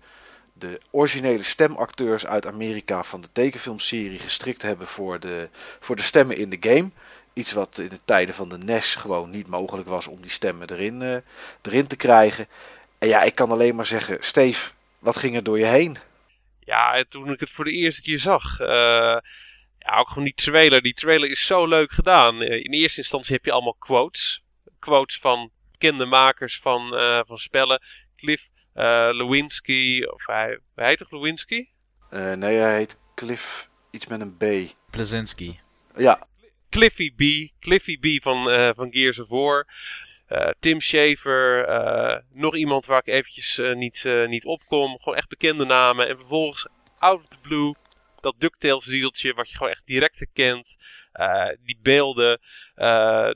de 0.53 0.81
originele 0.91 1.43
stemacteurs 1.43 2.27
uit 2.27 2.47
Amerika 2.47 3.03
van 3.03 3.21
de 3.21 3.29
tekenfilmserie 3.33 4.19
gestrikt 4.19 4.63
hebben 4.63 4.87
voor 4.87 5.21
de, 5.21 5.49
voor 5.81 5.97
de 5.97 6.03
stemmen 6.03 6.37
in 6.37 6.51
de 6.51 6.57
game. 6.61 6.91
Iets 7.33 7.53
wat 7.53 7.79
in 7.79 7.89
de 7.89 8.01
tijden 8.05 8.35
van 8.35 8.49
de 8.49 8.59
NES 8.59 8.95
gewoon 8.95 9.31
niet 9.31 9.47
mogelijk 9.47 9.89
was 9.89 10.07
om 10.07 10.21
die 10.21 10.31
stemmen 10.31 10.71
erin, 10.71 11.01
uh, 11.01 11.17
erin 11.63 11.87
te 11.87 11.97
krijgen. 11.97 12.47
En 12.99 13.09
ja, 13.09 13.23
ik 13.23 13.35
kan 13.35 13.51
alleen 13.51 13.75
maar 13.75 13.87
zeggen, 13.87 14.17
Steve, 14.21 14.71
wat 14.99 15.17
ging 15.17 15.37
er 15.37 15.43
door 15.43 15.59
je 15.59 15.67
heen? 15.67 15.97
Ja, 16.61 17.05
toen 17.09 17.33
ik 17.33 17.41
het 17.41 17.51
voor 17.51 17.65
de 17.65 17.73
eerste 17.73 18.03
keer 18.03 18.19
zag. 18.19 18.61
Uh, 18.61 18.67
ja, 19.79 19.97
ook 19.99 20.09
gewoon 20.09 20.25
die 20.25 20.35
trailer. 20.35 20.83
Die 20.83 20.95
trailer 20.95 21.31
is 21.31 21.47
zo 21.47 21.67
leuk 21.67 21.93
gedaan. 21.93 22.43
Uh, 22.43 22.65
in 22.65 22.73
eerste 22.73 23.01
instantie 23.01 23.35
heb 23.35 23.45
je 23.45 23.53
allemaal 23.53 23.77
quotes. 23.79 24.45
Quotes 24.79 25.19
van 25.19 25.51
bekende 25.71 26.05
makers 26.05 26.59
van, 26.59 26.95
uh, 26.95 27.21
van 27.27 27.39
spellen. 27.39 27.83
Cliff 28.17 28.49
Lewinsky. 29.13 30.03
Of 30.03 30.27
hij, 30.27 30.59
hij 30.75 30.89
heet 30.89 30.99
toch 30.99 31.11
Lewinsky? 31.11 31.69
nee, 32.11 32.57
hij 32.57 32.77
heet 32.77 32.99
Cliff 33.15 33.71
iets 33.91 34.07
met 34.07 34.21
een 34.21 34.37
B. 34.37 34.75
Plazinski. 34.91 35.61
Ja. 35.97 36.27
Cliffy 36.71 37.15
B. 37.15 37.53
Cliffy 37.61 37.99
B 37.99 38.23
van, 38.23 38.75
van 38.75 38.93
Gears 38.93 39.19
of 39.19 39.29
War. 39.29 39.67
Uh, 40.29 40.49
Tim 40.61 40.81
Schafer, 40.81 41.69
uh, 41.69 42.17
nog 42.33 42.57
iemand 42.57 42.87
waar 42.87 42.99
ik 42.99 43.07
eventjes 43.07 43.59
uh, 43.59 43.75
niet, 43.75 44.05
niet 44.27 44.45
opkom. 44.45 44.99
Gewoon 44.99 45.19
echt 45.19 45.29
bekende 45.29 45.65
namen. 45.65 46.09
En 46.09 46.17
vervolgens, 46.17 46.67
out 46.99 47.21
of 47.21 47.29
the 47.29 47.39
blue, 47.43 47.75
dat 48.21 48.35
DuckTales 48.39 48.87
riedeltje 48.87 49.35
wat 49.35 49.51
je 49.51 49.57
gewoon 49.57 49.73
echt 49.73 49.87
direct 49.87 50.19
herkent. 50.19 50.77
die 51.65 51.79
beelden, 51.83 52.41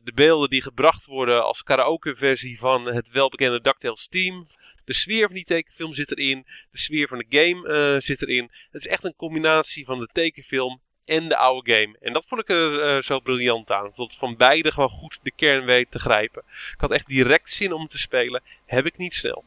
de 0.02 0.12
beelden 0.14 0.50
die 0.50 0.62
gebracht 0.62 1.04
worden 1.04 1.44
als 1.44 1.62
karaoke 1.62 2.16
versie 2.16 2.58
van 2.58 2.86
het 2.86 3.10
welbekende 3.10 3.60
DuckTales 3.60 4.08
team. 4.08 4.46
De 4.84 4.94
sfeer 4.94 5.26
van 5.26 5.34
die 5.34 5.44
tekenfilm 5.44 5.94
zit 5.94 6.10
erin. 6.10 6.46
De 6.70 6.78
sfeer 6.78 7.08
van 7.08 7.18
de 7.18 7.26
game 7.28 8.00
zit 8.00 8.22
erin. 8.22 8.50
Het 8.70 8.84
is 8.84 8.86
echt 8.86 9.04
een 9.04 9.16
combinatie 9.16 9.84
van 9.84 9.98
de 9.98 10.08
tekenfilm 10.12 10.80
en 11.10 11.28
de 11.28 11.36
oude 11.36 11.72
game. 11.72 11.96
En 12.00 12.12
dat 12.12 12.24
vond 12.26 12.40
ik 12.40 12.48
er 12.48 12.80
eh, 12.80 13.02
zo 13.02 13.20
briljant 13.20 13.70
aan. 13.70 13.92
Dat 13.94 14.14
van 14.16 14.36
beide 14.36 14.72
gewoon 14.72 14.88
goed 14.88 15.18
de 15.22 15.30
kern 15.30 15.64
weet 15.64 15.90
te 15.90 15.98
grijpen. 15.98 16.42
Ik 16.48 16.80
had 16.80 16.90
echt 16.90 17.06
direct 17.06 17.50
zin 17.50 17.72
om 17.72 17.86
te 17.86 17.98
spelen. 17.98 18.42
Heb 18.66 18.86
ik 18.86 18.96
niet 18.96 19.14
snel. 19.14 19.44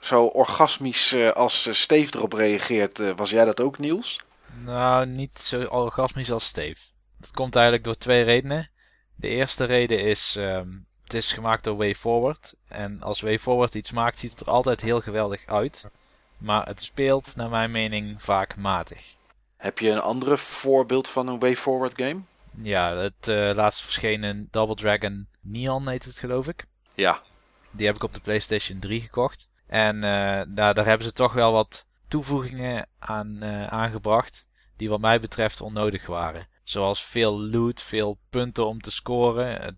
Zo 0.00 0.24
orgasmisch 0.24 1.12
uh, 1.12 1.30
als 1.30 1.68
Steve 1.70 2.16
erop 2.16 2.32
reageert, 2.32 3.14
was 3.16 3.30
jij 3.30 3.44
dat 3.44 3.60
ook 3.60 3.78
Niels? 3.78 4.20
Nou, 4.64 5.06
niet 5.06 5.40
zo 5.40 5.62
orgasmisch 5.62 6.30
als 6.30 6.46
Steve. 6.46 6.80
Dat 7.20 7.30
komt 7.30 7.54
eigenlijk 7.54 7.84
door 7.84 7.96
twee 7.96 8.22
redenen. 8.22 8.70
De 9.14 9.28
eerste 9.28 9.64
reden 9.64 10.00
is, 10.00 10.34
um, 10.38 10.86
het 11.04 11.14
is 11.14 11.32
gemaakt 11.32 11.64
door 11.64 11.76
WayForward. 11.76 12.54
En 12.68 13.02
als 13.02 13.20
WayForward 13.20 13.74
iets 13.74 13.92
maakt, 13.92 14.18
ziet 14.18 14.30
het 14.30 14.40
er 14.40 14.46
altijd 14.46 14.80
heel 14.80 15.00
geweldig 15.00 15.46
uit. 15.46 15.86
Maar 16.38 16.66
het 16.66 16.82
speelt, 16.82 17.36
naar 17.36 17.50
mijn 17.50 17.70
mening, 17.70 18.22
vaak 18.22 18.56
matig. 18.56 19.14
Heb 19.62 19.78
je 19.78 19.90
een 19.90 20.00
andere 20.00 20.36
voorbeeld 20.36 21.08
van 21.08 21.28
een 21.28 21.38
WayForward 21.38 21.92
game? 21.96 22.20
Ja, 22.62 22.96
het 22.96 23.28
uh, 23.28 23.50
laatst 23.54 23.82
verschenen 23.82 24.48
Double 24.50 24.74
Dragon 24.74 25.28
Neon 25.40 25.88
heet 25.88 26.04
het 26.04 26.18
geloof 26.18 26.48
ik. 26.48 26.64
Ja. 26.94 27.22
Die 27.70 27.86
heb 27.86 27.94
ik 27.94 28.02
op 28.02 28.12
de 28.12 28.20
PlayStation 28.20 28.78
3 28.78 29.00
gekocht. 29.00 29.48
En 29.66 29.96
uh, 29.96 30.02
daar, 30.48 30.74
daar 30.74 30.86
hebben 30.86 31.06
ze 31.06 31.12
toch 31.12 31.32
wel 31.32 31.52
wat 31.52 31.86
toevoegingen 32.08 32.88
aan 32.98 33.38
uh, 33.42 33.66
aangebracht 33.66 34.46
die 34.76 34.88
wat 34.88 35.00
mij 35.00 35.20
betreft 35.20 35.60
onnodig 35.60 36.06
waren. 36.06 36.48
Zoals 36.64 37.04
veel 37.04 37.40
loot, 37.40 37.82
veel 37.82 38.18
punten 38.30 38.66
om 38.66 38.80
te 38.80 38.90
scoren. 38.90 39.62
Het, 39.62 39.76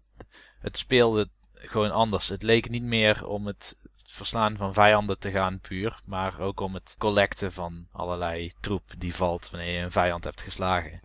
het 0.58 0.76
speelde 0.76 1.28
gewoon 1.52 1.90
anders. 1.90 2.28
Het 2.28 2.42
leek 2.42 2.68
niet 2.68 2.82
meer 2.82 3.26
om 3.26 3.46
het 3.46 3.78
verslaan 4.12 4.56
van 4.56 4.74
vijanden 4.74 5.18
te 5.18 5.30
gaan 5.30 5.60
puur, 5.60 5.98
maar 6.04 6.40
ook 6.40 6.60
om 6.60 6.74
het 6.74 6.94
collecten 6.98 7.52
van 7.52 7.86
allerlei 7.92 8.52
troep 8.60 8.82
die 8.98 9.14
valt 9.14 9.50
wanneer 9.50 9.72
je 9.72 9.84
een 9.84 9.92
vijand 9.92 10.24
hebt 10.24 10.42
geslagen. 10.42 11.00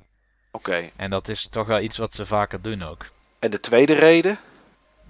Oké. 0.51 0.89
En 0.95 1.09
dat 1.09 1.27
is 1.27 1.47
toch 1.47 1.67
wel 1.67 1.79
iets 1.79 1.97
wat 1.97 2.13
ze 2.13 2.25
vaker 2.25 2.61
doen 2.61 2.83
ook. 2.83 3.05
En 3.39 3.51
de 3.51 3.59
tweede 3.59 3.93
reden? 3.93 4.39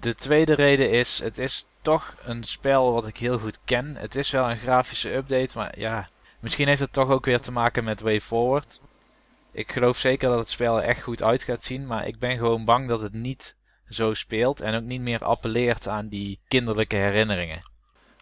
De 0.00 0.14
tweede 0.14 0.54
reden 0.54 0.90
is, 0.90 1.18
het 1.18 1.38
is 1.38 1.66
toch 1.82 2.14
een 2.24 2.44
spel 2.44 2.92
wat 2.92 3.06
ik 3.06 3.16
heel 3.16 3.38
goed 3.38 3.58
ken. 3.64 3.96
Het 3.96 4.14
is 4.14 4.30
wel 4.30 4.50
een 4.50 4.58
grafische 4.58 5.14
update, 5.14 5.58
maar 5.58 5.78
ja, 5.78 6.08
misschien 6.40 6.68
heeft 6.68 6.80
het 6.80 6.92
toch 6.92 7.08
ook 7.08 7.24
weer 7.24 7.40
te 7.40 7.52
maken 7.52 7.84
met 7.84 8.00
Way 8.00 8.20
Forward. 8.20 8.80
Ik 9.52 9.72
geloof 9.72 9.96
zeker 9.96 10.28
dat 10.28 10.38
het 10.38 10.50
spel 10.50 10.76
er 10.76 10.88
echt 10.88 11.02
goed 11.02 11.22
uit 11.22 11.42
gaat 11.42 11.64
zien, 11.64 11.86
maar 11.86 12.06
ik 12.06 12.18
ben 12.18 12.38
gewoon 12.38 12.64
bang 12.64 12.88
dat 12.88 13.02
het 13.02 13.12
niet 13.12 13.56
zo 13.88 14.14
speelt 14.14 14.60
en 14.60 14.74
ook 14.74 14.82
niet 14.82 15.00
meer 15.00 15.24
appelleert 15.24 15.88
aan 15.88 16.08
die 16.08 16.40
kinderlijke 16.48 16.96
herinneringen. 16.96 17.69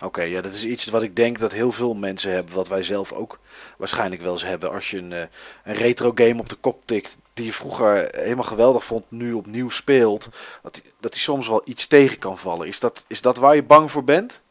Oké, 0.04 0.22
ja, 0.22 0.40
dat 0.40 0.54
is 0.54 0.64
iets 0.64 0.86
wat 0.86 1.02
ik 1.02 1.16
denk 1.16 1.38
dat 1.38 1.52
heel 1.52 1.72
veel 1.72 1.94
mensen 1.94 2.32
hebben, 2.32 2.54
wat 2.54 2.68
wij 2.68 2.82
zelf 2.82 3.12
ook 3.12 3.38
waarschijnlijk 3.78 4.22
wel 4.22 4.32
eens 4.32 4.44
hebben. 4.44 4.70
Als 4.70 4.90
je 4.90 4.98
een, 4.98 5.12
eh, 5.12 5.26
een 5.64 5.74
retro 5.74 6.12
game 6.14 6.40
op 6.40 6.48
de 6.48 6.56
kop 6.56 6.82
tikt, 6.84 7.18
die 7.32 7.44
je 7.44 7.52
vroeger 7.52 8.08
helemaal 8.10 8.44
geweldig 8.44 8.84
vond, 8.84 9.10
nu 9.10 9.32
opnieuw 9.32 9.68
speelt, 9.68 10.28
dat 10.62 10.74
die, 10.74 10.82
dat 11.00 11.12
die 11.12 11.20
soms 11.20 11.48
wel 11.48 11.62
iets 11.64 11.86
tegen 11.86 12.18
kan 12.18 12.38
vallen. 12.38 12.66
Is 12.66 12.80
dat, 12.80 13.04
is 13.08 13.20
dat 13.20 13.36
waar 13.36 13.54
je 13.54 13.62
bang 13.62 13.90
voor 13.90 14.04
bent? 14.04 14.42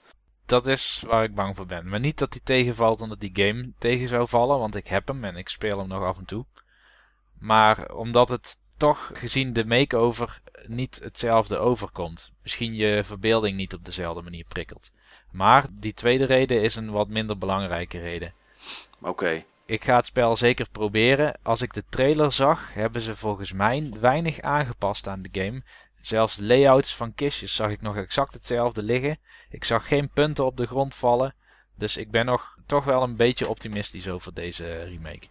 Dat 0.46 0.68
is 0.68 1.04
waar 1.08 1.24
ik 1.24 1.36
bang 1.36 1.56
voor 1.56 1.66
ben. 1.66 1.90
Maar 1.90 2.00
niet 2.00 2.18
dat 2.18 2.32
die 2.32 2.42
tegenvalt 2.44 3.02
omdat 3.02 3.20
die 3.20 3.32
game 3.34 3.72
tegen 3.78 4.08
zou 4.08 4.28
vallen, 4.28 4.60
want 4.60 4.76
ik 4.76 4.88
heb 4.88 5.08
hem 5.08 5.24
en 5.24 5.36
ik 5.36 5.50
speel 5.50 5.78
hem 5.78 5.88
nog 5.88 6.04
af 6.04 6.18
en 6.18 6.26
toe. 6.26 6.46
Maar 7.40 7.96
omdat 7.96 8.30
het 8.30 8.60
toch 8.78 9.10
gezien 9.14 9.54
de 9.54 9.66
makeover 9.66 10.42
niet 10.66 11.00
hetzelfde 11.04 11.58
overkomt. 11.58 12.32
Misschien 12.44 12.76
je 12.76 13.04
verbeelding 13.04 13.58
niet 13.58 13.74
op 13.74 13.86
dezelfde 13.86 14.22
manier 14.22 14.46
prikkelt. 14.48 14.92
Maar 15.32 15.66
die 15.72 15.94
tweede 15.94 16.26
reden 16.26 16.62
is 16.62 16.76
een 16.76 16.92
wat 16.92 17.08
minder 17.08 17.38
belangrijke 17.38 18.00
reden. 18.00 18.34
Oké. 19.02 19.44
Ik 19.66 19.84
ga 19.84 19.96
het 19.96 20.06
spel 20.06 20.36
zeker 20.36 20.68
proberen. 20.72 21.38
Als 21.42 21.62
ik 21.62 21.74
de 21.74 21.84
trailer 21.90 22.32
zag, 22.32 22.74
hebben 22.74 23.02
ze 23.02 23.16
volgens 23.16 23.54
mij 23.54 23.94
weinig 24.00 24.42
aangepast 24.42 25.08
aan 25.08 25.22
de 25.22 25.42
game. 25.42 25.62
Zelfs 26.02 26.38
layouts 26.38 26.96
van 26.96 27.16
kistjes 27.16 27.56
zag 27.56 27.72
ik 27.72 27.82
nog 27.82 27.96
exact 27.96 28.34
hetzelfde 28.34 28.84
liggen. 28.84 29.18
Ik 29.50 29.64
zag 29.64 29.88
geen 29.88 30.10
punten 30.10 30.46
op 30.46 30.58
de 30.58 30.68
grond 30.68 30.96
vallen. 30.96 31.36
Dus 31.76 31.98
ik 31.98 32.12
ben 32.12 32.26
nog 32.26 32.58
toch 32.66 32.84
wel 32.84 33.04
een 33.04 33.16
beetje 33.16 33.48
optimistisch 33.48 34.10
over 34.10 34.34
deze 34.34 34.84
remake. 34.84 35.28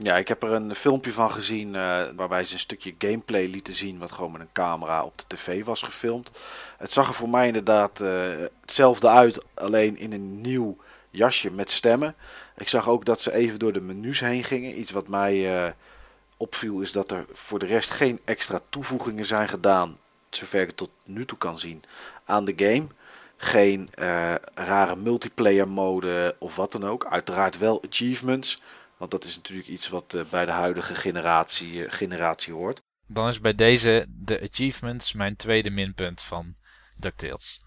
Ja, 0.00 0.16
ik 0.16 0.28
heb 0.28 0.42
er 0.42 0.52
een 0.52 0.74
filmpje 0.74 1.12
van 1.12 1.30
gezien 1.30 1.74
uh, 1.74 2.02
waarbij 2.16 2.44
ze 2.44 2.52
een 2.52 2.58
stukje 2.58 2.94
gameplay 2.98 3.46
lieten 3.46 3.74
zien 3.74 3.98
wat 3.98 4.12
gewoon 4.12 4.32
met 4.32 4.40
een 4.40 4.52
camera 4.52 5.04
op 5.04 5.18
de 5.18 5.36
tv 5.36 5.64
was 5.64 5.82
gefilmd. 5.82 6.30
Het 6.76 6.92
zag 6.92 7.08
er 7.08 7.14
voor 7.14 7.28
mij 7.28 7.46
inderdaad 7.46 8.00
uh, 8.00 8.30
hetzelfde 8.60 9.08
uit, 9.08 9.44
alleen 9.54 9.96
in 9.96 10.12
een 10.12 10.40
nieuw 10.40 10.76
jasje 11.10 11.50
met 11.50 11.70
stemmen. 11.70 12.14
Ik 12.56 12.68
zag 12.68 12.88
ook 12.88 13.04
dat 13.04 13.20
ze 13.20 13.32
even 13.32 13.58
door 13.58 13.72
de 13.72 13.80
menus 13.80 14.20
heen 14.20 14.44
gingen. 14.44 14.78
Iets 14.78 14.90
wat 14.90 15.08
mij 15.08 15.64
uh, 15.64 15.70
opviel 16.36 16.80
is 16.80 16.92
dat 16.92 17.10
er 17.10 17.24
voor 17.32 17.58
de 17.58 17.66
rest 17.66 17.90
geen 17.90 18.20
extra 18.24 18.60
toevoegingen 18.68 19.24
zijn 19.24 19.48
gedaan, 19.48 19.98
zover 20.30 20.60
ik 20.60 20.66
het 20.66 20.76
tot 20.76 20.90
nu 21.04 21.24
toe 21.24 21.38
kan 21.38 21.58
zien, 21.58 21.82
aan 22.24 22.44
de 22.44 22.54
game. 22.56 22.86
Geen 23.36 23.90
rare 24.54 24.96
multiplayer 24.96 25.68
mode 25.68 26.36
of 26.38 26.56
wat 26.56 26.72
dan 26.72 26.86
ook. 26.86 27.06
Uiteraard 27.06 27.58
wel 27.58 27.82
achievements. 27.88 28.62
Want 28.98 29.10
dat 29.10 29.24
is 29.24 29.36
natuurlijk 29.36 29.68
iets 29.68 29.88
wat 29.88 30.14
uh, 30.14 30.22
bij 30.30 30.44
de 30.44 30.52
huidige 30.52 30.94
generatie, 30.94 31.72
uh, 31.72 31.92
generatie 31.92 32.52
hoort. 32.52 32.82
Dan 33.06 33.28
is 33.28 33.40
bij 33.40 33.54
deze 33.54 34.06
de 34.08 34.40
achievements 34.50 35.12
mijn 35.12 35.36
tweede 35.36 35.70
minpunt 35.70 36.22
van 36.22 36.54
DuckTales. 36.96 37.60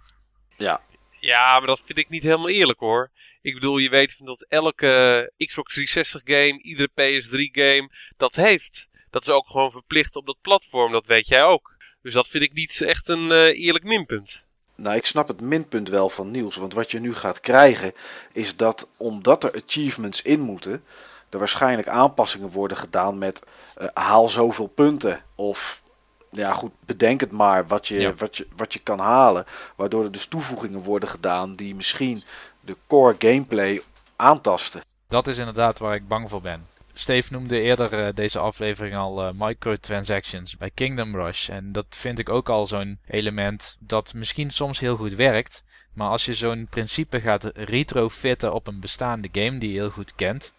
Ja. 0.57 0.81
Ja, 1.19 1.57
maar 1.57 1.67
dat 1.67 1.81
vind 1.85 1.97
ik 1.97 2.09
niet 2.09 2.23
helemaal 2.23 2.49
eerlijk 2.49 2.79
hoor. 2.79 3.11
Ik 3.41 3.53
bedoel, 3.53 3.77
je 3.77 3.89
weet 3.89 4.15
dat 4.25 4.45
elke 4.49 5.31
Xbox 5.37 5.73
360 5.73 6.21
game, 6.23 6.61
iedere 6.61 6.89
PS3 6.89 7.51
game, 7.51 7.89
dat 8.17 8.35
heeft. 8.35 8.89
Dat 9.09 9.21
is 9.21 9.29
ook 9.29 9.47
gewoon 9.47 9.71
verplicht 9.71 10.15
op 10.15 10.25
dat 10.25 10.37
platform, 10.41 10.91
dat 10.91 11.05
weet 11.05 11.27
jij 11.27 11.43
ook. 11.43 11.75
Dus 12.01 12.13
dat 12.13 12.27
vind 12.27 12.43
ik 12.43 12.53
niet 12.53 12.81
echt 12.81 13.07
een 13.07 13.29
uh, 13.29 13.65
eerlijk 13.65 13.83
minpunt. 13.83 14.45
Nou, 14.75 14.95
ik 14.95 15.05
snap 15.05 15.27
het 15.27 15.41
minpunt 15.41 15.89
wel 15.89 16.09
van 16.09 16.31
Niels. 16.31 16.55
Want 16.55 16.73
wat 16.73 16.91
je 16.91 16.99
nu 16.99 17.15
gaat 17.15 17.39
krijgen, 17.39 17.93
is 18.33 18.57
dat 18.57 18.87
omdat 18.97 19.43
er 19.43 19.61
achievements 19.63 20.21
in 20.21 20.39
moeten, 20.39 20.83
er 21.31 21.39
waarschijnlijk 21.39 21.87
aanpassingen 21.87 22.49
worden 22.49 22.77
gedaan 22.77 23.17
met 23.17 23.43
uh, 23.81 23.87
haal 23.93 24.29
zoveel 24.29 24.67
punten. 24.67 25.21
Of 25.35 25.81
ja, 26.29 26.53
goed, 26.53 26.71
bedenk 26.85 27.19
het 27.19 27.31
maar 27.31 27.67
wat 27.67 27.87
je, 27.87 27.99
ja. 27.99 28.13
wat, 28.13 28.37
je, 28.37 28.47
wat 28.55 28.73
je 28.73 28.79
kan 28.79 28.99
halen. 28.99 29.45
Waardoor 29.75 30.03
er 30.03 30.11
dus 30.11 30.25
toevoegingen 30.25 30.81
worden 30.81 31.09
gedaan 31.09 31.55
die 31.55 31.75
misschien 31.75 32.23
de 32.59 32.75
core 32.87 33.15
gameplay 33.19 33.81
aantasten. 34.15 34.81
Dat 35.07 35.27
is 35.27 35.37
inderdaad 35.37 35.79
waar 35.79 35.95
ik 35.95 36.07
bang 36.07 36.29
voor 36.29 36.41
ben. 36.41 36.67
Steve 36.93 37.33
noemde 37.33 37.59
eerder 37.59 38.07
uh, 38.07 38.07
deze 38.13 38.39
aflevering 38.39 38.95
al 38.95 39.27
uh, 39.27 39.29
microtransactions 39.33 40.57
bij 40.57 40.71
Kingdom 40.73 41.15
Rush. 41.15 41.49
En 41.49 41.71
dat 41.71 41.85
vind 41.89 42.19
ik 42.19 42.29
ook 42.29 42.49
al 42.49 42.65
zo'n 42.65 42.99
element 43.07 43.77
dat 43.79 44.13
misschien 44.13 44.51
soms 44.51 44.79
heel 44.79 44.95
goed 44.95 45.13
werkt. 45.13 45.63
Maar 45.93 46.09
als 46.09 46.25
je 46.25 46.33
zo'n 46.33 46.67
principe 46.69 47.21
gaat 47.21 47.51
retrofitten 47.53 48.53
op 48.53 48.67
een 48.67 48.79
bestaande 48.79 49.29
game 49.31 49.57
die 49.57 49.71
je 49.71 49.79
heel 49.79 49.89
goed 49.89 50.15
kent, 50.15 50.53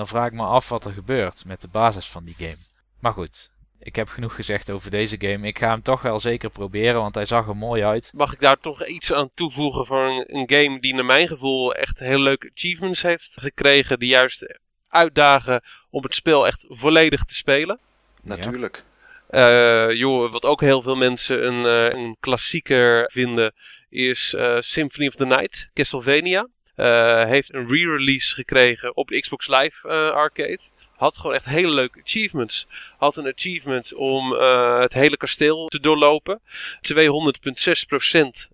dan 0.00 0.08
vraag 0.08 0.26
ik 0.26 0.32
me 0.32 0.44
af 0.44 0.68
wat 0.68 0.84
er 0.84 0.92
gebeurt 0.92 1.44
met 1.44 1.60
de 1.60 1.68
basis 1.68 2.08
van 2.08 2.24
die 2.24 2.34
game. 2.38 2.56
Maar 3.00 3.12
goed, 3.12 3.50
ik 3.78 3.96
heb 3.96 4.08
genoeg 4.08 4.34
gezegd 4.34 4.70
over 4.70 4.90
deze 4.90 5.16
game. 5.18 5.46
Ik 5.46 5.58
ga 5.58 5.68
hem 5.68 5.82
toch 5.82 6.02
wel 6.02 6.20
zeker 6.20 6.50
proberen, 6.50 7.00
want 7.00 7.14
hij 7.14 7.24
zag 7.24 7.48
er 7.48 7.56
mooi 7.56 7.84
uit. 7.84 8.10
Mag 8.14 8.32
ik 8.32 8.40
daar 8.40 8.58
toch 8.58 8.86
iets 8.86 9.12
aan 9.12 9.30
toevoegen 9.34 9.86
van 9.86 10.24
een 10.26 10.50
game 10.50 10.80
die 10.80 10.94
naar 10.94 11.04
mijn 11.04 11.28
gevoel 11.28 11.74
echt 11.74 11.98
heel 11.98 12.18
leuke 12.18 12.50
achievements 12.54 13.02
heeft 13.02 13.32
gekregen. 13.40 13.98
Die 13.98 14.08
juist 14.08 14.60
uitdagen 14.88 15.62
om 15.90 16.02
het 16.02 16.14
spel 16.14 16.46
echt 16.46 16.64
volledig 16.68 17.24
te 17.24 17.34
spelen. 17.34 17.78
Natuurlijk. 18.22 18.84
Ja. 19.30 19.88
Uh, 19.88 19.96
joh, 19.96 20.32
wat 20.32 20.44
ook 20.44 20.60
heel 20.60 20.82
veel 20.82 20.96
mensen 20.96 21.46
een, 21.46 21.64
uh, 21.64 22.00
een 22.00 22.16
klassieker 22.20 23.10
vinden 23.12 23.52
is 23.88 24.34
uh, 24.36 24.56
Symphony 24.60 25.06
of 25.06 25.14
the 25.14 25.26
Night, 25.26 25.70
Castlevania. 25.74 26.48
Uh, 26.80 27.24
heeft 27.24 27.54
een 27.54 27.68
re-release 27.68 28.34
gekregen 28.34 28.96
op 28.96 29.08
Xbox 29.08 29.48
Live 29.48 29.88
uh, 29.88 30.10
Arcade. 30.10 30.60
Had 30.96 31.18
gewoon 31.18 31.34
echt 31.34 31.44
hele 31.44 31.70
leuke 31.70 32.00
achievements. 32.04 32.66
Had 32.98 33.16
een 33.16 33.32
achievement 33.32 33.94
om 33.94 34.32
uh, 34.32 34.80
het 34.80 34.92
hele 34.92 35.16
kasteel 35.16 35.68
te 35.68 35.80
doorlopen. 35.80 36.40
200,6% 36.40 36.42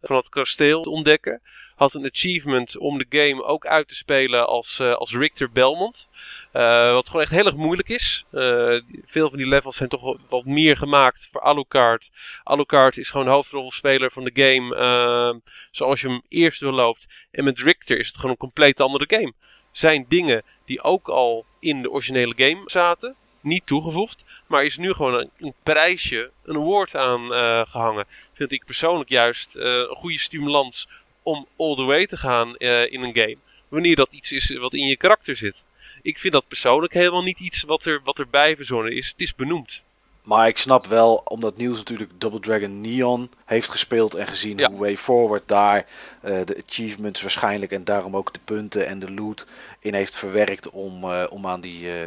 van 0.00 0.16
het 0.16 0.28
kasteel 0.28 0.82
te 0.82 0.90
ontdekken. 0.90 1.40
Had 1.76 1.94
een 1.94 2.10
achievement 2.10 2.76
om 2.78 2.98
de 2.98 3.06
game 3.08 3.44
ook 3.44 3.66
uit 3.66 3.88
te 3.88 3.94
spelen 3.94 4.46
als, 4.46 4.80
als 4.80 5.14
Richter 5.14 5.50
Belmont. 5.50 6.08
Uh, 6.52 6.92
wat 6.92 7.06
gewoon 7.06 7.22
echt 7.22 7.30
heel 7.30 7.46
erg 7.46 7.56
moeilijk 7.56 7.88
is. 7.88 8.24
Uh, 8.32 8.80
veel 9.04 9.28
van 9.28 9.38
die 9.38 9.48
levels 9.48 9.76
zijn 9.76 9.88
toch 9.88 10.16
wat 10.28 10.44
meer 10.44 10.76
gemaakt 10.76 11.28
voor 11.32 11.40
Alucard. 11.40 12.10
Alucard 12.42 12.96
is 12.96 13.10
gewoon 13.10 13.26
hoofdrolspeler 13.26 14.10
van 14.10 14.24
de 14.24 14.30
game 14.34 14.76
uh, 14.76 15.50
zoals 15.70 16.00
je 16.00 16.08
hem 16.08 16.22
eerst 16.28 16.60
doorloopt. 16.60 17.06
En 17.30 17.44
met 17.44 17.58
Richter 17.58 17.98
is 17.98 18.06
het 18.06 18.16
gewoon 18.16 18.30
een 18.30 18.36
compleet 18.36 18.80
andere 18.80 19.04
game. 19.08 19.32
Zijn 19.72 20.06
dingen 20.08 20.42
die 20.64 20.82
ook 20.82 21.08
al 21.08 21.44
in 21.60 21.82
de 21.82 21.90
originele 21.90 22.34
game 22.36 22.62
zaten, 22.66 23.14
niet 23.40 23.66
toegevoegd. 23.66 24.24
Maar 24.46 24.64
is 24.64 24.76
nu 24.76 24.92
gewoon 24.92 25.30
een, 25.38 25.54
prijsje, 25.62 26.30
een 26.44 26.56
award 26.56 26.94
aan 26.94 27.26
gehangen. 27.66 28.06
Vind 28.32 28.52
ik 28.52 28.64
persoonlijk 28.64 29.08
juist 29.08 29.54
een 29.54 29.96
goede 29.96 30.18
stimulans 30.18 30.88
om 31.26 31.46
all 31.56 31.74
the 31.74 31.82
way 31.84 32.06
te 32.06 32.16
gaan 32.16 32.56
in 32.56 33.02
een 33.02 33.14
game. 33.14 33.36
Wanneer 33.68 33.96
dat 33.96 34.12
iets 34.12 34.32
is 34.32 34.56
wat 34.56 34.74
in 34.74 34.86
je 34.86 34.96
karakter 34.96 35.36
zit 35.36 35.64
Ik 36.02 36.18
vind 36.18 36.32
dat 36.32 36.48
persoonlijk 36.48 36.92
helemaal 36.92 37.22
niet 37.22 37.40
iets 37.40 37.62
wat, 37.62 37.84
er, 37.84 38.00
wat 38.04 38.18
erbij 38.18 38.56
verzonnen 38.56 38.92
is. 38.92 39.08
Het 39.08 39.20
is 39.20 39.34
benoemd. 39.34 39.82
Maar 40.22 40.48
ik 40.48 40.58
snap 40.58 40.86
wel, 40.86 41.22
omdat 41.24 41.56
Niels 41.56 41.76
natuurlijk 41.78 42.10
Double 42.18 42.40
Dragon 42.40 42.80
Neon 42.80 43.30
heeft 43.44 43.68
gespeeld 43.70 44.14
en 44.14 44.26
gezien 44.26 44.58
Ja. 44.58 44.68
hoe 44.70 44.78
Way 44.78 44.96
Forward 44.96 45.48
daar 45.48 45.86
eh, 46.20 46.40
de 46.44 46.62
achievements 46.66 47.22
waarschijnlijk 47.22 47.72
en 47.72 47.84
daarom 47.84 48.16
ook 48.16 48.32
de 48.32 48.40
punten 48.44 48.86
en 48.86 48.98
de 48.98 49.10
loot 49.10 49.46
in 49.80 49.94
heeft 49.94 50.16
verwerkt 50.16 50.70
om, 50.70 51.04
eh, 51.04 51.24
om 51.30 51.46
aan 51.46 51.60
die, 51.60 51.92
eh, 51.92 52.06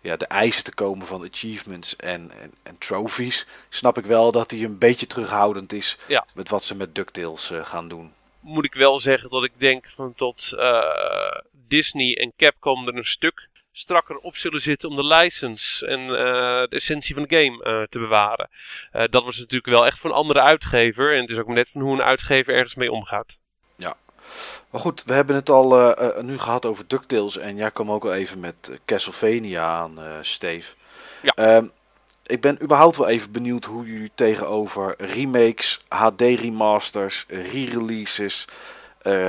ja, 0.00 0.16
de 0.16 0.26
eisen 0.26 0.64
te 0.64 0.74
komen 0.74 1.06
van 1.06 1.28
achievements 1.32 1.96
en, 1.96 2.30
en, 2.40 2.52
en 2.62 2.76
trophies. 2.78 3.46
Snap 3.68 3.98
ik 3.98 4.04
wel 4.06 4.32
dat 4.32 4.50
hij 4.50 4.62
een 4.62 4.78
beetje 4.78 5.06
terughoudend 5.06 5.72
is 5.72 5.98
Ja. 6.08 6.24
met 6.34 6.48
wat 6.48 6.64
ze 6.64 6.74
met 6.76 6.94
DuckTales 6.94 7.50
eh, 7.50 7.64
gaan 7.64 7.88
doen. 7.88 8.12
Moet 8.40 8.64
ik 8.64 8.74
wel 8.74 9.00
zeggen 9.00 9.30
dat 9.30 9.44
ik 9.44 9.60
denk 9.60 9.86
van 9.88 10.14
tot 10.14 10.52
eh, 10.52 11.38
Disney 11.52 12.16
en 12.16 12.32
Capcom 12.36 12.88
er 12.88 12.96
een 12.96 13.04
stuk 13.04 13.48
strakker 13.72 14.16
op 14.16 14.36
zullen 14.36 14.60
zitten 14.60 14.88
om 14.88 14.96
de 14.96 15.04
license 15.04 15.86
en 15.86 16.00
eh, 16.00 16.08
de 16.68 16.76
essentie 16.76 17.14
van 17.14 17.24
de 17.28 17.36
game 17.36 17.64
eh, 17.64 17.82
te 17.82 17.98
bewaren. 17.98 18.50
Dat 18.90 19.24
was 19.24 19.38
natuurlijk 19.38 19.66
wel 19.66 19.86
echt 19.86 19.98
voor 19.98 20.10
een 20.10 20.16
andere 20.16 20.40
uitgever. 20.40 21.14
En 21.14 21.20
het 21.20 21.30
is 21.30 21.38
ook 21.38 21.48
net 21.48 21.68
van 21.68 21.80
hoe 21.80 21.92
een 21.92 22.02
uitgever 22.02 22.54
ergens 22.54 22.74
mee 22.74 22.92
omgaat. 22.92 23.36
Maar 24.70 24.80
goed, 24.80 25.04
we 25.04 25.12
hebben 25.12 25.36
het 25.36 25.50
al 25.50 25.94
nu 26.20 26.38
gehad 26.38 26.66
over 26.66 26.84
DuckTales 26.86 27.36
en 27.36 27.56
jij 27.56 27.70
kwam 27.70 27.90
ook 27.90 28.04
al 28.04 28.12
even 28.12 28.40
met 28.40 28.78
Castlevania 28.84 29.62
aan, 29.62 29.98
Steve. 30.20 30.74
Ja. 31.22 31.32
Ehm, 31.34 31.66
ik 32.28 32.40
ben 32.40 32.62
überhaupt 32.62 32.96
wel 32.96 33.08
even 33.08 33.32
benieuwd 33.32 33.64
hoe 33.64 33.86
jullie 33.86 34.10
tegenover 34.14 34.94
remakes, 34.98 35.80
HD 35.88 36.20
remasters, 36.20 37.26
re-releases, 37.28 38.44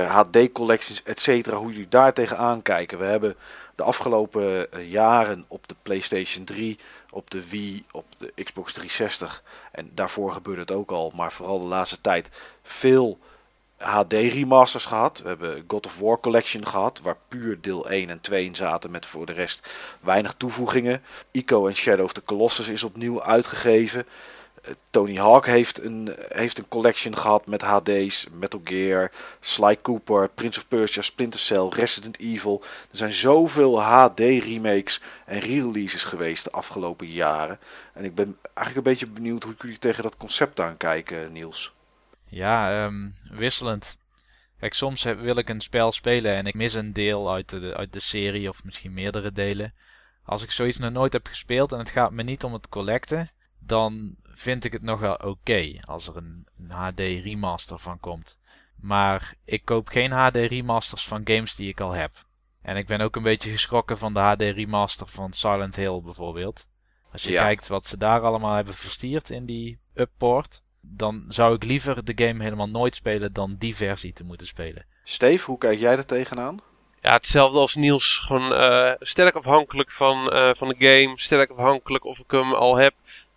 HD 0.06 0.52
collections, 0.52 1.02
etc. 1.02 1.46
hoe 1.46 1.72
jullie 1.72 1.88
daar 1.88 2.12
tegenaan 2.12 2.62
kijken. 2.62 2.98
We 2.98 3.04
hebben 3.04 3.36
de 3.74 3.82
afgelopen 3.82 4.72
eh, 4.72 4.90
jaren 4.90 5.44
op 5.48 5.68
de 5.68 5.74
PlayStation 5.82 6.44
3, 6.44 6.78
op 7.10 7.30
de 7.30 7.48
Wii, 7.48 7.84
op 7.90 8.04
de 8.18 8.32
Xbox 8.44 8.72
360 8.72 9.42
en 9.72 9.90
daarvoor 9.94 10.32
gebeurde 10.32 10.60
het 10.60 10.70
ook 10.70 10.90
al, 10.90 11.12
maar 11.14 11.32
vooral 11.32 11.60
de 11.60 11.66
laatste 11.66 12.00
tijd 12.00 12.30
veel 12.62 13.18
HD 13.80 14.12
remasters 14.12 14.84
gehad. 14.84 15.20
We 15.22 15.28
hebben 15.28 15.64
God 15.66 15.86
of 15.86 15.98
War 15.98 16.20
Collection 16.20 16.66
gehad, 16.66 17.00
waar 17.00 17.16
puur 17.28 17.60
deel 17.60 17.90
1 17.90 18.10
en 18.10 18.20
2 18.20 18.44
in 18.44 18.56
zaten 18.56 18.90
met 18.90 19.06
voor 19.06 19.26
de 19.26 19.32
rest 19.32 19.68
weinig 20.00 20.34
toevoegingen. 20.34 21.02
Ico 21.30 21.66
en 21.66 21.74
Shadow 21.74 22.04
of 22.04 22.12
the 22.12 22.22
Colossus 22.22 22.68
is 22.68 22.82
opnieuw 22.82 23.22
uitgegeven. 23.22 24.06
Eh, 24.62 24.70
Tony 24.90 25.16
Hawk 25.16 25.46
heeft 25.46 25.82
een, 25.82 26.14
heeft 26.28 26.58
een 26.58 26.68
collection 26.68 27.16
gehad 27.16 27.46
met 27.46 27.62
HD's, 27.62 28.26
Metal 28.32 28.60
Gear, 28.64 29.10
Sly 29.40 29.76
Cooper, 29.82 30.28
Prince 30.28 30.58
of 30.58 30.68
Persia, 30.68 31.02
Splinter 31.02 31.40
Cell, 31.40 31.68
Resident 31.68 32.18
Evil. 32.18 32.62
Er 32.90 32.98
zijn 32.98 33.12
zoveel 33.12 33.82
HD 33.82 34.18
remakes 34.18 35.00
en 35.26 35.40
re-releases 35.40 36.04
geweest 36.04 36.44
de 36.44 36.50
afgelopen 36.50 37.06
jaren. 37.06 37.58
En 37.92 38.04
ik 38.04 38.14
ben 38.14 38.38
eigenlijk 38.54 38.76
een 38.76 38.92
beetje 38.92 39.06
benieuwd 39.06 39.42
hoe 39.42 39.54
jullie 39.58 39.78
tegen 39.78 40.02
dat 40.02 40.16
concept 40.16 40.60
aankijken, 40.60 41.32
Niels. 41.32 41.72
Ja, 42.30 42.84
ehm, 42.84 43.08
wisselend. 43.30 43.98
Kijk, 44.58 44.74
soms 44.74 45.04
heb- 45.04 45.20
wil 45.20 45.36
ik 45.36 45.48
een 45.48 45.60
spel 45.60 45.92
spelen 45.92 46.34
en 46.34 46.46
ik 46.46 46.54
mis 46.54 46.74
een 46.74 46.92
deel 46.92 47.32
uit 47.32 47.48
de, 47.48 47.74
uit 47.76 47.92
de 47.92 48.00
serie 48.00 48.48
of 48.48 48.64
misschien 48.64 48.92
meerdere 48.92 49.32
delen. 49.32 49.74
Als 50.24 50.42
ik 50.42 50.50
zoiets 50.50 50.78
nog 50.78 50.92
nooit 50.92 51.12
heb 51.12 51.26
gespeeld 51.26 51.72
en 51.72 51.78
het 51.78 51.90
gaat 51.90 52.12
me 52.12 52.22
niet 52.22 52.44
om 52.44 52.52
het 52.52 52.68
collecten, 52.68 53.28
dan 53.58 54.14
vind 54.24 54.64
ik 54.64 54.72
het 54.72 54.82
nog 54.82 55.00
wel 55.00 55.14
oké 55.14 55.78
als 55.84 56.08
er 56.08 56.16
een, 56.16 56.46
een 56.58 56.70
HD 56.70 56.98
remaster 56.98 57.78
van 57.78 58.00
komt. 58.00 58.38
Maar 58.76 59.34
ik 59.44 59.64
koop 59.64 59.88
geen 59.88 60.10
HD 60.12 60.36
remasters 60.36 61.06
van 61.06 61.20
games 61.24 61.54
die 61.54 61.68
ik 61.68 61.80
al 61.80 61.92
heb. 61.92 62.24
En 62.62 62.76
ik 62.76 62.86
ben 62.86 63.00
ook 63.00 63.16
een 63.16 63.22
beetje 63.22 63.50
geschrokken 63.50 63.98
van 63.98 64.14
de 64.14 64.20
HD 64.20 64.40
remaster 64.40 65.06
van 65.06 65.32
Silent 65.32 65.76
Hill 65.76 66.00
bijvoorbeeld. 66.02 66.66
Als 67.12 67.22
je 67.22 67.30
Ja. 67.30 67.42
kijkt 67.42 67.66
wat 67.68 67.86
ze 67.86 67.96
daar 67.96 68.20
allemaal 68.20 68.54
hebben 68.54 68.74
verstierd 68.74 69.30
in 69.30 69.44
die 69.46 69.78
upport, 69.94 70.62
dan 70.80 71.24
zou 71.28 71.54
ik 71.54 71.64
liever 71.64 72.04
de 72.04 72.24
game 72.24 72.42
helemaal 72.42 72.68
nooit 72.68 72.94
spelen 72.94 73.32
dan 73.32 73.56
die 73.58 73.76
versie 73.76 74.12
te 74.12 74.24
moeten 74.24 74.46
spelen. 74.46 74.84
Steve, 75.04 75.44
hoe 75.44 75.58
kijk 75.58 75.78
jij 75.78 75.96
er 75.96 76.06
tegenaan? 76.06 76.60
Ja, 77.02 77.12
hetzelfde 77.12 77.58
als 77.58 77.74
Niels. 77.74 78.18
Gewoon 78.18 78.54
eh, 78.54 78.92
sterk 79.00 79.34
afhankelijk 79.34 79.90
van, 79.90 80.32
eh, 80.32 80.50
van 80.54 80.68
de 80.68 80.74
game. 80.78 81.12
Sterk 81.18 81.50
afhankelijk 81.50 82.04
of 82.04 82.18
ik 82.18 82.30
hem 82.30 82.54
al 82.54 82.76
heb. 82.76 82.94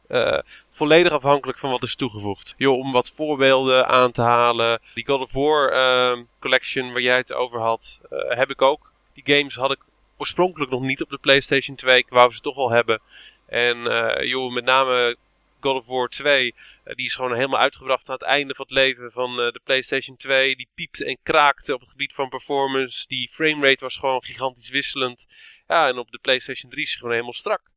Eh, 0.07 0.39
volledig 0.69 1.11
afhankelijk 1.11 1.57
van 1.57 1.69
wat 1.69 1.83
is 1.83 1.95
toegevoegd. 1.95 2.53
Joh, 2.57 2.77
om 2.77 2.91
wat 2.91 3.09
voorbeelden 3.09 3.87
aan 3.87 4.11
te 4.11 4.21
halen. 4.21 4.79
Die 4.93 5.05
God 5.05 5.21
of 5.21 5.31
War 5.31 5.69
ehm, 5.69 6.23
collection 6.39 6.91
waar 6.91 7.01
jij 7.01 7.17
het 7.17 7.33
over 7.33 7.59
had, 7.59 7.99
eh, 8.09 8.37
heb 8.37 8.49
ik 8.49 8.61
ook. 8.61 8.91
Die 9.13 9.35
games 9.35 9.55
had 9.55 9.71
ik 9.71 9.79
oorspronkelijk 10.17 10.71
nog 10.71 10.81
niet 10.81 11.01
op 11.01 11.09
de 11.09 11.17
PlayStation 11.17 11.75
2. 11.75 11.97
Ik 11.97 12.09
wou 12.09 12.31
ze 12.31 12.39
toch 12.39 12.55
wel 12.55 12.71
hebben. 12.71 13.01
En 13.45 13.87
eh, 13.87 14.27
joh, 14.27 14.53
met 14.53 14.63
name 14.63 15.17
God 15.63 15.75
of 15.75 15.85
War 15.85 16.09
2, 16.09 16.53
eh, 16.83 16.95
die 16.95 17.05
is 17.05 17.15
gewoon 17.15 17.35
helemaal 17.35 17.59
uitgebracht 17.59 18.09
aan 18.09 18.15
het 18.15 18.23
einde 18.23 18.55
van 18.55 18.65
het 18.65 18.73
leven 18.73 19.11
van 19.11 19.29
eh, 19.29 19.51
de 19.51 19.61
PlayStation 19.63 20.17
2. 20.17 20.55
Die 20.55 20.69
piepte 20.75 21.05
en 21.05 21.17
kraakte 21.23 21.73
op 21.73 21.79
het 21.79 21.89
gebied 21.89 22.13
van 22.13 22.29
performance. 22.29 23.07
Die 23.07 23.29
framerate 23.29 23.83
was 23.83 23.95
gewoon 23.95 24.23
gigantisch 24.23 24.69
wisselend. 24.69 25.25
Ja, 25.67 25.87
en 25.87 25.97
op 25.97 26.11
de 26.11 26.19
PlayStation 26.21 26.71
3 26.71 26.83
is 26.83 26.89
hij 26.89 26.97
gewoon 26.97 27.13
helemaal 27.13 27.33
strak. 27.33 27.71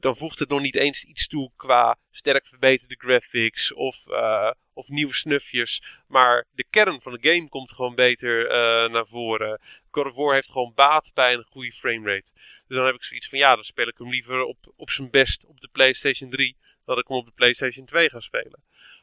Dan 0.00 0.16
voegt 0.16 0.38
het 0.38 0.48
nog 0.48 0.60
niet 0.60 0.74
eens 0.74 1.04
iets 1.04 1.28
toe 1.28 1.50
qua 1.56 1.98
sterk 2.10 2.46
verbeterde 2.46 2.94
graphics 2.98 3.72
of, 3.72 4.06
eh, 4.06 4.50
of 4.72 4.88
nieuwe 4.88 5.14
snufjes. 5.14 5.82
Maar 6.06 6.46
de 6.50 6.64
kern 6.70 7.00
van 7.00 7.12
de 7.12 7.30
game 7.32 7.48
komt 7.48 7.72
gewoon 7.72 7.94
beter 7.94 8.48
naar 8.90 9.06
voren. 9.06 9.60
God 9.90 10.06
of 10.06 10.14
War 10.14 10.34
heeft 10.34 10.50
gewoon 10.50 10.72
baat 10.74 11.10
bij 11.14 11.32
een 11.32 11.46
goede 11.50 11.72
framerate. 11.72 12.30
Dus 12.66 12.76
dan 12.76 12.86
heb 12.86 12.94
ik 12.94 13.04
zoiets 13.04 13.28
van 13.28 13.38
ja, 13.38 13.54
dan 13.54 13.64
speel 13.64 13.88
ik 13.88 13.98
hem 13.98 14.10
liever 14.10 14.42
op, 14.42 14.72
op 14.76 14.90
zijn 14.90 15.10
best 15.10 15.44
op 15.44 15.60
de 15.60 15.68
PlayStation 15.72 16.30
3 16.30 16.56
dat 16.88 16.98
ik 16.98 17.08
hem 17.08 17.16
op 17.16 17.26
de 17.26 17.32
PlayStation 17.34 17.86
2 17.86 18.10
ga 18.10 18.20
spelen. 18.20 18.62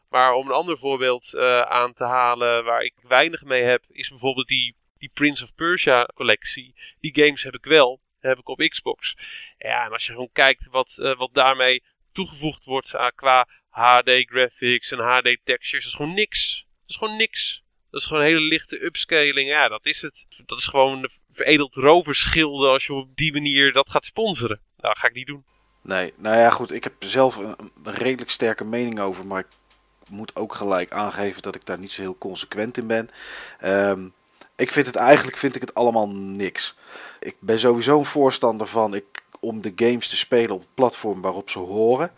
Maar 0.09 0.33
om 0.33 0.47
een 0.47 0.53
ander 0.53 0.77
voorbeeld 0.77 1.33
eh, 1.33 1.61
aan 1.61 1.93
te 1.93 2.03
halen 2.03 2.63
waar 2.63 2.81
ik 2.81 2.93
weinig 3.01 3.43
mee 3.43 3.63
heb, 3.63 3.83
is 3.89 4.09
bijvoorbeeld 4.09 4.47
die, 4.47 4.75
die 4.97 5.11
Prince 5.13 5.43
of 5.43 5.55
Persia 5.55 6.09
collectie. 6.15 6.75
Die 6.99 7.15
games 7.15 7.43
heb 7.43 7.53
ik 7.53 7.65
wel, 7.65 8.01
heb 8.19 8.37
ik 8.37 8.47
op 8.47 8.59
Xbox. 8.59 9.15
Ja, 9.57 9.85
en 9.85 9.91
als 9.91 10.05
je 10.05 10.11
gewoon 10.11 10.31
kijkt 10.31 10.67
wat, 10.69 10.97
eh, 10.97 11.17
wat 11.17 11.33
daarmee 11.33 11.83
toegevoegd 12.11 12.65
wordt 12.65 12.93
uh, 12.93 13.07
qua 13.15 13.47
HD 13.69 14.09
graphics 14.09 14.91
en 14.91 14.99
HD 14.99 15.37
textures, 15.43 15.83
dat 15.83 15.93
is 15.93 15.93
gewoon 15.93 16.13
niks. 16.13 16.65
Dat 16.79 16.89
is 16.89 16.95
gewoon 16.95 17.17
niks. 17.17 17.63
Dat 17.91 18.01
is 18.01 18.07
gewoon 18.07 18.21
een 18.21 18.29
hele 18.29 18.47
lichte 18.47 18.83
upscaling. 18.83 19.49
Ja, 19.49 19.67
dat 19.67 19.85
is 19.85 20.01
het. 20.01 20.25
Dat 20.45 20.57
is 20.57 20.65
gewoon 20.65 21.03
een 21.03 21.09
veredeld 21.29 21.75
roverschilde 21.75 22.67
als 22.67 22.85
je 22.85 22.93
op 22.93 23.15
die 23.15 23.33
manier 23.33 23.73
dat 23.73 23.89
gaat 23.89 24.05
sponsoren. 24.05 24.61
Nou, 24.77 24.93
dat 24.93 24.97
ga 24.97 25.07
ik 25.07 25.13
niet 25.13 25.27
doen. 25.27 25.45
Nee, 25.85 26.13
nou 26.17 26.37
ja, 26.37 26.49
goed. 26.49 26.71
Ik 26.71 26.83
heb 26.83 26.93
zelf 26.99 27.35
een, 27.35 27.71
redelijk 27.83 28.29
sterke 28.29 28.63
mening 28.63 28.99
over, 28.99 29.25
maar 29.25 29.39
ik 29.39 29.47
moet 30.09 30.35
ook 30.35 30.53
gelijk 30.53 30.91
aangeven 30.91 31.41
dat 31.41 31.55
ik 31.55 31.65
daar 31.65 31.79
niet 31.79 31.91
zo 31.91 32.01
heel 32.01 32.17
consequent 32.17 32.77
in 32.77 32.87
ben. 32.87 33.09
Um, 33.63 34.13
ik 34.55 34.71
vind 34.71 34.85
het 34.85 34.95
eigenlijk 34.95 35.37
vind 35.37 35.55
ik 35.55 35.61
het 35.61 35.73
allemaal 35.73 36.09
niks. 36.09 36.75
Ik 37.19 37.35
ben 37.39 37.59
sowieso 37.59 37.99
een 37.99 38.05
voorstander 38.05 38.67
van 38.67 38.93
ik, 38.93 39.23
om 39.39 39.61
de 39.61 39.73
games 39.75 40.07
te 40.09 40.17
spelen 40.17 40.55
op 40.55 40.59
het 40.59 40.73
platform 40.73 41.21
waarop 41.21 41.49
ze 41.49 41.59
horen. 41.59 42.11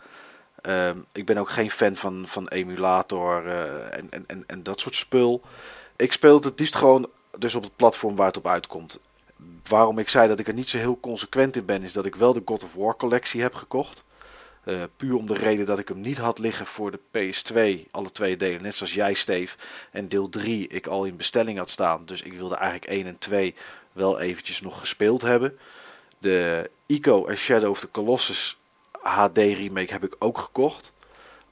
Um, 0.62 1.06
ik 1.12 1.26
ben 1.26 1.38
ook 1.38 1.50
geen 1.50 1.70
fan 1.70 1.96
van, 1.96 2.22
van 2.26 2.48
emulator 2.48 3.48
en, 3.48 4.10
en, 4.10 4.24
en, 4.26 4.44
en 4.46 4.62
dat 4.62 4.80
soort 4.80 4.94
spul. 4.94 5.42
Ik 5.96 6.12
speel 6.12 6.34
het 6.34 6.44
het 6.44 6.60
liefst 6.60 6.76
gewoon 6.76 7.08
dus 7.38 7.54
op 7.54 7.62
het 7.62 7.76
platform 7.76 8.16
waar 8.16 8.26
het 8.26 8.36
op 8.36 8.46
uitkomt. 8.46 9.00
Waarom 9.68 9.98
ik 9.98 10.08
zei 10.08 10.28
dat 10.28 10.38
ik 10.38 10.48
er 10.48 10.54
niet 10.54 10.68
zo 10.68 10.78
heel 10.78 11.00
consequent 11.00 11.56
in 11.56 11.64
ben, 11.64 11.82
is 11.82 11.92
dat 11.92 12.06
ik 12.06 12.16
wel 12.16 12.32
de 12.32 12.42
God 12.44 12.64
of 12.64 12.74
War 12.74 12.96
collectie 12.96 13.42
heb 13.42 13.54
gekocht. 13.54 14.04
Uh, 14.64 14.82
puur 14.96 15.16
om 15.16 15.26
de 15.26 15.34
reden 15.34 15.66
dat 15.66 15.78
ik 15.78 15.88
hem 15.88 16.00
niet 16.00 16.18
had 16.18 16.38
liggen 16.38 16.66
voor 16.66 16.90
de 16.90 16.98
PS2, 16.98 17.90
alle 17.90 18.12
twee 18.12 18.36
delen, 18.36 18.62
net 18.62 18.74
zoals 18.74 18.94
jij, 18.94 19.14
Steve. 19.14 19.56
En 19.90 20.08
deel 20.08 20.28
3 20.28 20.68
ik 20.68 20.86
al 20.86 21.04
in 21.04 21.16
bestelling 21.16 21.58
had 21.58 21.70
staan, 21.70 22.02
dus 22.04 22.22
ik 22.22 22.32
wilde 22.32 22.54
eigenlijk 22.54 22.90
1 22.90 23.06
en 23.06 23.18
2 23.18 23.54
wel 23.92 24.20
eventjes 24.20 24.60
nog 24.60 24.78
gespeeld 24.78 25.22
hebben. 25.22 25.58
De 26.18 26.70
Ico 26.86 27.26
en 27.26 27.36
Shadow 27.36 27.70
of 27.70 27.80
the 27.80 27.90
Colossus 27.90 28.58
HD 29.00 29.36
remake 29.36 29.92
heb 29.92 30.04
ik 30.04 30.16
ook 30.18 30.38
gekocht. 30.38 30.92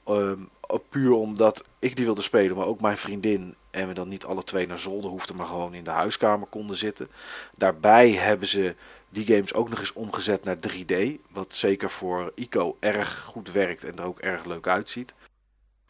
Um, 0.09 0.49
puur 0.89 1.13
omdat 1.13 1.69
ik 1.79 1.95
die 1.95 2.05
wilde 2.05 2.21
spelen, 2.21 2.57
maar 2.57 2.65
ook 2.65 2.81
mijn 2.81 2.97
vriendin. 2.97 3.55
En 3.77 3.87
we 3.87 3.93
dan 3.93 4.07
niet 4.07 4.25
alle 4.25 4.43
twee 4.43 4.67
naar 4.67 4.77
zolder 4.77 5.09
hoefden, 5.09 5.35
maar 5.35 5.45
gewoon 5.45 5.73
in 5.73 5.83
de 5.83 5.89
huiskamer 5.89 6.47
konden 6.47 6.75
zitten. 6.75 7.07
Daarbij 7.53 8.11
hebben 8.11 8.47
ze 8.47 8.75
die 9.09 9.25
games 9.25 9.53
ook 9.53 9.69
nog 9.69 9.79
eens 9.79 9.93
omgezet 9.93 10.43
naar 10.43 10.57
3D. 10.69 10.95
Wat 11.29 11.53
zeker 11.53 11.89
voor 11.89 12.31
ICO 12.35 12.77
erg 12.79 13.19
goed 13.19 13.51
werkt 13.51 13.83
en 13.83 13.97
er 13.97 14.05
ook 14.05 14.19
erg 14.19 14.45
leuk 14.45 14.67
uitziet. 14.67 15.13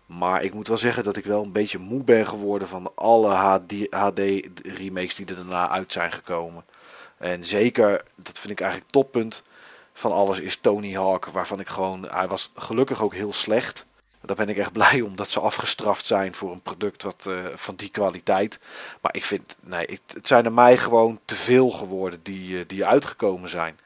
Maar 0.05 0.43
ik 0.43 0.53
moet 0.53 0.67
wel 0.67 0.77
zeggen 0.77 1.03
dat 1.03 1.17
ik 1.17 1.25
wel 1.25 1.43
een 1.43 1.51
beetje 1.51 1.77
moe 1.77 2.03
ben 2.03 2.27
geworden 2.27 2.67
van 2.67 2.91
alle 2.95 3.33
HD, 3.33 3.71
HD 3.89 4.19
remakes 4.63 5.15
die 5.15 5.25
er 5.25 5.35
daarna 5.35 5.69
uit 5.69 5.93
zijn 5.93 6.11
gekomen. 6.11 6.65
En 7.17 7.45
zeker, 7.45 8.03
dat 8.15 8.39
vind 8.39 8.51
ik 8.51 8.61
eigenlijk 8.61 8.91
toppunt 8.91 9.43
van 9.93 10.11
alles, 10.11 10.39
is 10.39 10.57
Tony 10.57 10.93
Hawk. 10.93 11.25
Waarvan 11.25 11.59
ik 11.59 11.67
gewoon, 11.67 12.03
hij 12.09 12.27
was 12.27 12.51
gelukkig 12.55 13.01
ook 13.01 13.13
heel 13.13 13.33
slecht. 13.33 13.85
Daar 14.27 14.35
ben 14.35 14.49
ik 14.49 14.57
echt 14.57 14.71
blij 14.71 15.01
om 15.01 15.15
dat 15.15 15.29
ze 15.29 15.39
afgestraft 15.39 16.05
zijn 16.05 16.33
voor 16.35 16.51
een 16.51 16.61
product 16.61 17.03
wat, 17.03 17.25
uh, 17.29 17.45
van 17.55 17.75
die 17.75 17.89
kwaliteit. 17.89 18.59
Maar 19.01 19.15
ik 19.15 19.25
vind, 19.25 19.57
nee, 19.61 19.99
het, 20.13 20.27
zijn 20.27 20.45
er 20.45 20.53
mij 20.53 20.77
gewoon 20.77 21.19
te 21.25 21.35
veel 21.35 21.69
geworden 21.69 22.19
die, 22.23 22.49
uh, 22.49 22.63
die 22.67 22.85
uitgekomen 22.85 23.49
zijn. 23.49 23.79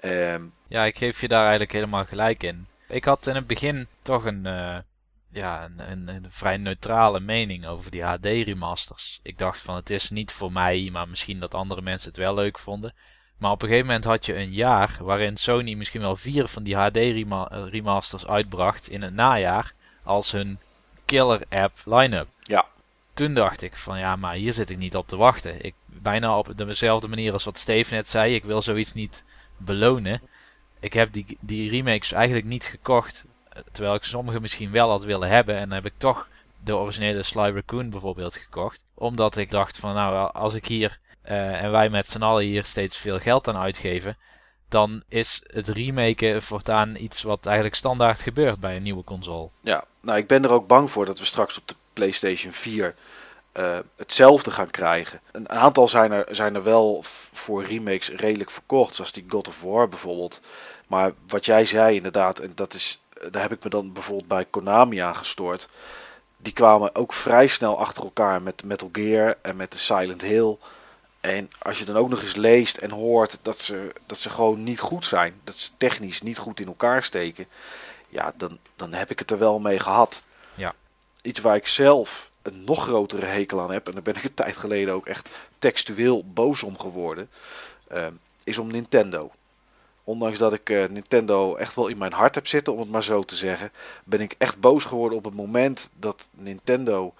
Ehm, 0.00 0.42
Ja, 0.68 0.84
ik 0.84 0.98
geef 0.98 1.20
je 1.20 1.28
daar 1.28 1.40
eigenlijk 1.40 1.72
helemaal 1.72 2.04
gelijk 2.04 2.42
in. 2.42 2.66
Ik 2.88 3.04
had 3.04 3.26
in 3.26 3.34
het 3.34 3.46
begin 3.46 3.86
toch 4.02 4.24
een, 4.24 4.46
eh, 4.46 4.76
ja, 5.30 5.64
een, 5.64 5.90
een, 5.90 6.08
een 6.08 6.26
vrij 6.28 6.56
neutrale 6.56 7.20
mening 7.20 7.66
over 7.66 7.90
die 7.90 8.02
HD 8.02 8.24
remasters. 8.24 9.20
Ik 9.22 9.38
dacht 9.38 9.60
van 9.60 9.74
het 9.74 9.90
is 9.90 10.10
niet 10.10 10.32
voor 10.32 10.52
mij, 10.52 10.88
maar 10.92 11.08
misschien 11.08 11.40
dat 11.40 11.54
andere 11.54 11.82
mensen 11.82 12.08
het 12.08 12.18
wel 12.18 12.34
leuk 12.34 12.58
vonden. 12.58 12.94
Maar 13.36 13.50
op 13.50 13.62
een 13.62 13.68
gegeven 13.68 13.86
moment 13.86 14.04
had 14.04 14.26
je 14.26 14.36
een 14.36 14.52
jaar 14.52 14.96
waarin 15.00 15.36
Sony 15.36 15.74
misschien 15.74 16.00
wel 16.00 16.16
vier 16.16 16.46
van 16.46 16.62
die 16.62 16.76
HD 16.76 16.96
eh, 16.96 17.44
remasters 17.70 18.26
uitbracht 18.26 18.88
in 18.88 19.02
het 19.02 19.14
najaar 19.14 19.72
als 20.02 20.32
hun 20.32 20.58
killer 21.04 21.40
app 21.48 21.72
line-up. 21.84 22.28
Ja. 22.42 22.66
Toen 23.14 23.34
dacht 23.34 23.62
ik 23.62 23.76
van 23.76 23.98
ja, 23.98 24.16
maar 24.16 24.34
hier 24.34 24.52
zit 24.52 24.70
ik 24.70 24.78
niet 24.78 24.96
op 24.96 25.08
te 25.08 25.16
wachten. 25.16 25.64
Ik, 25.64 25.74
bijna 25.86 26.38
op 26.38 26.52
dezelfde 26.56 27.08
manier 27.08 27.32
als 27.32 27.44
wat 27.44 27.58
Steven 27.58 27.94
net 27.96 28.08
zei, 28.08 28.34
ik 28.34 28.44
wil 28.44 28.62
zoiets 28.62 28.92
niet 28.92 29.24
belonen. 29.56 30.20
Ik 30.80 30.92
heb 30.92 31.12
die, 31.12 31.36
die 31.40 31.70
remakes 31.70 32.12
eigenlijk 32.12 32.46
niet 32.46 32.64
gekocht, 32.64 33.24
eh, 33.48 33.62
terwijl 33.72 33.94
ik 33.94 34.04
sommige 34.04 34.40
misschien 34.40 34.70
wel 34.70 34.90
had 34.90 35.04
willen 35.04 35.28
hebben. 35.28 35.54
En 35.54 35.68
dan 35.68 35.72
heb 35.72 35.86
ik 35.86 35.98
toch 35.98 36.28
de 36.64 36.76
originele 36.76 37.22
Sly 37.22 37.50
Raccoon 37.54 37.90
bijvoorbeeld 37.90 38.36
gekocht. 38.36 38.84
Omdat 38.94 39.36
ik 39.36 39.50
dacht 39.50 39.78
van 39.78 39.94
nou, 39.94 40.32
als 40.32 40.54
ik 40.54 40.66
hier 40.66 40.98
eh, 41.24 41.62
en 41.62 41.70
wij 41.70 41.88
met 41.88 42.10
z'n 42.10 42.22
allen 42.22 42.44
hier 42.44 42.64
steeds 42.64 42.96
veel 42.96 43.18
geld 43.18 43.48
aan 43.48 43.56
uitgeven, 43.56 44.16
dan 44.68 45.02
is 45.08 45.42
het 45.46 45.68
remaken 45.68 46.42
voortaan 46.42 46.96
iets 46.96 47.22
wat 47.22 47.46
eigenlijk 47.46 47.76
standaard 47.76 48.20
gebeurt 48.20 48.60
bij 48.60 48.76
een 48.76 48.82
nieuwe 48.82 49.04
console. 49.04 49.48
Ja, 49.60 49.84
nou 50.00 50.18
ik 50.18 50.26
ben 50.26 50.44
er 50.44 50.52
ook 50.52 50.66
bang 50.66 50.90
voor 50.90 51.06
dat 51.06 51.18
we 51.18 51.24
straks 51.24 51.58
op 51.58 51.68
de 51.68 51.74
PlayStation 51.92 52.52
4 52.52 52.94
eh, 53.52 53.78
hetzelfde 53.96 54.50
gaan 54.50 54.70
krijgen. 54.70 55.20
Een 55.32 55.48
aantal 55.48 55.88
zijn 55.88 56.12
er, 56.12 56.26
zijn 56.30 56.54
er 56.54 56.62
wel 56.62 57.00
voor 57.32 57.64
remakes 57.64 58.08
redelijk 58.08 58.50
verkocht, 58.50 58.94
zoals 58.94 59.12
die 59.12 59.24
God 59.28 59.48
of 59.48 59.62
War 59.62 59.88
bijvoorbeeld. 59.88 60.40
Maar 60.86 61.12
wat 61.28 61.44
jij 61.44 61.64
zei 61.64 61.96
inderdaad, 61.96 62.38
en 62.38 62.52
dat 62.54 62.74
is, 62.74 63.02
daar 63.30 63.42
heb 63.42 63.52
ik 63.52 63.64
me 63.64 63.70
dan 63.70 63.92
bijvoorbeeld 63.92 64.28
bij 64.28 64.44
Konami 64.44 64.98
aan 64.98 65.16
gestoord. 65.16 65.68
Die 66.36 66.52
kwamen 66.52 66.94
ook 66.94 67.12
vrij 67.12 67.46
snel 67.46 67.78
achter 67.78 68.04
elkaar 68.04 68.42
met 68.42 68.64
Metal 68.64 68.88
Gear 68.92 69.36
en 69.42 69.56
met 69.56 69.72
de 69.72 69.78
Silent 69.78 70.22
Hill. 70.22 70.56
En 71.24 71.50
als 71.58 71.78
je 71.78 71.84
dan 71.84 71.96
ook 71.96 72.08
nog 72.08 72.22
eens 72.22 72.34
leest 72.34 72.76
en 72.76 72.90
hoort 72.90 73.38
dat 73.42 73.60
ze, 73.60 73.92
dat 74.06 74.18
ze 74.18 74.30
gewoon 74.30 74.62
niet 74.62 74.80
goed 74.80 75.04
zijn, 75.04 75.40
dat 75.44 75.54
ze 75.54 75.70
technisch 75.76 76.22
niet 76.22 76.38
goed 76.38 76.60
in 76.60 76.66
elkaar 76.66 77.02
steken, 77.02 77.46
ja, 78.08 78.32
dan, 78.36 78.58
dan 78.76 78.92
heb 78.92 79.10
ik 79.10 79.18
het 79.18 79.30
er 79.30 79.38
wel 79.38 79.58
mee 79.58 79.78
gehad. 79.78 80.24
Ja. 80.54 80.74
Iets 81.22 81.40
waar 81.40 81.56
ik 81.56 81.66
zelf 81.66 82.30
een 82.42 82.64
nog 82.64 82.82
grotere 82.82 83.26
hekel 83.26 83.60
aan 83.60 83.70
heb, 83.70 83.86
en 83.86 83.92
daar 83.92 84.02
ben 84.02 84.16
ik 84.16 84.24
een 84.24 84.34
tijd 84.44 84.56
geleden 84.56 84.94
ook 84.94 85.06
echt 85.06 85.28
textueel 85.58 86.24
boos 86.32 86.62
om 86.62 86.78
geworden, 86.78 87.30
eh, 87.86 88.06
is 88.44 88.58
om 88.58 88.66
Nintendo. 88.66 89.30
Ondanks 90.04 90.38
dat 90.38 90.52
ik 90.52 90.70
eh, 90.70 90.84
Nintendo 90.88 91.56
echt 91.56 91.74
wel 91.74 91.88
in 91.88 91.98
mijn 91.98 92.12
hart 92.12 92.34
heb 92.34 92.46
zitten, 92.46 92.72
om 92.72 92.78
het 92.78 92.90
maar 92.90 93.04
zo 93.04 93.22
te 93.22 93.36
zeggen, 93.36 93.72
ben 94.04 94.20
ik 94.20 94.34
echt 94.38 94.60
boos 94.60 94.84
geworden 94.84 95.18
op 95.18 95.24
het 95.24 95.34
moment 95.34 95.90
dat 95.96 96.28
Nintendo 96.30 97.14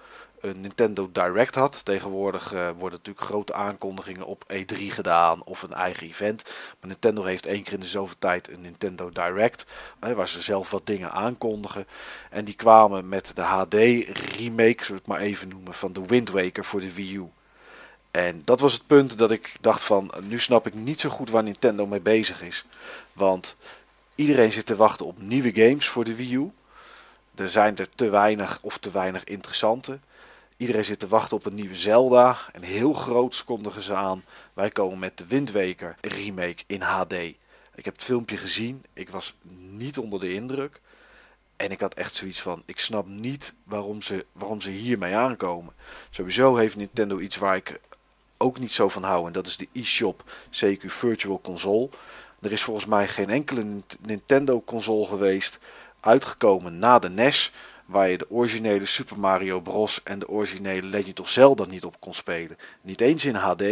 een 0.45 0.61
Nintendo 0.61 1.09
Direct 1.11 1.55
had. 1.55 1.85
Tegenwoordig 1.85 2.53
eh, 2.53 2.69
worden 2.77 2.99
natuurlijk 2.99 3.25
grote 3.25 3.53
aankondigingen 3.53 4.25
op 4.25 4.43
E3 4.53 4.77
gedaan 4.77 5.43
of 5.43 5.61
een 5.61 5.73
eigen 5.73 6.07
event. 6.07 6.43
Maar 6.79 6.89
Nintendo 6.89 7.23
heeft 7.23 7.45
één 7.45 7.63
keer 7.63 7.73
in 7.73 7.79
de 7.79 7.85
zoveel 7.85 8.15
tijd 8.19 8.49
een 8.49 8.61
Nintendo 8.61 9.09
Direct, 9.09 9.65
eh, 9.99 10.11
waar 10.11 10.27
ze 10.27 10.41
zelf 10.41 10.71
wat 10.71 10.85
dingen 10.85 11.11
aankondigen. 11.11 11.87
En 12.29 12.45
die 12.45 12.55
kwamen 12.55 13.09
met 13.09 13.35
de 13.35 13.41
HD 13.41 13.73
remake, 14.37 14.83
zullen 14.83 14.87
we 14.87 14.93
het 14.93 15.07
maar 15.07 15.19
even 15.19 15.47
noemen, 15.47 15.73
van 15.73 15.93
de 15.93 16.05
Wind 16.05 16.29
Waker 16.29 16.65
voor 16.65 16.79
de 16.79 16.93
Wii 16.93 17.15
U. 17.15 17.29
En 18.11 18.41
dat 18.45 18.59
was 18.59 18.73
het 18.73 18.87
punt 18.87 19.17
dat 19.17 19.31
ik 19.31 19.55
dacht 19.61 19.83
van, 19.83 20.11
nu 20.23 20.39
snap 20.39 20.67
ik 20.67 20.73
niet 20.73 20.99
zo 20.99 21.09
goed 21.09 21.29
waar 21.29 21.43
Nintendo 21.43 21.85
mee 21.85 21.99
bezig 21.99 22.41
is. 22.41 22.65
Want 23.13 23.55
iedereen 24.15 24.51
zit 24.51 24.65
te 24.65 24.75
wachten 24.75 25.05
op 25.05 25.21
nieuwe 25.21 25.51
games 25.53 25.87
voor 25.87 26.03
de 26.03 26.15
Wii 26.15 26.35
U. 26.35 26.51
Er 27.35 27.49
zijn 27.49 27.77
er 27.77 27.89
te 27.89 28.09
weinig 28.09 28.59
of 28.61 28.77
te 28.77 28.91
weinig 28.91 29.23
interessante. 29.23 29.99
Iedereen 30.57 30.85
zit 30.85 30.99
te 30.99 31.07
wachten 31.07 31.37
op 31.37 31.45
een 31.45 31.55
nieuwe 31.55 31.75
Zelda. 31.75 32.37
En 32.51 32.61
heel 32.61 32.93
groot 32.93 33.43
kondigen 33.43 33.81
ze 33.81 33.93
aan. 33.95 34.23
Wij 34.53 34.69
komen 34.69 34.99
met 34.99 35.17
de 35.17 35.25
Wind 35.27 35.51
Waker 35.51 35.95
remake 36.01 36.63
in 36.67 36.81
HD. 36.81 37.13
Ik 37.75 37.85
heb 37.85 37.93
het 37.93 38.03
filmpje 38.03 38.37
gezien. 38.37 38.83
Ik 38.93 39.09
was 39.09 39.35
niet 39.69 39.97
onder 39.97 40.19
de 40.19 40.33
indruk. 40.33 40.81
En 41.57 41.71
ik 41.71 41.79
had 41.81 41.93
echt 41.93 42.15
zoiets 42.15 42.41
van, 42.41 42.63
ik 42.65 42.79
snap 42.79 43.07
niet 43.07 43.53
waarom 43.63 44.01
ze, 44.01 44.25
waarom 44.31 44.61
ze 44.61 44.69
hiermee 44.69 45.15
aankomen. 45.15 45.73
Sowieso 46.09 46.55
heeft 46.55 46.75
Nintendo 46.75 47.19
iets 47.19 47.37
waar 47.37 47.55
ik 47.55 47.79
ook 48.37 48.59
niet 48.59 48.71
zo 48.71 48.89
van 48.89 49.03
hou. 49.03 49.27
En 49.27 49.33
dat 49.33 49.47
is 49.47 49.57
de 49.57 49.67
eShop 49.73 50.23
CQ 50.51 50.85
Virtual 50.85 51.41
Console. 51.41 51.89
Er 52.41 52.51
is 52.51 52.63
volgens 52.63 52.85
mij 52.85 53.07
geen 53.07 53.29
enkele 53.29 53.63
Nint- 53.63 53.97
Nintendo 54.01 54.61
console 54.65 55.05
geweest 55.05 55.59
uitgekomen 55.99 56.79
na 56.79 56.99
de 56.99 57.09
NES. 57.09 57.51
Waar 57.85 58.09
je 58.09 58.17
de 58.17 58.29
originele 58.29 58.85
Super 58.85 59.19
Mario 59.19 59.59
Bros. 59.59 60.03
en 60.03 60.19
de 60.19 60.27
originele 60.27 60.87
Legend 60.87 61.19
of 61.19 61.29
Zelda 61.29 61.65
niet 61.65 61.83
op 61.83 61.99
kon 61.99 62.13
spelen. 62.13 62.57
Niet 62.81 63.01
eens 63.01 63.25
in 63.25 63.35
HD, 63.35 63.63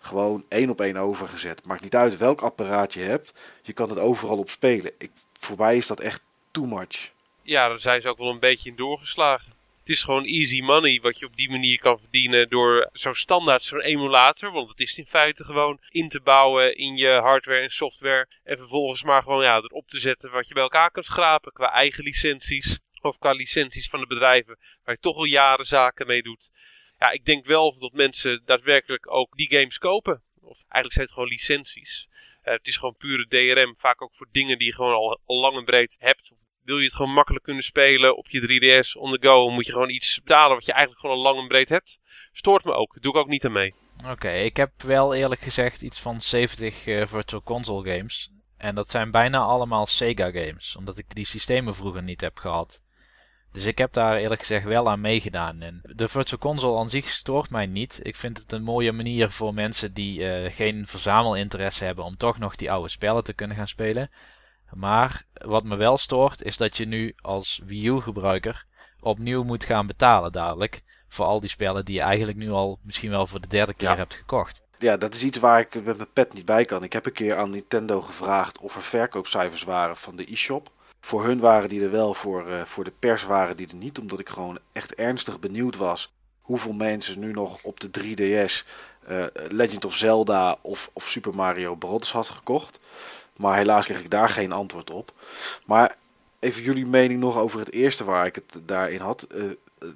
gewoon 0.00 0.44
één 0.48 0.70
op 0.70 0.80
één 0.80 0.96
overgezet. 0.96 1.64
Maakt 1.64 1.82
niet 1.82 1.94
uit 1.94 2.16
welk 2.16 2.40
apparaat 2.40 2.94
je 2.94 3.00
hebt, 3.00 3.34
je 3.62 3.72
kan 3.72 3.88
het 3.88 3.98
overal 3.98 4.38
op 4.38 4.50
spelen. 4.50 4.92
Ik, 4.98 5.10
voor 5.38 5.56
mij 5.58 5.76
is 5.76 5.86
dat 5.86 6.00
echt 6.00 6.20
too 6.50 6.64
much. 6.64 7.10
Ja, 7.42 7.68
daar 7.68 7.80
zijn 7.80 8.00
ze 8.00 8.08
ook 8.08 8.18
wel 8.18 8.30
een 8.30 8.38
beetje 8.38 8.70
in 8.70 8.76
doorgeslagen. 8.76 9.52
Het 9.82 9.90
is 9.90 10.02
gewoon 10.02 10.24
easy 10.24 10.60
money 10.60 10.98
wat 11.00 11.18
je 11.18 11.26
op 11.26 11.36
die 11.36 11.50
manier 11.50 11.78
kan 11.78 11.98
verdienen 11.98 12.48
door 12.48 12.88
zo'n 12.92 13.14
standaard, 13.14 13.62
zo'n 13.62 13.80
emulator, 13.80 14.52
want 14.52 14.68
het 14.68 14.80
is 14.80 14.98
in 14.98 15.06
feite 15.06 15.44
gewoon 15.44 15.78
in 15.88 16.08
te 16.08 16.20
bouwen 16.20 16.76
in 16.76 16.96
je 16.96 17.08
hardware 17.08 17.60
en 17.60 17.70
software 17.70 18.28
en 18.44 18.56
vervolgens 18.56 19.02
maar 19.02 19.22
gewoon 19.22 19.42
ja, 19.42 19.56
erop 19.56 19.88
te 19.88 19.98
zetten 19.98 20.30
wat 20.30 20.48
je 20.48 20.54
bij 20.54 20.62
elkaar 20.62 20.90
kunt 20.90 21.04
schrapen 21.04 21.52
qua 21.52 21.72
eigen 21.72 22.04
licenties 22.04 22.78
of 23.04 23.18
qua 23.18 23.32
licenties 23.32 23.88
van 23.88 24.00
de 24.00 24.06
bedrijven 24.06 24.58
waar 24.84 24.94
je 24.94 25.00
toch 25.00 25.16
al 25.16 25.24
jaren 25.24 25.66
zaken 25.66 26.06
mee 26.06 26.22
doet. 26.22 26.50
Ja, 26.98 27.10
ik 27.10 27.24
denk 27.24 27.44
wel 27.44 27.78
dat 27.78 27.92
mensen 27.92 28.42
daadwerkelijk 28.44 29.12
ook 29.12 29.36
die 29.36 29.50
games 29.50 29.78
kopen. 29.78 30.22
Of 30.40 30.58
eigenlijk 30.58 30.92
zijn 30.92 31.04
het 31.04 31.14
gewoon 31.14 31.28
licenties. 31.28 32.08
Eh, 32.42 32.52
het 32.52 32.66
is 32.66 32.76
gewoon 32.76 32.96
pure 32.96 33.26
DRM, 33.26 33.74
vaak 33.76 34.02
ook 34.02 34.14
voor 34.14 34.28
dingen 34.32 34.58
die 34.58 34.66
je 34.66 34.74
gewoon 34.74 35.18
al, 35.24 35.40
lang 35.40 35.56
en 35.56 35.64
breed 35.64 35.96
hebt. 36.00 36.30
Of 36.32 36.38
wil 36.62 36.78
je 36.78 36.84
het 36.84 36.94
gewoon 36.94 37.12
makkelijk 37.12 37.44
kunnen 37.44 37.62
spelen 37.62 38.16
op 38.16 38.28
je 38.28 38.40
3DS 38.40 38.96
on 38.96 39.12
the 39.12 39.26
go, 39.26 39.50
moet 39.50 39.66
je 39.66 39.72
gewoon 39.72 39.90
iets 39.90 40.20
betalen 40.22 40.54
wat 40.54 40.64
je 40.64 40.72
eigenlijk 40.72 41.00
gewoon 41.00 41.16
al 41.16 41.22
lang 41.22 41.38
en 41.38 41.48
breed 41.48 41.68
hebt. 41.68 41.98
Stoort 42.32 42.64
me 42.64 42.72
ook, 42.72 43.02
doe 43.02 43.12
ik 43.12 43.18
ook 43.18 43.28
niet 43.28 43.44
aan 43.44 43.52
mee. 43.52 43.74
Oké, 44.08 44.30
ik 44.30 44.56
heb 44.56 44.82
wel 44.82 45.14
eerlijk 45.14 45.40
gezegd 45.40 45.82
iets 45.82 46.00
van 46.00 46.20
70 46.20 46.86
eh, 46.86 47.06
Virtual 47.06 47.42
Console 47.42 47.96
games. 47.96 48.30
En 48.56 48.74
dat 48.74 48.90
zijn 48.90 49.10
bijna 49.10 49.38
allemaal 49.38 49.86
Sega 49.86 50.30
games, 50.30 50.76
omdat 50.76 50.98
ik 50.98 51.14
die 51.14 51.26
systemen 51.26 51.74
vroeger 51.74 52.02
niet 52.02 52.20
heb 52.20 52.38
gehad. 52.38 52.80
Dus 53.52 53.64
ik 53.64 53.78
heb 53.78 53.92
daar 53.92 54.16
eerlijk 54.16 54.40
gezegd 54.40 54.64
wel 54.66 54.90
aan 54.90 55.00
meegedaan. 55.00 55.62
En 55.62 55.80
de 55.82 56.08
Virtual 56.08 56.38
Console 56.40 56.78
aan 56.78 56.90
zich 56.90 57.08
stoort 57.08 57.50
mij 57.50 57.66
niet. 57.66 58.00
Ik 58.02 58.16
vind 58.16 58.38
het 58.38 58.52
een 58.52 58.62
mooie 58.62 58.92
manier 58.92 59.30
voor 59.30 59.54
mensen 59.54 59.92
die 59.92 60.28
eh, 60.28 60.54
geen 60.54 60.86
verzamelinteresse 60.86 61.84
hebben 61.84 62.04
om 62.04 62.16
toch 62.16 62.38
nog 62.38 62.56
die 62.56 62.70
oude 62.70 62.88
spellen 62.88 63.24
te 63.24 63.32
kunnen 63.32 63.56
gaan 63.56 63.68
spelen. 63.68 64.10
Maar 64.70 65.22
wat 65.32 65.64
me 65.64 65.76
wel 65.76 65.98
stoort 65.98 66.42
is 66.42 66.56
dat 66.56 66.76
je 66.76 66.86
nu 66.86 67.14
als 67.20 67.60
Wii 67.64 67.86
U 67.86 68.00
gebruiker 68.00 68.64
opnieuw 69.00 69.42
moet 69.42 69.64
gaan 69.64 69.86
betalen 69.86 70.32
dadelijk. 70.32 70.82
Voor 71.08 71.26
al 71.26 71.40
die 71.40 71.48
spellen 71.48 71.84
die 71.84 71.94
je 71.94 72.00
eigenlijk 72.00 72.38
nu 72.38 72.50
al 72.50 72.78
misschien 72.82 73.10
wel 73.10 73.26
voor 73.26 73.40
de 73.40 73.48
derde 73.48 73.74
keer 73.74 73.88
Ja. 73.88 73.96
hebt 73.96 74.14
gekocht. 74.14 74.62
Ja, 74.78 74.96
dat 74.96 75.14
is 75.14 75.22
iets 75.22 75.38
waar 75.38 75.60
ik 75.60 75.74
met 75.84 75.96
mijn 75.96 76.12
pet 76.12 76.32
niet 76.32 76.44
bij 76.44 76.64
kan. 76.64 76.82
Ik 76.82 76.92
heb 76.92 77.06
een 77.06 77.12
keer 77.12 77.36
aan 77.36 77.50
Nintendo 77.50 78.00
gevraagd 78.00 78.58
of 78.58 78.74
er 78.76 78.82
verkoopcijfers 78.82 79.62
waren 79.62 79.96
van 79.96 80.16
de 80.16 80.32
e-shop. 80.32 80.70
Voor 81.04 81.24
hun 81.24 81.38
waren 81.38 81.68
die 81.68 81.82
er 81.82 81.90
wel, 81.90 82.14
voor, 82.14 82.48
eh, 82.48 82.64
voor 82.64 82.84
de 82.84 82.92
pers 82.98 83.24
waren 83.24 83.56
die 83.56 83.68
er 83.68 83.76
niet. 83.76 83.98
Omdat 83.98 84.18
ik 84.18 84.28
gewoon 84.28 84.58
echt 84.72 84.94
ernstig 84.94 85.40
benieuwd 85.40 85.76
was 85.76 86.12
hoeveel 86.40 86.72
mensen 86.72 87.18
nu 87.18 87.32
nog 87.32 87.62
op 87.62 87.80
de 87.80 87.90
3DS 87.90 88.64
eh, 89.06 89.24
Legend 89.48 89.84
of 89.84 89.96
Zelda 89.96 90.56
of, 90.60 90.90
of 90.92 91.08
Super 91.08 91.34
Mario 91.34 91.74
Bros. 91.74 92.12
had 92.12 92.28
gekocht. 92.28 92.80
Maar 93.36 93.56
helaas 93.56 93.84
kreeg 93.84 94.00
ik 94.00 94.10
daar 94.10 94.28
geen 94.28 94.52
antwoord 94.52 94.90
op. 94.90 95.12
Maar 95.66 95.96
even 96.38 96.62
jullie 96.62 96.86
mening 96.86 97.20
nog 97.20 97.38
over 97.38 97.58
het 97.58 97.72
eerste 97.72 98.04
waar 98.04 98.26
ik 98.26 98.34
het 98.34 98.60
daarin 98.62 99.00
had. 99.00 99.22
Eh, 99.22 99.42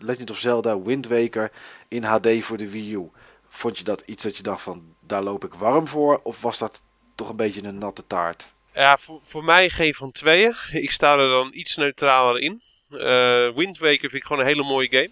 Legend 0.00 0.30
of 0.30 0.38
Zelda 0.38 0.80
Wind 0.80 1.06
Waker 1.06 1.52
in 1.88 2.04
HD 2.04 2.44
voor 2.44 2.56
de 2.56 2.70
Wii 2.70 2.94
U. 2.94 3.10
Vond 3.48 3.78
je 3.78 3.84
dat 3.84 4.02
iets 4.06 4.22
dat 4.22 4.36
je 4.36 4.42
dacht 4.42 4.62
van 4.62 4.94
daar 5.00 5.22
loop 5.22 5.44
ik 5.44 5.54
warm 5.54 5.88
voor? 5.88 6.20
Of 6.22 6.40
was 6.40 6.58
dat 6.58 6.82
toch 7.14 7.28
een 7.28 7.36
beetje 7.36 7.64
een 7.64 7.78
natte 7.78 8.06
taart? 8.06 8.54
Ja, 8.76 8.98
voor, 9.22 9.44
mij 9.44 9.70
geen 9.70 9.94
van 9.94 10.12
tweeën. 10.12 10.56
Ik 10.72 10.90
sta 10.90 11.12
er 11.18 11.28
dan 11.28 11.50
iets 11.52 11.76
neutraler 11.76 12.38
in. 12.38 12.62
Eh 12.90 13.48
Wind 13.54 13.78
Waker 13.78 14.00
vind 14.00 14.14
ik 14.14 14.24
gewoon 14.24 14.42
een 14.42 14.48
hele 14.48 14.62
mooie 14.62 14.90
game. 14.90 15.10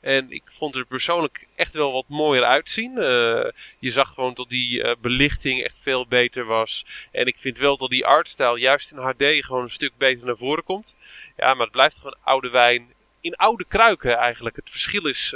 En 0.00 0.30
ik 0.30 0.42
vond 0.44 0.74
er 0.76 0.84
persoonlijk 0.84 1.46
echt 1.54 1.72
wel 1.72 1.92
wat 1.92 2.04
mooier 2.08 2.44
uitzien. 2.44 2.98
Eh, 2.98 3.50
je 3.78 3.90
zag 3.90 4.08
gewoon 4.08 4.34
dat 4.34 4.48
die 4.48 4.82
eh, 4.82 4.94
belichting 5.00 5.62
echt 5.62 5.78
veel 5.82 6.06
beter 6.06 6.44
was. 6.44 6.84
En 7.12 7.26
ik 7.26 7.38
vind 7.38 7.58
wel 7.58 7.76
dat 7.76 7.90
die 7.90 8.06
artstijl 8.06 8.56
juist 8.56 8.90
in 8.90 8.98
HD 8.98 9.24
gewoon 9.44 9.62
een 9.62 9.70
stuk 9.70 9.92
beter 9.96 10.26
naar 10.26 10.36
voren 10.36 10.64
komt. 10.64 10.94
Ja, 11.36 11.54
maar 11.54 11.66
het 11.66 11.70
blijft 11.70 11.96
gewoon 11.96 12.16
oude 12.22 12.50
wijn. 12.50 12.92
In 13.20 13.36
oude 13.36 13.64
kruiken 13.68 14.16
eigenlijk. 14.16 14.56
Het 14.56 14.70
verschil 14.70 15.06
is, 15.06 15.34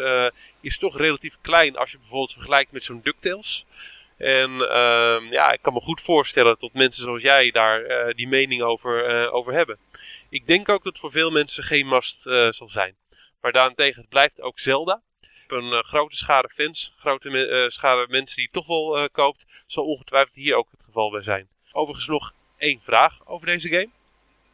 is 0.61 0.79
toch 0.79 0.99
relatief 0.99 1.37
klein 1.41 1.77
als 1.77 1.91
je 1.91 1.99
bijvoorbeeld 1.99 2.33
vergelijkt 2.33 2.73
met 2.73 2.85
zo'n 2.85 3.01
DuckTales. 3.03 3.67
En 4.19 4.51
ehm, 4.71 5.33
ja, 5.33 5.53
ik 5.53 5.63
kan 5.63 5.73
me 5.73 5.81
goed 5.81 6.01
voorstellen 6.01 6.57
dat 6.59 6.73
mensen 6.73 7.03
zoals 7.05 7.23
jij 7.23 7.51
daar 7.51 7.81
uh, 7.81 8.15
die 8.15 8.29
mening 8.29 8.63
over, 8.63 9.23
uh, 9.25 9.35
over 9.35 9.53
hebben. 9.53 9.79
Ik 10.29 10.47
denk 10.47 10.69
ook 10.69 10.85
dat 10.85 10.93
het 10.93 10.99
voor 10.99 11.11
veel 11.11 11.31
mensen 11.31 11.65
geen 11.65 11.89
must 11.89 12.27
uh, 12.27 12.49
zal 12.51 12.69
zijn. 12.69 12.97
Maar 13.41 13.53
daarentegen, 13.53 14.01
het 14.01 14.11
blijft 14.11 14.41
ook 14.41 14.59
Zelda. 14.59 15.03
Een 15.49 15.85
grote 15.85 16.17
schade 16.17 16.49
fans, 16.49 16.95
grote 16.99 17.31
me 17.31 17.67
schade 17.69 18.07
mensen 18.09 18.37
die 18.37 18.45
het 18.45 18.53
toch 18.53 18.67
wel 18.67 19.09
koopt. 19.13 19.45
Zal 19.67 19.85
ongetwijfeld 19.85 20.35
hier 20.35 20.55
ook 20.55 20.69
het 20.71 20.83
geval 20.85 21.11
bij 21.11 21.23
zijn. 21.23 21.49
Overigens 21.73 22.07
nog 22.07 22.33
één 22.57 22.81
vraag 22.81 23.27
over 23.27 23.47
deze 23.47 23.69
game. 23.69 23.89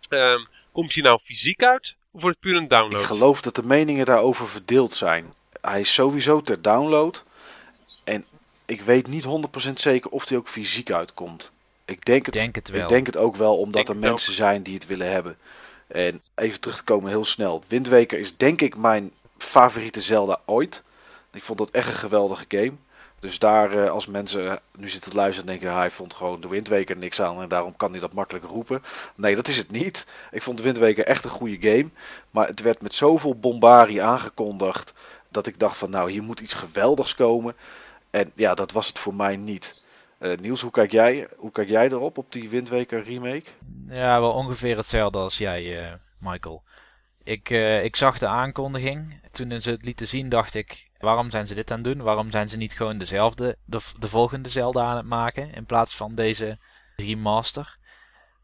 Um, 0.08 0.46
komt 0.72 0.94
hij 0.94 1.02
nou 1.02 1.18
fysiek 1.18 1.62
uit 1.62 1.96
of 2.12 2.22
wordt 2.22 2.36
het 2.36 2.46
puur 2.46 2.56
een 2.56 2.68
download? 2.68 3.00
Ik 3.00 3.06
geloof 3.06 3.40
dat 3.40 3.54
de 3.54 3.62
meningen 3.62 4.06
daarover 4.06 4.48
verdeeld 4.48 4.92
zijn. 4.92 5.34
Hij 5.60 5.80
is 5.80 5.94
sowieso 5.94 6.40
ter 6.40 6.62
download. 6.62 7.24
Ik 8.66 8.80
weet 8.80 9.06
niet 9.06 9.24
100% 9.68 9.72
zeker 9.74 10.10
of 10.10 10.28
hij 10.28 10.38
ook 10.38 10.48
fysiek 10.48 10.92
uitkomt. 10.92 11.52
Ik 11.84 12.04
denk 12.04 12.24
het, 12.24 12.34
denk 12.34 12.54
het 12.54 12.68
wel. 12.68 12.82
Ik 12.82 12.88
denk 12.88 13.06
het 13.06 13.16
ook 13.16 13.36
wel, 13.36 13.58
omdat 13.58 13.88
er 13.88 13.96
mensen 13.96 14.32
zijn 14.32 14.62
die 14.62 14.74
het 14.74 14.86
willen 14.86 15.10
hebben. 15.10 15.36
En 15.86 16.20
even 16.34 16.60
terug 16.60 16.76
te 16.76 16.84
komen 16.84 17.10
heel 17.10 17.24
snel. 17.24 17.62
Windweker 17.68 18.18
is 18.18 18.36
denk 18.36 18.60
ik 18.60 18.76
mijn 18.76 19.12
favoriete 19.38 20.00
Zelda 20.00 20.40
ooit. 20.44 20.82
Ik 21.32 21.42
vond 21.42 21.58
dat 21.58 21.70
echt 21.70 21.86
een 21.86 21.94
geweldige 21.94 22.44
game. 22.48 22.72
Dus 23.24 23.38
daar, 23.38 23.84
eh, 23.84 23.90
als 23.90 24.06
mensen 24.06 24.60
nu 24.78 24.88
zitten 24.88 25.10
te 25.10 25.16
luisteren 25.16 25.48
en 25.48 25.58
denken, 25.58 25.78
hij 25.78 25.90
vond 25.90 26.14
gewoon 26.14 26.40
de 26.40 26.48
Windweker 26.48 26.96
niks 26.96 27.20
aan 27.20 27.42
en 27.42 27.48
daarom 27.48 27.76
kan 27.76 27.90
hij 27.90 28.00
dat 28.00 28.12
makkelijk 28.12 28.44
roepen. 28.44 28.82
Nee, 29.14 29.34
dat 29.34 29.48
is 29.48 29.56
het 29.56 29.70
niet. 29.70 30.06
Ik 30.30 30.42
vond 30.42 30.56
de 30.56 30.62
Windweker 30.62 31.04
echt 31.04 31.24
een 31.24 31.30
goede 31.30 31.70
game. 31.70 31.88
Maar 32.30 32.46
het 32.46 32.60
werd 32.60 32.82
met 32.82 32.94
zoveel 32.94 33.34
bombarie 33.34 34.02
aangekondigd 34.02 34.94
dat 35.28 35.46
ik 35.46 35.58
dacht 35.58 35.76
van, 35.76 35.90
nou, 35.90 36.10
hier 36.10 36.22
moet 36.22 36.40
iets 36.40 36.54
geweldigs 36.54 37.14
komen. 37.14 37.54
En 38.14 38.32
ja, 38.34 38.54
dat 38.54 38.72
was 38.72 38.86
het 38.86 38.98
voor 38.98 39.14
mij 39.14 39.36
niet. 39.36 39.82
Uh, 40.20 40.36
Niels, 40.36 40.60
hoe 40.60 40.70
kijk, 40.70 40.90
jij, 40.90 41.28
hoe 41.36 41.50
kijk 41.50 41.68
jij 41.68 41.86
erop, 41.86 42.18
op 42.18 42.32
die 42.32 42.48
Windweker 42.48 43.02
remake? 43.02 43.50
Ja, 43.88 44.20
wel 44.20 44.32
ongeveer 44.32 44.76
hetzelfde 44.76 45.18
als 45.18 45.38
jij, 45.38 45.86
uh, 45.86 45.92
Michael. 46.18 46.62
Ik, 47.22 47.50
uh, 47.50 47.84
ik 47.84 47.96
zag 47.96 48.18
de 48.18 48.26
aankondiging. 48.26 49.20
Toen 49.30 49.60
ze 49.60 49.70
het 49.70 49.84
lieten 49.84 50.06
zien, 50.06 50.28
dacht 50.28 50.54
ik: 50.54 50.90
waarom 50.98 51.30
zijn 51.30 51.46
ze 51.46 51.54
dit 51.54 51.70
aan 51.70 51.76
het 51.82 51.86
doen? 51.86 52.02
Waarom 52.02 52.30
zijn 52.30 52.48
ze 52.48 52.56
niet 52.56 52.76
gewoon 52.76 52.98
dezelfde, 52.98 53.56
de, 53.64 53.80
de 53.98 54.08
volgende 54.08 54.48
Zelda 54.48 54.84
aan 54.84 54.96
het 54.96 55.06
maken 55.06 55.54
in 55.54 55.66
plaats 55.66 55.96
van 55.96 56.14
deze 56.14 56.58
remaster? 56.96 57.78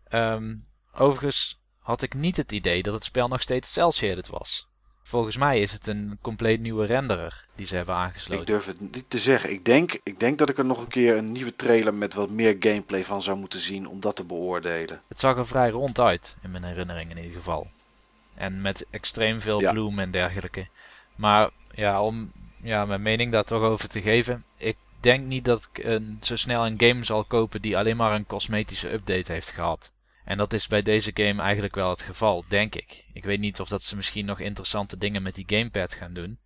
Um, 0.09 0.63
overigens 0.95 1.61
had 1.79 2.03
ik 2.03 2.15
niet 2.15 2.37
het 2.37 2.53
idee 2.53 2.83
dat 2.83 2.95
het 2.95 3.05
spel 3.05 3.29
nog 3.29 3.43
steeds 3.43 3.73
cel-shaded 3.73 4.29
was. 4.29 4.70
Volgens 5.03 5.37
mij 5.37 5.61
is 5.61 5.73
het 5.73 5.87
een 5.87 6.19
compleet 6.21 6.61
nieuwe 6.61 6.87
renderer 6.87 7.45
die 7.55 7.67
ze 7.67 7.77
hebben 7.77 7.95
aangesloten. 7.95 8.41
Ik 8.41 8.47
durf 8.47 8.67
het 8.67 8.81
niet 8.81 9.05
te 9.09 9.19
zeggen. 9.19 9.51
Ik 9.51 9.65
denk, 9.65 9.99
ik 10.03 10.21
denk 10.21 10.39
dat 10.39 10.49
ik 10.49 10.59
er 10.59 10.65
nog 10.65 10.81
een 10.81 10.89
keer 10.89 11.17
een 11.17 11.33
nieuwe 11.33 11.57
trailer 11.57 11.95
met 11.95 12.15
wat 12.15 12.31
meer 12.31 12.57
gameplay 12.61 13.05
van 13.05 13.23
zou 13.23 13.39
moeten 13.39 13.61
zien 13.61 13.89
om 13.89 14.01
dat 14.01 14.17
te 14.17 14.25
beoordelen. 14.25 15.01
Het 15.09 15.21
zag 15.21 15.37
er 15.37 15.47
vrij 15.47 15.71
rond 15.71 15.99
uit, 15.99 16.37
in 16.43 16.51
mijn 16.51 16.65
herinnering 16.65 17.11
in 17.11 17.17
ieder 17.17 17.37
geval. 17.37 17.71
En 18.35 18.61
met 18.61 18.87
extreem 18.91 19.41
veel 19.41 19.61
ja. 19.61 19.73
bloem 19.73 19.99
en 19.99 20.11
dergelijke. 20.11 20.67
Maar 21.15 21.51
ja, 21.75 22.03
om 22.03 22.33
ja, 22.63 22.85
mijn 22.85 23.03
mening 23.03 23.33
daar 23.33 23.45
toch 23.45 23.63
over 23.63 23.89
te 23.89 24.01
geven. 24.01 24.45
Ik 24.57 24.77
denk 25.01 25.27
niet 25.27 25.45
dat 25.45 25.69
ik 25.73 25.85
een, 25.85 26.19
zo 26.21 26.37
snel 26.37 26.67
een 26.67 26.81
game 26.81 27.05
zal 27.05 27.25
kopen 27.25 27.63
die 27.63 27.79
alleen 27.79 27.97
maar 27.97 28.15
een 28.15 28.27
cosmetische 28.27 28.93
update 28.93 29.33
heeft 29.33 29.51
gehad. 29.51 29.91
En 30.31 30.37
dat 30.37 30.53
is 30.53 30.67
bij 30.67 30.83
deze 30.83 31.11
game 31.15 31.43
eigenlijk 31.43 31.75
wel 31.75 31.91
het 31.91 32.03
geval, 32.03 32.45
denk 32.49 32.75
ik. 32.75 33.05
Ik 33.13 33.25
weet 33.25 33.41
niet 33.41 33.61
of 33.61 33.69
dat 33.69 33.83
ze 33.83 33.97
misschien 33.97 34.25
nog 34.25 34.41
interessante 34.41 34.99
dingen 34.99 35.23
met 35.23 35.35
die 35.35 35.45
gamepad 35.47 35.95
gaan 35.95 36.13
doen. 36.13 36.39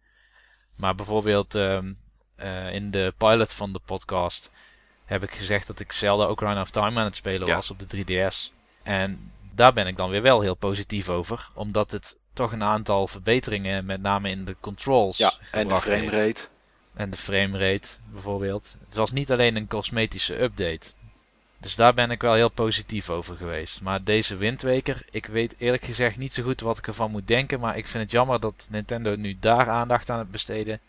Maar 0.76 0.95
bijvoorbeeld 0.95 1.55
um, 1.55 1.97
uh, 2.37 2.74
in 2.74 2.91
de 2.91 3.14
pilot 3.16 3.53
van 3.53 3.72
de 3.72 3.80
podcast 3.85 4.51
heb 5.05 5.22
ik 5.22 5.35
gezegd 5.35 5.66
dat 5.66 5.80
ik 5.80 5.93
Zelda 5.93 6.28
Ocarina 6.28 6.61
of 6.61 6.70
Time 6.70 6.99
aan 6.99 7.05
het 7.05 7.16
spelen 7.16 7.47
ja. 7.47 7.55
was 7.55 7.70
op 7.70 7.78
de 7.78 8.05
3DS. 8.05 8.53
En 8.82 9.32
daar 9.55 9.72
ben 9.72 9.87
ik 9.87 9.97
dan 9.97 10.11
weer 10.11 10.22
wel 10.22 10.41
heel 10.41 10.57
positief 10.57 11.09
over. 11.09 11.51
Omdat 11.55 11.91
het 11.91 12.18
toch 12.32 12.53
een 12.53 12.62
aantal 12.62 13.07
verbeteringen, 13.07 13.85
met 13.85 14.01
name 14.01 14.30
in 14.30 14.45
de 14.45 14.57
controls. 14.61 15.16
Ja, 15.16 15.32
en 15.51 15.68
de 15.68 15.74
framerate. 15.74 16.43
En 16.95 17.11
de 17.11 17.16
framerate 17.16 17.89
bijvoorbeeld. 18.12 18.76
Het 18.87 18.97
was 18.97 19.12
niet 19.12 19.32
alleen 19.32 19.57
een 19.57 19.68
cosmetische 19.68 20.43
update. 20.43 20.93
Dus 21.65 21.77
daar 21.77 21.95
ben 21.95 22.11
ik 22.11 22.23
wel 22.23 22.35
heel 22.35 22.51
positief 22.51 23.11
over 23.11 23.37
geweest. 23.37 23.81
Maar 23.81 24.03
deze 24.03 24.37
Windweker, 24.37 25.03
ik 25.11 25.27
weet 25.27 25.55
eerlijk 25.59 25.85
gezegd 25.85 26.17
niet 26.17 26.35
zo 26.35 26.43
goed 26.43 26.61
wat 26.61 26.79
ik 26.79 26.87
ervan 26.87 27.11
moet 27.11 27.27
denken. 27.27 27.61
Maar 27.61 27.77
ik 27.77 27.87
vind 27.87 28.03
het 28.03 28.12
jammer 28.12 28.41
dat 28.41 28.69
Nintendo 28.71 29.17
nu 29.17 29.37
daar 29.41 29.69
aandacht 29.69 30.11
aan 30.11 30.19
het 30.19 30.31
besteden. 30.31 30.81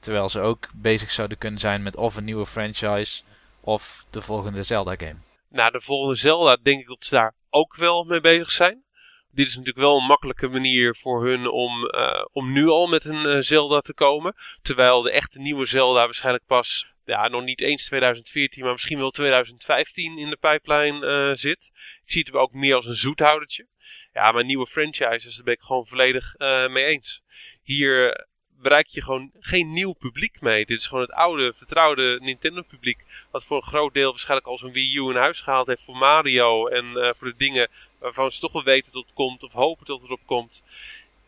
Terwijl 0.00 0.28
ze 0.28 0.40
ook 0.40 0.68
bezig 0.74 1.10
zouden 1.10 1.38
kunnen 1.38 1.60
zijn 1.60 1.82
met 1.82 1.96
of 1.96 2.16
een 2.16 2.24
nieuwe 2.24 2.46
franchise 2.46 3.22
of 3.60 4.04
de 4.10 4.22
volgende 4.22 4.62
Zelda 4.62 4.94
game. 4.96 5.16
Nou, 5.48 5.72
de 5.72 5.80
volgende 5.80 6.14
Zelda 6.14 6.56
denk 6.62 6.80
ik 6.80 6.86
dat 6.86 7.04
ze 7.04 7.14
daar 7.14 7.34
ook 7.50 7.76
wel 7.76 8.04
mee 8.04 8.20
bezig 8.20 8.50
zijn. 8.50 8.82
Dit 9.30 9.46
is 9.46 9.56
natuurlijk 9.56 9.84
wel 9.84 9.98
een 9.98 10.06
makkelijke 10.06 10.48
manier 10.48 10.96
voor 10.96 11.24
hun 11.24 11.50
om, 11.50 11.84
uh, 11.84 12.24
om 12.32 12.52
nu 12.52 12.68
al 12.68 12.86
met 12.86 13.04
een 13.04 13.26
uh, 13.26 13.36
Zelda 13.40 13.80
te 13.80 13.94
komen. 13.94 14.34
Terwijl 14.62 15.02
de 15.02 15.10
echte 15.10 15.40
nieuwe 15.40 15.66
Zelda 15.66 16.04
waarschijnlijk 16.04 16.46
pas 16.46 16.91
ja, 17.04 17.28
nog 17.28 17.44
niet 17.44 17.60
eens 17.60 17.84
2014, 17.84 18.62
maar 18.62 18.72
misschien 18.72 18.98
wel 18.98 19.10
2015 19.10 20.18
in 20.18 20.30
de 20.30 20.36
pipeline 20.36 21.06
uh, 21.06 21.36
zit. 21.36 21.70
Ik 21.74 22.12
zie 22.12 22.22
het 22.26 22.34
ook 22.34 22.52
meer 22.52 22.74
als 22.74 22.86
een 22.86 22.94
zoethoudertje. 22.94 23.66
Ja, 24.12 24.32
maar 24.32 24.44
nieuwe 24.44 24.66
franchises, 24.66 25.34
daar 25.34 25.44
ben 25.44 25.54
ik 25.54 25.60
gewoon 25.60 25.86
volledig 25.86 26.34
uh, 26.38 26.68
mee 26.68 26.84
eens. 26.84 27.22
Hier 27.62 28.26
bereik 28.62 28.86
je 28.86 29.02
gewoon 29.02 29.30
geen 29.40 29.72
nieuw 29.72 29.92
publiek 29.92 30.40
mee. 30.40 30.66
Dit 30.66 30.78
is 30.78 30.86
gewoon 30.86 31.02
het 31.02 31.12
oude, 31.12 31.52
vertrouwde 31.54 32.18
Nintendo 32.20 32.62
publiek. 32.62 33.04
Wat 33.30 33.44
voor 33.44 33.56
een 33.56 33.62
groot 33.62 33.94
deel 33.94 34.10
waarschijnlijk 34.10 34.48
al 34.48 34.58
zo'n 34.58 34.72
Wii 34.72 34.96
U 34.96 35.10
in 35.10 35.16
huis 35.16 35.40
gehaald 35.40 35.66
heeft 35.66 35.82
voor 35.82 35.96
Mario. 35.96 36.66
En 36.66 36.84
uh, 36.84 37.10
voor 37.12 37.28
de 37.28 37.36
dingen 37.36 37.68
waarvan 37.98 38.32
ze 38.32 38.40
toch 38.40 38.52
wel 38.52 38.64
weten 38.64 38.92
dat 38.92 39.02
het 39.02 39.14
komt 39.14 39.42
of 39.42 39.52
hopen 39.52 39.86
dat 39.86 39.96
het 39.96 40.04
erop 40.04 40.26
komt. 40.26 40.62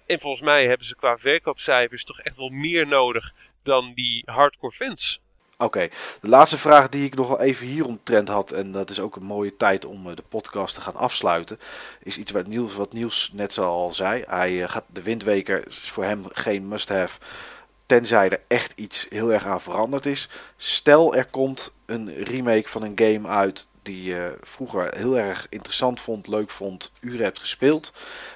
En 0.07 0.21
volgens 0.21 0.43
mij 0.43 0.67
hebben 0.67 0.87
ze 0.87 0.97
qua 0.97 1.19
verkoopcijfers 1.19 2.05
toch 2.05 2.21
echt 2.21 2.37
wel 2.37 2.49
meer 2.49 2.87
nodig 2.87 3.35
dan 3.63 3.93
die 3.95 4.23
hardcore 4.25 4.73
fans. 4.73 5.21
Oké, 5.59 5.89
de 6.21 6.29
laatste 6.29 6.59
vraag 6.59 6.89
die 6.89 7.05
ik 7.05 7.15
nog 7.15 7.29
wel 7.29 7.41
even 7.41 7.67
hieromtrend 7.67 8.29
had, 8.29 8.53
en 8.53 8.73
dat 8.73 8.91
is 8.91 9.01
ook 9.01 9.17
een 9.17 9.25
mooie 9.25 9.57
tijd 9.57 9.85
om 9.85 10.15
de 10.15 10.23
podcast 10.29 10.75
te 10.75 10.81
gaan 10.81 10.97
afsluiten, 10.97 11.59
is 12.03 12.19
iets 12.19 12.33
wat 12.33 12.47
Niels, 12.47 12.75
wat 12.75 12.93
net 13.33 13.53
zo 13.53 13.63
al 13.63 13.93
zei. 13.93 14.25
Hij 14.27 14.69
gaat 14.69 14.85
de 14.93 15.03
Windweker 15.03 15.67
is 15.67 15.91
voor 15.91 16.05
hem 16.05 16.25
geen 16.33 16.69
must-have, 16.69 17.19
tenzij 17.87 18.31
er 18.31 18.41
echt 18.49 18.73
iets 18.77 19.07
heel 19.09 19.33
erg 19.33 19.47
aan 19.47 19.61
veranderd 19.61 20.07
is. 20.07 20.29
Stel 20.57 21.15
er 21.15 21.27
komt 21.27 21.73
een 21.87 22.15
remake 22.15 22.69
van 22.69 22.83
een 22.83 22.99
game 22.99 23.29
uit 23.29 23.69
die 23.83 24.03
je 24.03 24.37
vroeger 24.41 24.97
heel 24.97 25.19
erg 25.19 25.47
interessant 25.51 26.01
vond, 26.01 26.27
leuk 26.27 26.51
vond, 26.51 26.93
uren 27.01 27.25
hebt 27.25 27.39
gespeeld. 27.39 27.93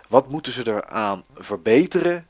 Wat 0.09 0.29
moeten 0.29 0.53
ze 0.53 0.67
eraan 0.67 1.25
verbeteren? 1.37 2.27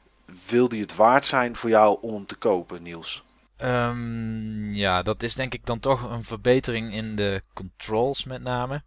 Wil 0.47 0.69
die 0.69 0.81
het 0.81 0.97
waard 0.97 1.27
zijn 1.27 1.57
voor 1.57 1.71
jou 1.71 1.99
om 2.01 2.15
hem 2.15 2.27
te 2.27 2.37
kopen, 2.37 2.83
Niels? 2.83 3.27
Um, 3.63 4.75
ja, 4.75 5.03
dat 5.03 5.23
is 5.23 5.35
denk 5.35 5.55
ik 5.55 5.67
dan 5.67 5.79
toch 5.79 6.03
een 6.03 6.25
verbetering 6.25 6.93
in 6.93 7.17
de 7.17 7.43
controls 7.53 8.25
met 8.25 8.43
name. 8.43 8.83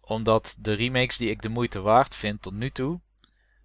Omdat 0.00 0.56
de 0.58 0.72
remakes 0.72 1.16
die 1.16 1.30
ik 1.30 1.42
de 1.42 1.48
moeite 1.48 1.80
waard 1.80 2.14
vind 2.14 2.42
tot 2.42 2.52
nu 2.52 2.70
toe, 2.70 3.00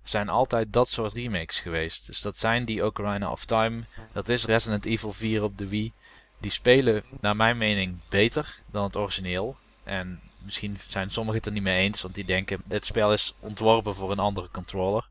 zijn 0.03 0.30
altijd 0.30 0.74
dat 0.74 0.89
soort 0.89 1.13
remakes 1.13 1.59
geweest. 1.59 2.07
Dus 2.07 2.21
dat 2.21 2.38
zijn 2.38 2.65
die 2.65 2.86
Ocarina 2.86 3.32
of 3.32 3.45
Time, 3.45 3.84
dat 4.11 4.30
is 4.30 4.45
Resident 4.45 4.86
Evil 4.86 5.11
4 5.11 5.43
op 5.43 5.57
de 5.57 5.67
Wii. 5.67 5.93
Die 6.39 6.51
spelen 6.51 7.03
naar 7.21 7.36
mijn 7.36 7.57
mening 7.57 7.99
beter 8.09 8.59
dan 8.71 8.84
het 8.84 8.95
origineel. 8.95 9.57
En 9.84 10.21
misschien 10.38 10.78
zijn 10.88 11.09
sommigen 11.09 11.38
het 11.38 11.45
er 11.47 11.53
niet 11.53 11.63
mee 11.63 11.82
eens, 11.82 12.01
want 12.01 12.15
die 12.15 12.26
denken 12.26 12.61
het 12.67 12.86
spel 12.86 13.13
is 13.13 13.34
ontworpen 13.39 13.95
voor 13.95 14.11
een 14.11 14.19
andere 14.19 14.49
controller. 14.51 15.09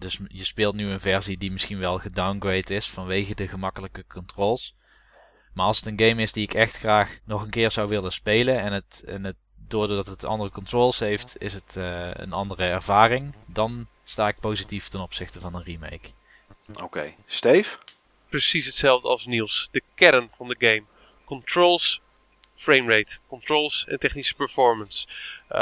Dus 0.00 0.18
je 0.28 0.44
speelt 0.44 0.74
nu 0.74 0.90
een 0.90 1.00
versie 1.00 1.38
die 1.38 1.52
misschien 1.52 1.78
wel 1.78 1.98
gedowngrade 1.98 2.74
is 2.74 2.88
vanwege 2.88 3.34
de 3.34 3.48
gemakkelijke 3.48 4.04
controls. 4.06 4.74
Maar 5.54 5.66
als 5.66 5.76
het 5.76 5.86
een 5.86 6.08
game 6.08 6.22
is 6.22 6.32
die 6.32 6.42
ik 6.42 6.54
echt 6.54 6.76
graag 6.76 7.18
nog 7.24 7.42
een 7.42 7.50
keer 7.50 7.70
zou 7.70 7.88
willen 7.88 8.12
spelen 8.12 8.60
en 8.60 8.72
het, 8.72 9.02
en 9.06 9.24
het 9.24 9.36
doordat 9.68 10.06
het 10.06 10.24
andere 10.24 10.50
controls 10.50 10.98
heeft, 10.98 11.36
is 11.38 11.52
het 11.52 11.74
uh, 11.78 12.10
een 12.12 12.32
andere 12.32 12.64
ervaring, 12.64 13.34
dan 13.46 13.86
sta 14.04 14.28
ik 14.28 14.40
positief 14.40 14.88
ten 14.88 15.00
opzichte 15.00 15.40
van 15.40 15.54
een 15.54 15.62
remake. 15.62 16.10
Oké, 16.68 16.84
okay. 16.84 17.16
Steve? 17.26 17.78
Precies 18.28 18.66
hetzelfde 18.66 19.08
als 19.08 19.26
Niels. 19.26 19.68
De 19.70 19.82
kern 19.94 20.30
van 20.36 20.48
de 20.48 20.56
game. 20.58 20.82
Controls 21.24 22.00
framerate, 22.60 23.18
controls 23.28 23.84
en 23.88 23.98
technische 23.98 24.34
performance. 24.34 25.06
Uh, 25.52 25.58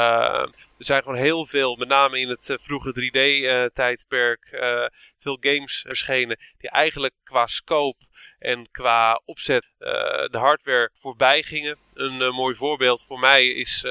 er 0.77 0.85
zijn 0.85 1.03
gewoon 1.03 1.17
heel 1.17 1.45
veel, 1.45 1.75
met 1.75 1.87
name 1.87 2.19
in 2.19 2.29
het 2.29 2.49
uh, 2.49 2.57
vroege 2.57 2.93
3D-tijdperk, 2.93 4.49
uh, 4.51 4.85
veel 5.19 5.37
games 5.39 5.83
verschenen 5.87 6.37
die 6.57 6.69
eigenlijk 6.69 7.13
qua 7.23 7.47
scope 7.47 8.03
en 8.39 8.71
qua 8.71 9.21
opzet 9.25 9.67
de 9.77 10.37
hardware 10.37 10.89
voorbij 10.93 11.43
gingen. 11.43 11.77
Een 11.93 12.33
mooi 12.33 12.55
voorbeeld 12.55 13.03
voor 13.03 13.19
mij 13.19 13.45
is, 13.45 13.85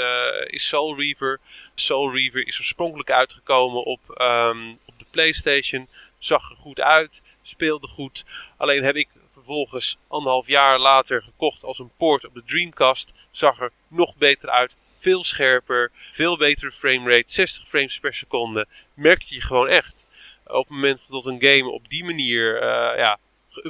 is 0.47 0.69
Soul 0.69 0.97
Reaver. 0.99 1.41
Soul 1.75 2.15
Reaver 2.15 2.47
is 2.47 2.59
oorspronkelijk 2.59 3.11
uitgekomen 3.11 3.85
op, 3.85 4.01
um, 4.21 4.79
op 4.85 4.99
de 4.99 5.05
PlayStation. 5.11 5.89
Zag 6.19 6.51
er 6.51 6.57
goed 6.57 6.81
uit, 6.81 7.23
speelde 7.43 7.89
goed. 7.89 8.25
Alleen 8.57 8.85
heb 8.85 8.97
ik 8.97 9.09
vervolgens 9.49 9.99
anderhalf 10.09 10.47
jaar 10.47 10.79
later 10.79 11.23
gekocht 11.23 11.65
als 11.65 11.79
een 11.79 11.91
poort 11.97 12.25
op 12.25 12.35
de 12.35 12.43
Dreamcast. 12.47 13.13
Zag 13.31 13.61
er 13.61 13.73
nog 13.89 14.17
beter 14.17 14.51
uit. 14.51 14.77
Veel 14.99 15.25
scherper, 15.25 15.91
veel 15.95 16.37
betere 16.37 16.73
framerate, 16.73 17.33
60 17.33 17.69
frames 17.69 17.99
per 17.99 18.15
seconde. 18.15 18.67
Merkte 18.95 19.35
je 19.35 19.41
gewoon 19.41 19.69
echt. 19.69 20.07
Op 20.47 20.55
het 20.55 20.69
moment 20.69 21.07
dat 21.09 21.27
een 21.27 21.43
game 21.43 21.71
op 21.71 21.89
die 21.89 22.05
manier 22.05 22.55
uh, 22.55 22.97
ja, 22.97 23.19
of 23.49 23.63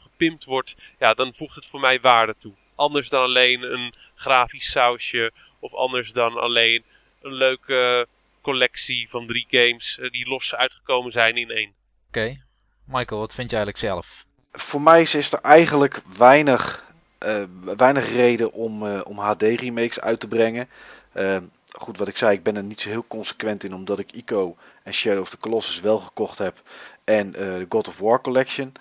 gepimpt 0.00 0.44
wordt, 0.44 0.76
ja, 0.98 1.14
dan 1.14 1.34
voegt 1.34 1.54
het 1.54 1.66
voor 1.66 1.80
mij 1.80 2.00
waarde 2.00 2.34
toe. 2.38 2.52
Anders 2.74 3.08
dan 3.08 3.22
alleen 3.22 3.62
een 3.62 3.94
grafisch 4.14 4.70
sausje 4.70 5.32
of 5.58 5.74
anders 5.74 6.12
dan 6.12 6.38
alleen 6.38 6.84
een 7.22 7.34
leuke 7.34 8.06
collectie 8.40 9.08
van 9.08 9.26
drie 9.26 9.46
games 9.48 9.98
eh, 9.98 10.10
die 10.10 10.28
los 10.28 10.54
uitgekomen 10.54 11.12
zijn 11.12 11.36
in 11.36 11.50
één. 11.50 11.72
Oké, 12.08 12.44
Michael, 12.84 13.20
wat 13.20 13.34
vind 13.34 13.50
je 13.50 13.56
eigenlijk 13.56 13.86
zelf? 13.86 14.26
Voor 14.56 14.80
mij 14.80 15.02
is 15.02 15.32
er 15.32 15.38
eigenlijk 15.42 16.00
weinig, 16.16 16.84
uh, 17.26 17.42
weinig 17.76 18.12
reden 18.12 18.52
om, 18.52 18.86
uh, 18.86 19.00
om 19.04 19.18
HD 19.18 19.42
remakes 19.42 20.00
uit 20.00 20.20
te 20.20 20.28
brengen. 20.28 20.68
Uh, 21.16 21.36
goed, 21.78 21.98
wat 21.98 22.08
ik 22.08 22.16
zei, 22.16 22.32
ik 22.36 22.42
ben 22.42 22.56
er 22.56 22.62
niet 22.62 22.80
zo 22.80 22.88
heel 22.88 23.04
consequent 23.08 23.64
in, 23.64 23.74
omdat 23.74 23.98
ik 23.98 24.12
ICO 24.12 24.56
en 24.82 24.92
Shadow 24.92 25.20
of 25.20 25.30
the 25.30 25.38
Colossus 25.38 25.80
wel 25.80 25.98
gekocht 25.98 26.38
heb. 26.38 26.62
En 27.04 27.30
de 27.30 27.66
God 27.68 27.88
of 27.88 27.98
War 27.98 28.20
Collection. 28.20 28.72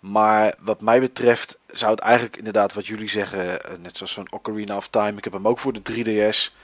Maar 0.00 0.54
wat 0.58 0.80
mij 0.80 1.00
betreft 1.00 1.58
zou 1.66 1.90
het 1.90 2.00
eigenlijk 2.00 2.36
inderdaad 2.36 2.72
wat 2.72 2.86
jullie 2.86 3.08
zeggen, 3.08 3.60
net 3.80 3.96
zoals 3.96 4.12
zo'n 4.12 4.32
Ocarina 4.32 4.76
of 4.76 4.88
Time. 4.88 5.16
Ik 5.16 5.24
heb 5.24 5.32
hem 5.32 5.48
ook 5.48 5.58
voor 5.58 5.72
de 5.72 5.92
3DS. 5.92 6.54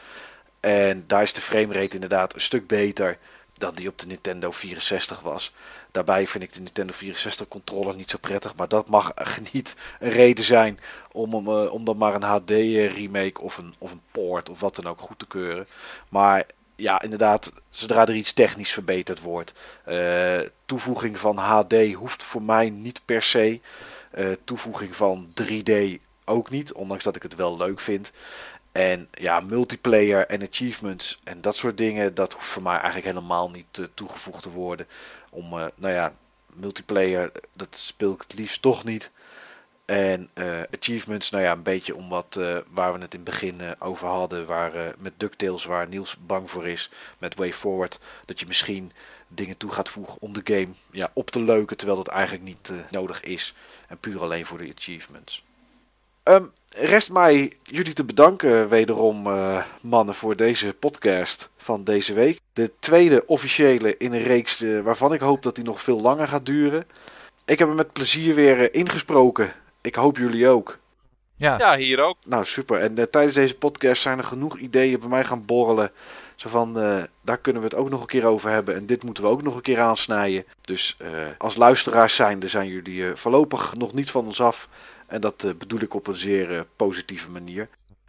En 0.61 1.05
daar 1.07 1.23
is 1.23 1.33
de 1.33 1.41
framerate 1.41 1.95
inderdaad 1.95 2.35
een 2.35 2.41
stuk 2.41 2.67
beter 2.67 3.19
dan 3.53 3.75
die 3.75 3.89
op 3.89 3.99
de 3.99 4.07
Nintendo 4.07 4.51
64 4.51 5.21
was. 5.21 5.53
Daarbij 5.93 6.26
vind 6.26 6.45
ik 6.45 6.53
de 6.53 6.61
Nintendo 6.61 6.93
64 6.93 7.49
controller 7.49 7.95
niet 7.95 8.11
zo 8.11 8.18
prettig. 8.20 8.55
Maar 8.55 8.68
dat 8.68 8.88
mag 8.88 9.12
niet 9.53 9.76
een 9.99 10.11
reden 10.11 10.45
zijn 10.45 10.78
om, 11.12 11.34
om, 11.34 11.49
uh, 11.49 11.72
om 11.72 11.84
dan 11.84 11.97
maar 11.97 12.14
een 12.14 12.22
HD 12.22 12.51
remake 12.51 13.40
of 13.40 13.59
een, 13.59 13.74
of 13.78 13.93
een 13.93 14.03
port 14.11 14.49
of 14.49 14.61
wat 14.61 14.76
dan 14.76 14.86
ook 14.86 15.01
goed 15.01 15.18
te 15.18 15.26
keuren. 15.26 15.66
Maar 16.09 16.47
ja, 16.76 17.03
inderdaad, 17.03 17.53
zodra 17.70 18.07
er 18.07 18.14
iets 18.14 18.32
technisch 18.32 18.72
verbeterd 18.72 19.20
wordt. 19.20 19.53
Uh, 19.88 20.40
toevoeging 20.66 21.18
van 21.18 21.36
HD 21.36 21.93
hoeft 21.93 22.22
voor 22.22 22.43
mij 22.43 22.70
niet 22.70 23.01
per 23.05 23.22
se. 23.22 23.61
Toevoeging 24.45 24.97
van 24.97 25.32
3D 25.43 25.72
ook 26.24 26.51
niet, 26.51 26.72
ondanks 26.72 27.05
dat 27.05 27.16
ik 27.16 27.22
het 27.22 27.34
wel 27.34 27.57
leuk 27.57 27.80
vind. 27.80 28.12
En 28.72 29.09
ja, 29.11 29.40
multiplayer 29.40 30.26
en 30.26 30.43
achievements 30.43 31.18
en 31.24 31.40
dat 31.40 31.57
soort 31.57 31.76
dingen, 31.76 32.14
dat 32.14 32.32
hoeft 32.32 32.47
voor 32.47 32.62
mij 32.62 32.72
eigenlijk 32.72 33.05
helemaal 33.05 33.51
niet 33.51 33.90
toegevoegd 33.95 34.43
te 34.43 34.51
worden. 34.51 34.86
Om, 35.35 35.53
uh, 35.53 35.66
nou 35.74 35.95
ja, 35.95 36.14
multiplayer, 36.53 37.33
dat 37.53 37.76
speel 37.76 38.12
ik 38.12 38.22
het 38.22 38.35
liefst 38.35 38.62
toch 38.62 38.85
niet. 38.85 39.11
En 39.85 40.30
uh, 40.35 40.61
achievements, 40.78 41.30
nou 41.30 41.45
ja, 41.45 41.53
een 41.53 41.62
beetje 41.62 41.95
om 41.95 42.09
wat 42.09 42.35
waar 42.68 42.93
we 42.93 43.01
het 43.01 43.14
in 43.14 43.20
het 43.20 43.30
begin 43.30 43.61
over 43.78 44.09
hadden, 44.09 44.47
waar 44.47 44.95
met 44.99 45.12
DuckTales, 45.16 45.64
waar 45.64 45.89
Niels 45.89 46.16
bang 46.26 46.51
voor 46.51 46.66
is, 46.66 46.91
met 47.18 47.35
Way 47.35 47.53
Forward, 47.53 47.99
dat 48.24 48.41
je 48.41 48.47
misschien 48.47 48.93
dingen 49.28 49.57
toe 49.57 49.70
gaat 49.70 49.89
voegen 49.89 50.16
om 50.20 50.33
de 50.33 50.41
game 50.45 50.68
ja, 50.91 51.11
op 51.12 51.30
te 51.30 51.41
leuken, 51.41 51.76
terwijl 51.76 51.99
dat 51.99 52.14
eigenlijk 52.14 52.45
niet 52.45 52.72
nodig 52.91 53.22
is. 53.22 53.55
En 53.89 53.99
puur 53.99 54.22
alleen 54.22 54.47
voor 54.47 54.59
de 54.59 54.72
achievements. 54.76 55.45
Um, 56.25 56.53
rest 56.68 57.12
mij 57.12 57.53
jullie 57.62 57.93
te 57.93 58.05
bedanken 58.05 58.68
wederom, 58.68 59.27
uh, 59.27 59.64
mannen, 59.81 60.14
voor 60.14 60.37
deze 60.37 60.75
podcast 60.79 61.49
van 61.57 61.85
deze 61.85 62.12
week. 62.12 62.41
De 62.53 62.73
tweede 62.79 63.27
officiële 63.27 63.97
in 63.97 64.12
een 64.12 64.23
reeks 64.23 64.62
uh, 64.62 64.81
waarvan 64.81 65.12
ik 65.12 65.20
hoop 65.20 65.43
dat 65.43 65.55
die 65.55 65.64
nog 65.64 65.83
veel 65.83 66.01
langer 66.01 66.29
gaat 66.29 66.47
duren. 66.47 66.87
Ik 67.45 67.59
heb 67.59 67.68
hem 67.68 67.77
met 67.77 67.93
plezier 67.93 68.35
weer 68.35 68.59
uh, 68.59 68.68
ingesproken. 68.70 69.53
Ik 69.81 69.95
hoop 69.95 70.16
jullie 70.16 70.49
ook. 70.49 70.79
Ja, 71.37 71.59
ja 71.59 71.77
hier 71.77 72.01
ook. 72.01 72.16
Nou, 72.27 72.45
super. 72.45 72.79
En 72.79 73.11
tijdens 73.11 73.35
deze 73.35 73.57
podcast 73.57 74.03
zijn 74.03 74.18
er 74.18 74.25
genoeg 74.25 74.59
ideeën 74.59 75.01
bij 75.01 75.09
mij 75.09 75.25
gaan 75.25 75.45
borrelen. 75.45 75.91
Zo 76.37 76.49
van, 76.49 76.75
daar 77.20 77.39
kunnen 77.39 77.62
we 77.62 77.68
het 77.68 77.77
ook 77.77 77.91
nog 77.91 78.01
een 78.01 78.07
keer 78.07 78.25
over 78.25 78.51
hebben. 78.51 78.75
En 78.75 78.87
dit 78.87 79.03
moeten 79.03 79.23
we 79.23 79.29
ook 79.29 79.43
nog 79.43 79.55
een 79.55 79.62
keer 79.62 79.81
aansnijden. 79.81 80.45
Dus 80.61 80.97
als 81.39 81.57
luisteraars 81.57 82.14
zijnde 82.14 82.49
zijn 82.49 82.68
jullie 82.68 83.14
voorlopig 83.14 83.75
nog 83.75 83.93
niet 83.93 84.11
van 84.11 84.25
ons 84.25 84.41
af. 84.41 84.68
En 85.13 85.21
dat 85.21 85.45
uh, 85.45 85.55
bedoel 85.55 85.81
ik 85.81 85.95
op 85.95 86.07
een 86.07 86.17
zeer 86.17 86.51
uh, 86.51 86.61
positieve 86.77 87.31
manier. 87.31 87.69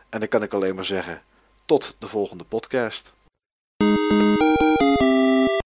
En 0.09 0.19
dan 0.19 0.27
kan 0.27 0.43
ik 0.43 0.53
alleen 0.53 0.75
maar 0.75 0.85
zeggen: 0.85 1.21
tot 1.65 1.95
de 1.99 2.07
volgende 2.07 2.43
podcast. 2.43 3.13